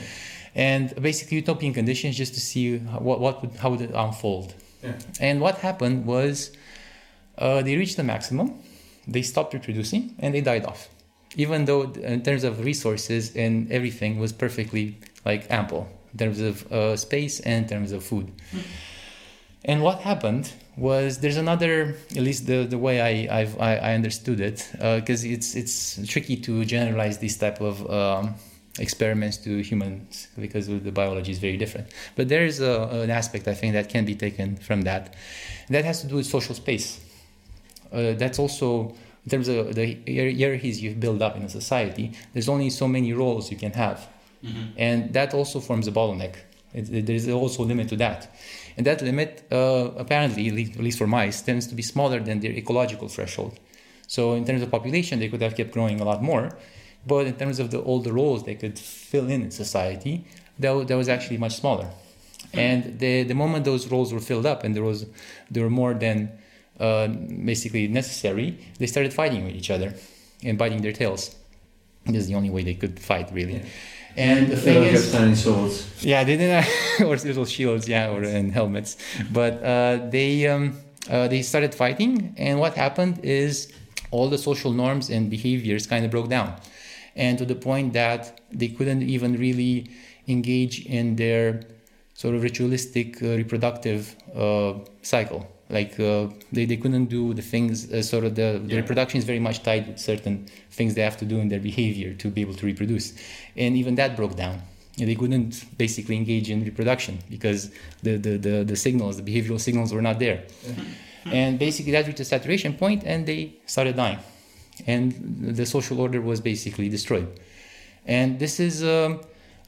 [0.53, 4.53] And basically utopian conditions just to see what, what would, how would it unfold.
[4.83, 4.93] Yeah.
[5.19, 6.51] And what happened was
[7.37, 8.59] uh, they reached the maximum,
[9.07, 10.89] they stopped reproducing, and they died off
[11.35, 16.71] even though in terms of resources and everything was perfectly like ample in terms of
[16.71, 18.31] uh, space and in terms of food.
[19.65, 23.93] And what happened was there's another, at least the, the way I, I've, I, I
[23.95, 28.35] understood it, because uh, it's it's tricky to generalize this type of um,
[28.79, 31.87] experiments to humans because the biology is very different.
[32.15, 35.15] But there is a, an aspect I think that can be taken from that.
[35.69, 36.99] That has to do with social space.
[37.91, 38.95] Uh, that's also
[39.25, 43.11] in terms of the hierarchies you build up in a society, there's only so many
[43.11, 44.07] roles you can have.
[44.43, 44.63] Mm-hmm.
[44.77, 46.35] And that also forms a bottleneck.
[46.73, 48.35] It, there's also a limit to that.
[48.77, 52.51] And that limit, uh, apparently, at least for mice, tends to be smaller than their
[52.51, 53.59] ecological threshold.
[54.07, 56.55] So, in terms of population, they could have kept growing a lot more.
[57.05, 60.25] But in terms of the all the roles they could fill in in society,
[60.59, 61.89] that, that was actually much smaller.
[62.53, 65.05] And the, the moment those roles were filled up and there was
[65.51, 66.31] there were more than
[66.79, 69.93] uh, basically necessary, they started fighting with each other
[70.43, 71.35] and biting their tails.
[72.05, 73.55] This is the only way they could fight, really.
[73.55, 73.65] Yeah.
[74.17, 76.03] And the thing is, tiny swords.
[76.03, 76.65] Yeah, they didn't,
[77.01, 78.97] or little shields, yeah, or and helmets.
[79.31, 80.77] But uh, they um,
[81.09, 83.73] uh, they started fighting, and what happened is
[84.11, 86.55] all the social norms and behaviors kind of broke down,
[87.15, 89.89] and to the point that they couldn't even really
[90.27, 91.61] engage in their
[92.13, 95.47] sort of ritualistic uh, reproductive uh, cycle.
[95.69, 98.81] Like uh, they, they couldn't do the things uh, sort of the, the yeah.
[98.81, 102.13] reproduction is very much tied with certain things they have to do in their behavior
[102.13, 103.13] to be able to reproduce.
[103.57, 104.61] And even that broke down.
[104.97, 107.71] And they couldn't basically engage in reproduction because
[108.03, 110.43] the, the, the, the signals the behavioral signals were not there.
[111.25, 114.19] And basically that reached a saturation point and they started dying
[114.87, 117.27] and the social order was basically destroyed
[118.05, 119.19] and this is um,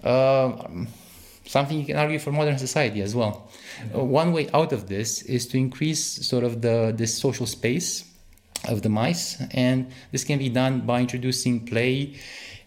[0.04, 0.52] uh,
[1.46, 3.50] something you can argue for modern society as well.
[3.96, 8.04] Uh, one way out of this is to increase sort of the this social space
[8.68, 12.16] of the mice, and this can be done by introducing play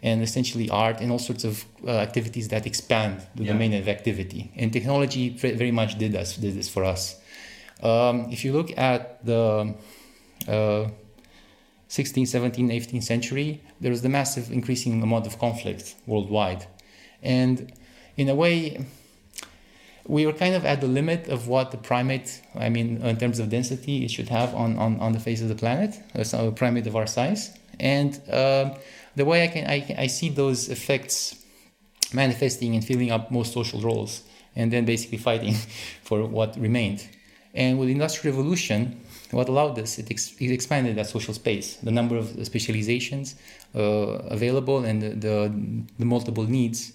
[0.03, 3.53] and essentially art and all sorts of uh, activities that expand the Yeah.
[3.53, 4.51] domain of activity.
[4.57, 7.17] And technology very much did us did this for us.
[7.83, 9.75] Um, if you look at the
[10.49, 10.89] uh,
[11.91, 16.67] 16th, 17th, 18th century, there was the massive increasing amount of conflict worldwide.
[17.23, 17.73] And
[18.17, 18.87] in a way,
[20.07, 23.39] we were kind of at the limit of what the primate, I mean, in terms
[23.39, 26.87] of density, it should have on, on, on the face of the planet, a primate
[26.87, 27.51] of our size.
[27.79, 28.77] And um
[29.17, 31.37] the way I can I, I see those effects
[32.13, 34.23] manifesting and filling up most social roles,
[34.57, 35.55] and then basically fighting
[36.03, 37.07] for what remained.
[37.55, 39.01] And with the Industrial Revolution,
[39.31, 43.35] what allowed this, it, ex- it expanded that social space, the number of specializations
[43.75, 45.53] uh, available, and the, the,
[45.99, 46.93] the multiple needs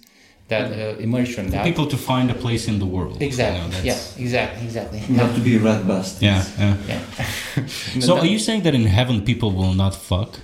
[0.47, 1.63] that uh, emerged from For that.
[1.65, 3.19] people to find a place in the world.
[3.19, 3.59] you Exactly.
[3.61, 3.93] know, yeah.
[3.93, 4.63] that's- Exactly.
[4.65, 5.01] Exactly.
[5.09, 6.21] Not to be rat busted.
[6.23, 6.77] Yeah, yeah.
[6.87, 7.65] Yeah.
[8.01, 10.37] So are you saying that in heaven people will not fuck?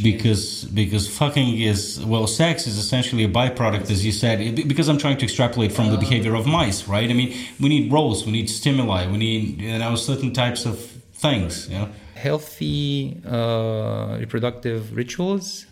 [0.00, 4.38] Because because fucking is well, sex is essentially a byproduct, as you said.
[4.68, 7.10] Because I'm trying to extrapolate from the behavior of mice, right?
[7.10, 10.78] I mean, we need roles, we need stimuli, we need you know certain types of
[11.20, 11.68] things.
[11.68, 11.88] You know?
[12.18, 15.66] healthy uh, reproductive rituals?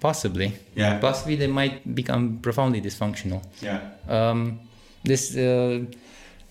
[0.00, 0.52] Possibly.
[0.74, 0.98] Yeah.
[0.98, 3.42] Possibly they might become profoundly dysfunctional.
[3.60, 3.80] Yeah.
[4.08, 4.60] Um,
[5.04, 5.84] this uh,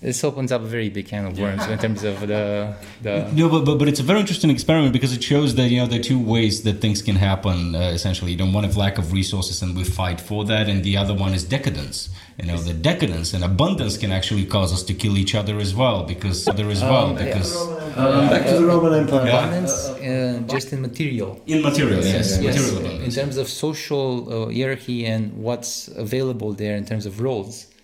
[0.02, 3.32] this opens up a very big can of worms in terms of the the.
[3.34, 5.88] No, but, but but it's a very interesting experiment because it shows that you know
[5.88, 7.74] there are two ways that things can happen.
[7.76, 10.84] Uh, essentially, you know, one is lack of resources, and we fight for that, and
[10.84, 12.10] the other one is decadence.
[12.40, 15.74] You know, the decadence and abundance can actually cause us to kill each other as
[15.74, 17.26] well because other as well Um, yeah.
[17.26, 17.52] because
[17.98, 19.28] Uh, back to the Roman Empire.
[19.28, 21.42] Abundance uh, just in material.
[21.48, 26.76] in material, yes, Yes, material in terms of social uh, hierarchy and what's available there
[26.82, 27.77] in terms of roles, it,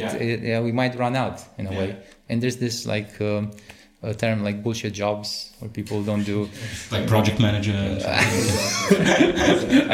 [0.00, 0.14] Yeah.
[0.16, 1.78] it, yeah, we might run out in a Yeah.
[1.78, 1.96] way.
[2.28, 3.50] And there's this like um,
[4.02, 6.48] a term like bullshit jobs where people don't do.
[6.90, 7.72] like project manager.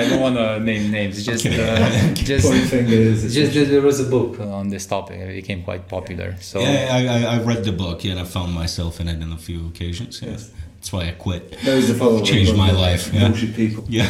[0.00, 1.24] I don't want to name names.
[1.24, 3.34] Just, uh, just, fingers.
[3.34, 5.18] just that there was a book on this topic.
[5.20, 6.36] It became quite popular.
[6.40, 9.22] So yeah, I, I, I read the book, yeah, and I found myself in it
[9.22, 10.22] on a few occasions.
[10.22, 10.30] Yeah.
[10.30, 11.58] That's why I quit.
[11.64, 12.24] That was the follow-up.
[12.24, 13.28] Changed my life, yeah.
[13.28, 13.84] Bullshit people.
[13.88, 14.08] Yeah.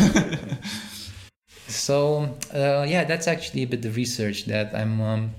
[1.66, 5.30] So uh, yeah, that's actually a bit of research that I'm um,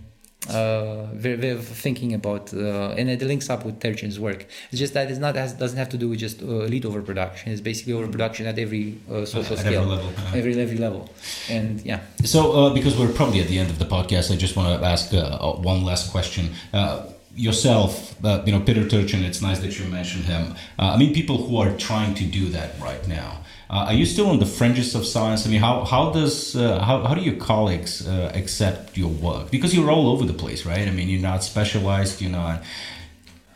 [0.49, 4.45] uh, very, very thinking about, uh, and it links up with Turchin's work.
[4.71, 7.51] It's just that it's not has, doesn't have to do with just uh, elite overproduction.
[7.51, 10.37] It's basically overproduction at every uh, social At every scale, level, uh-huh.
[10.37, 11.09] every every level,
[11.49, 12.01] and yeah.
[12.23, 14.85] So, uh, because we're probably at the end of the podcast, I just want to
[14.85, 16.49] ask uh, one last question.
[16.73, 17.05] Uh,
[17.35, 20.55] yourself, uh, you know, Peter Turchin, it's nice that you mentioned him.
[20.77, 23.43] Uh, I mean, people who are trying to do that right now.
[23.69, 25.45] Uh, are you still on the fringes of science?
[25.45, 29.51] I mean, how, how does uh, how, how do your colleagues uh, accept your work?
[29.51, 30.87] Because you're all over the place, right?
[30.87, 32.19] I mean, you're not specialized.
[32.19, 32.63] You're not.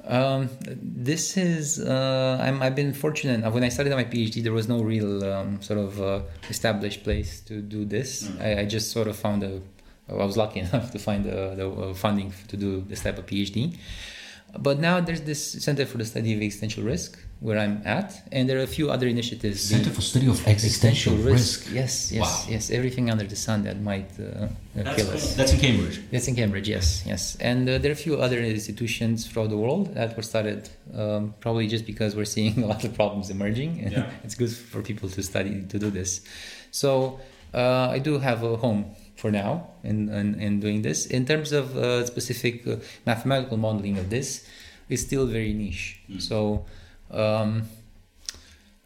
[0.06, 3.52] Um, this is uh, I'm, I've been fortunate.
[3.52, 7.40] When I started my PhD, there was no real um, sort of uh, established place
[7.41, 8.30] to do this.
[8.40, 9.61] I, I just sort of found a.
[10.07, 13.77] I was lucky enough to find the, the funding to do this type of PhD.
[14.60, 18.48] But now there's this Center for the Study of Existential Risk where I'm at, and
[18.48, 19.60] there are a few other initiatives.
[19.76, 21.68] Center for Study of Existential Risk.
[21.74, 22.45] Yes, yes, Wow.
[22.53, 22.72] yes.
[22.72, 24.48] Everything under the sun that might uh,
[24.80, 25.36] uh, kill us.
[25.36, 25.99] That's in Cambridge.
[26.10, 27.36] That's in Cambridge, yes, yes.
[27.41, 31.34] And uh, there are a few other institutions throughout the world that were started um,
[31.41, 33.72] probably just because we're seeing a lot of problems emerging.
[33.84, 34.10] And Yeah.
[34.24, 36.22] it's good for people to study to do this.
[36.72, 37.20] So
[37.53, 41.07] uh, I do have a home for now in, in, in doing this.
[41.07, 44.48] In terms of uh, specific uh, mathematical modeling of this,
[44.88, 45.99] it's still very niche.
[46.20, 46.65] So
[47.14, 47.64] um,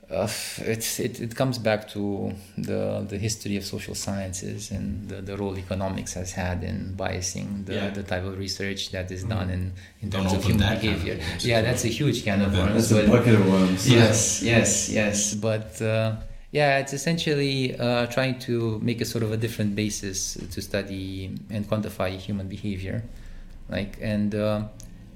[0.10, 0.26] uh,
[0.60, 5.36] it's, it, it comes back to the, the history of social sciences and the, the
[5.36, 7.90] role economics has had in biasing the, Yeah.
[7.90, 10.94] the type of research that is done in, in Don't terms of human that can
[10.94, 11.26] of behavior.
[11.40, 12.90] yeah, that's a huge can of worms.
[12.90, 13.90] That's a bucket of worms.
[13.90, 15.34] Yes, yes, yes.
[15.36, 16.16] But uh,
[16.54, 21.36] yeah, it's essentially uh, trying to make a sort of a different basis to study
[21.50, 23.04] and quantify human behavior,
[23.70, 24.34] like and.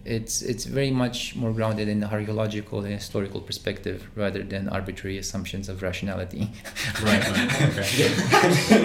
[0.04, 5.18] It's it's very much more grounded in a archaeological and historical perspective rather than arbitrary
[5.18, 6.50] assumptions of rationality.
[7.04, 7.24] Right.
[7.32, 7.62] right.
[7.80, 8.10] Okay.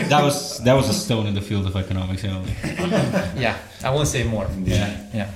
[0.08, 2.22] that was that was a stone in the field of economics.
[2.24, 2.44] You know.
[3.36, 4.46] yeah, I won't say more.
[4.64, 4.96] Yeah.
[5.12, 5.30] yeah.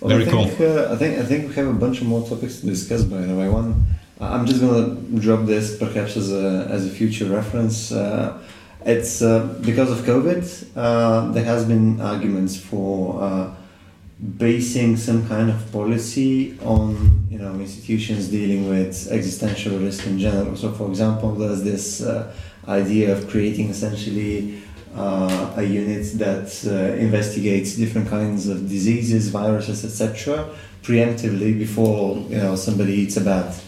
[0.00, 2.26] Well, Very I think, Uh, I think I think we have a bunch of more
[2.28, 3.04] topics to discuss.
[3.04, 3.84] By the way, one
[4.20, 7.92] I'm just gonna drop this perhaps as a as a future reference.
[7.92, 8.38] Uh,
[8.84, 10.44] it's uh, because of COVID.
[10.76, 13.50] Uh, there has been arguments for uh,
[14.36, 20.56] basing some kind of policy on you know institutions dealing with existential risk in general.
[20.56, 22.32] So, for example, there's this uh,
[22.68, 24.62] idea of creating essentially
[24.96, 30.48] uh, a unit that uh, investigates different kinds of diseases, viruses, etc.,
[30.82, 33.60] preemptively before you know somebody eats a bat.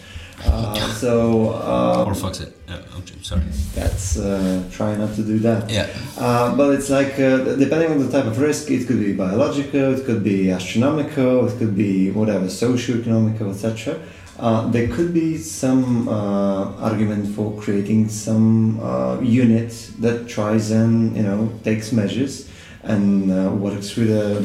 [0.45, 2.53] Uh, so uh, or fucks it.
[2.99, 3.41] Okay, sorry.
[3.73, 5.69] that's uh, try not to do that.
[5.69, 5.87] Yeah.
[6.17, 9.93] Uh, but it's like uh, depending on the type of risk, it could be biological,
[9.93, 13.99] it could be astronomical, it could be whatever, socio-economical, etc.
[14.39, 21.17] Uh, there could be some uh, argument for creating some uh, unit that tries and
[21.17, 22.47] you know takes measures
[22.83, 24.41] and uh, works with a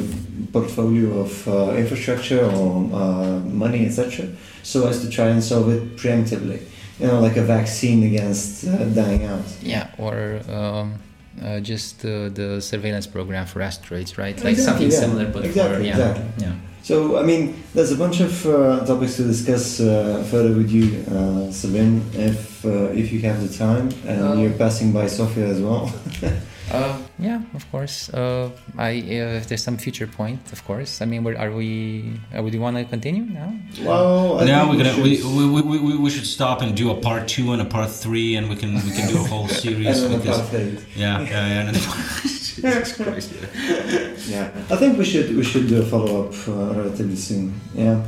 [0.52, 4.26] portfolio of uh, infrastructure or uh, money, etc.,
[4.62, 6.60] so as to try and solve it preemptively.
[7.00, 9.44] You know, like a vaccine against uh, dying out.
[9.62, 10.94] Yeah, or um,
[11.42, 14.36] uh, just uh, the surveillance program for asteroids, right?
[14.44, 14.98] Like Exactly, something yeah.
[15.00, 16.24] similar, but Exactly, for yeah, exactly.
[16.46, 16.54] yeah.
[16.84, 21.02] So, I mean, there's a bunch of uh, topics to discuss uh, further with you,
[21.16, 25.46] uh, Sabin, if uh, if you have the time and Um, you're passing by Sofia
[25.46, 25.92] as well.
[26.72, 28.08] Uh, yeah, of course.
[28.08, 31.02] Uh, I uh, if there's some future point, of course.
[31.02, 32.18] I mean, where are we?
[32.34, 33.52] Uh, would you want to continue now?
[33.84, 36.90] well, I now we're gonna we, should- we, we, we, we should stop and do
[36.90, 39.48] a part two and a part three and we can we can do a whole
[39.64, 40.96] series and then with this.
[40.96, 41.68] Yeah, yeah, yeah.
[41.68, 41.76] and
[42.56, 43.32] Jesus Christ.
[43.34, 44.14] Yeah.
[44.28, 47.52] Yeah, I think we should we should do a follow up uh, relatively soon.
[47.74, 48.00] Yeah.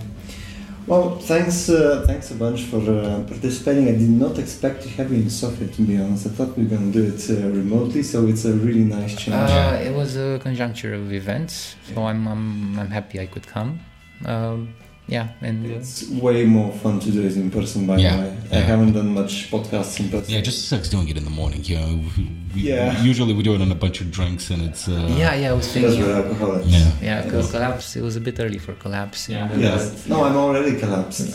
[0.86, 3.88] Well, thanks uh, thanks a bunch for uh, participating.
[3.88, 6.26] I did not expect to have you in Sofia, to be honest.
[6.26, 9.34] I thought we were gonna do it uh, remotely, so it's a really nice change.
[9.34, 13.80] Uh, it was a conjuncture of events, so I'm I'm, I'm happy I could come.
[14.26, 14.74] Um,
[15.06, 18.22] yeah, and uh, It's way more fun to do it in person, by Yeah, the
[18.22, 18.36] way.
[18.52, 18.60] I yeah.
[18.72, 20.32] haven't done much podcasts in person.
[20.32, 21.62] Yeah, it just sucks doing it in the morning.
[21.64, 21.86] You know,
[22.16, 22.24] we,
[22.54, 23.02] we- Yeah.
[23.02, 24.88] Usually we do it on a bunch of drinks, and it's.
[24.88, 26.12] Uh, yeah, yeah, I was Because thinking.
[26.12, 26.66] we're alcoholics.
[26.68, 26.90] Yeah.
[27.02, 27.96] Yeah, because collapse.
[27.96, 29.28] It was a bit early for collapse.
[29.28, 29.50] Yeah.
[29.52, 30.06] and, uh, Yes.
[30.06, 31.28] No, I'm already collapsed.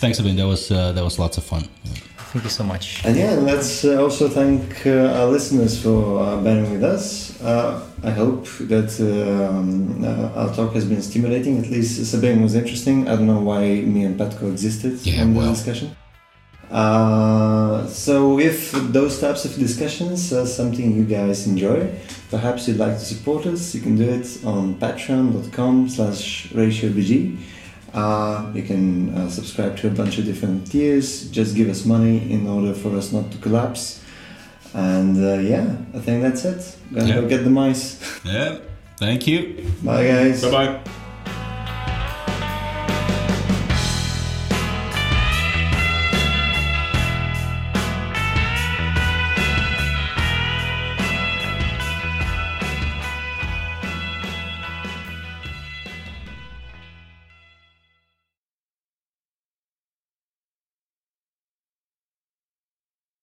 [0.00, 0.36] Thanks, Sabin.
[0.36, 1.64] That was uh, that was lots of fun.
[2.32, 3.04] Thank you so much.
[3.04, 7.40] and yeah, let's uh, also thank uh, our listeners for uh, bearing with us.
[7.42, 11.58] Uh, I hope that um, uh, our talk has been stimulating.
[11.58, 13.08] At least Sabin was interesting.
[13.08, 13.62] I don't know why
[13.94, 15.52] me and Pat coexisted Yeah, in the well.
[15.52, 15.88] discussion.
[16.70, 21.90] Uh, so if those types of discussions are something you guys enjoy,
[22.30, 27.36] perhaps you'd like to support us, you can do it on patreon.com slash ratiobg.
[27.92, 32.30] Uh, you can uh, subscribe to a bunch of different tiers, just give us money
[32.32, 34.00] in order for us not to collapse.
[34.74, 36.76] And uh, yeah, I think that's it.
[36.94, 37.20] Gonna Yeah.
[37.20, 37.98] go get the mice.
[38.24, 38.58] Yeah.
[38.96, 39.64] Thank you.
[39.82, 40.42] Bye guys.
[40.42, 40.90] Bye bye.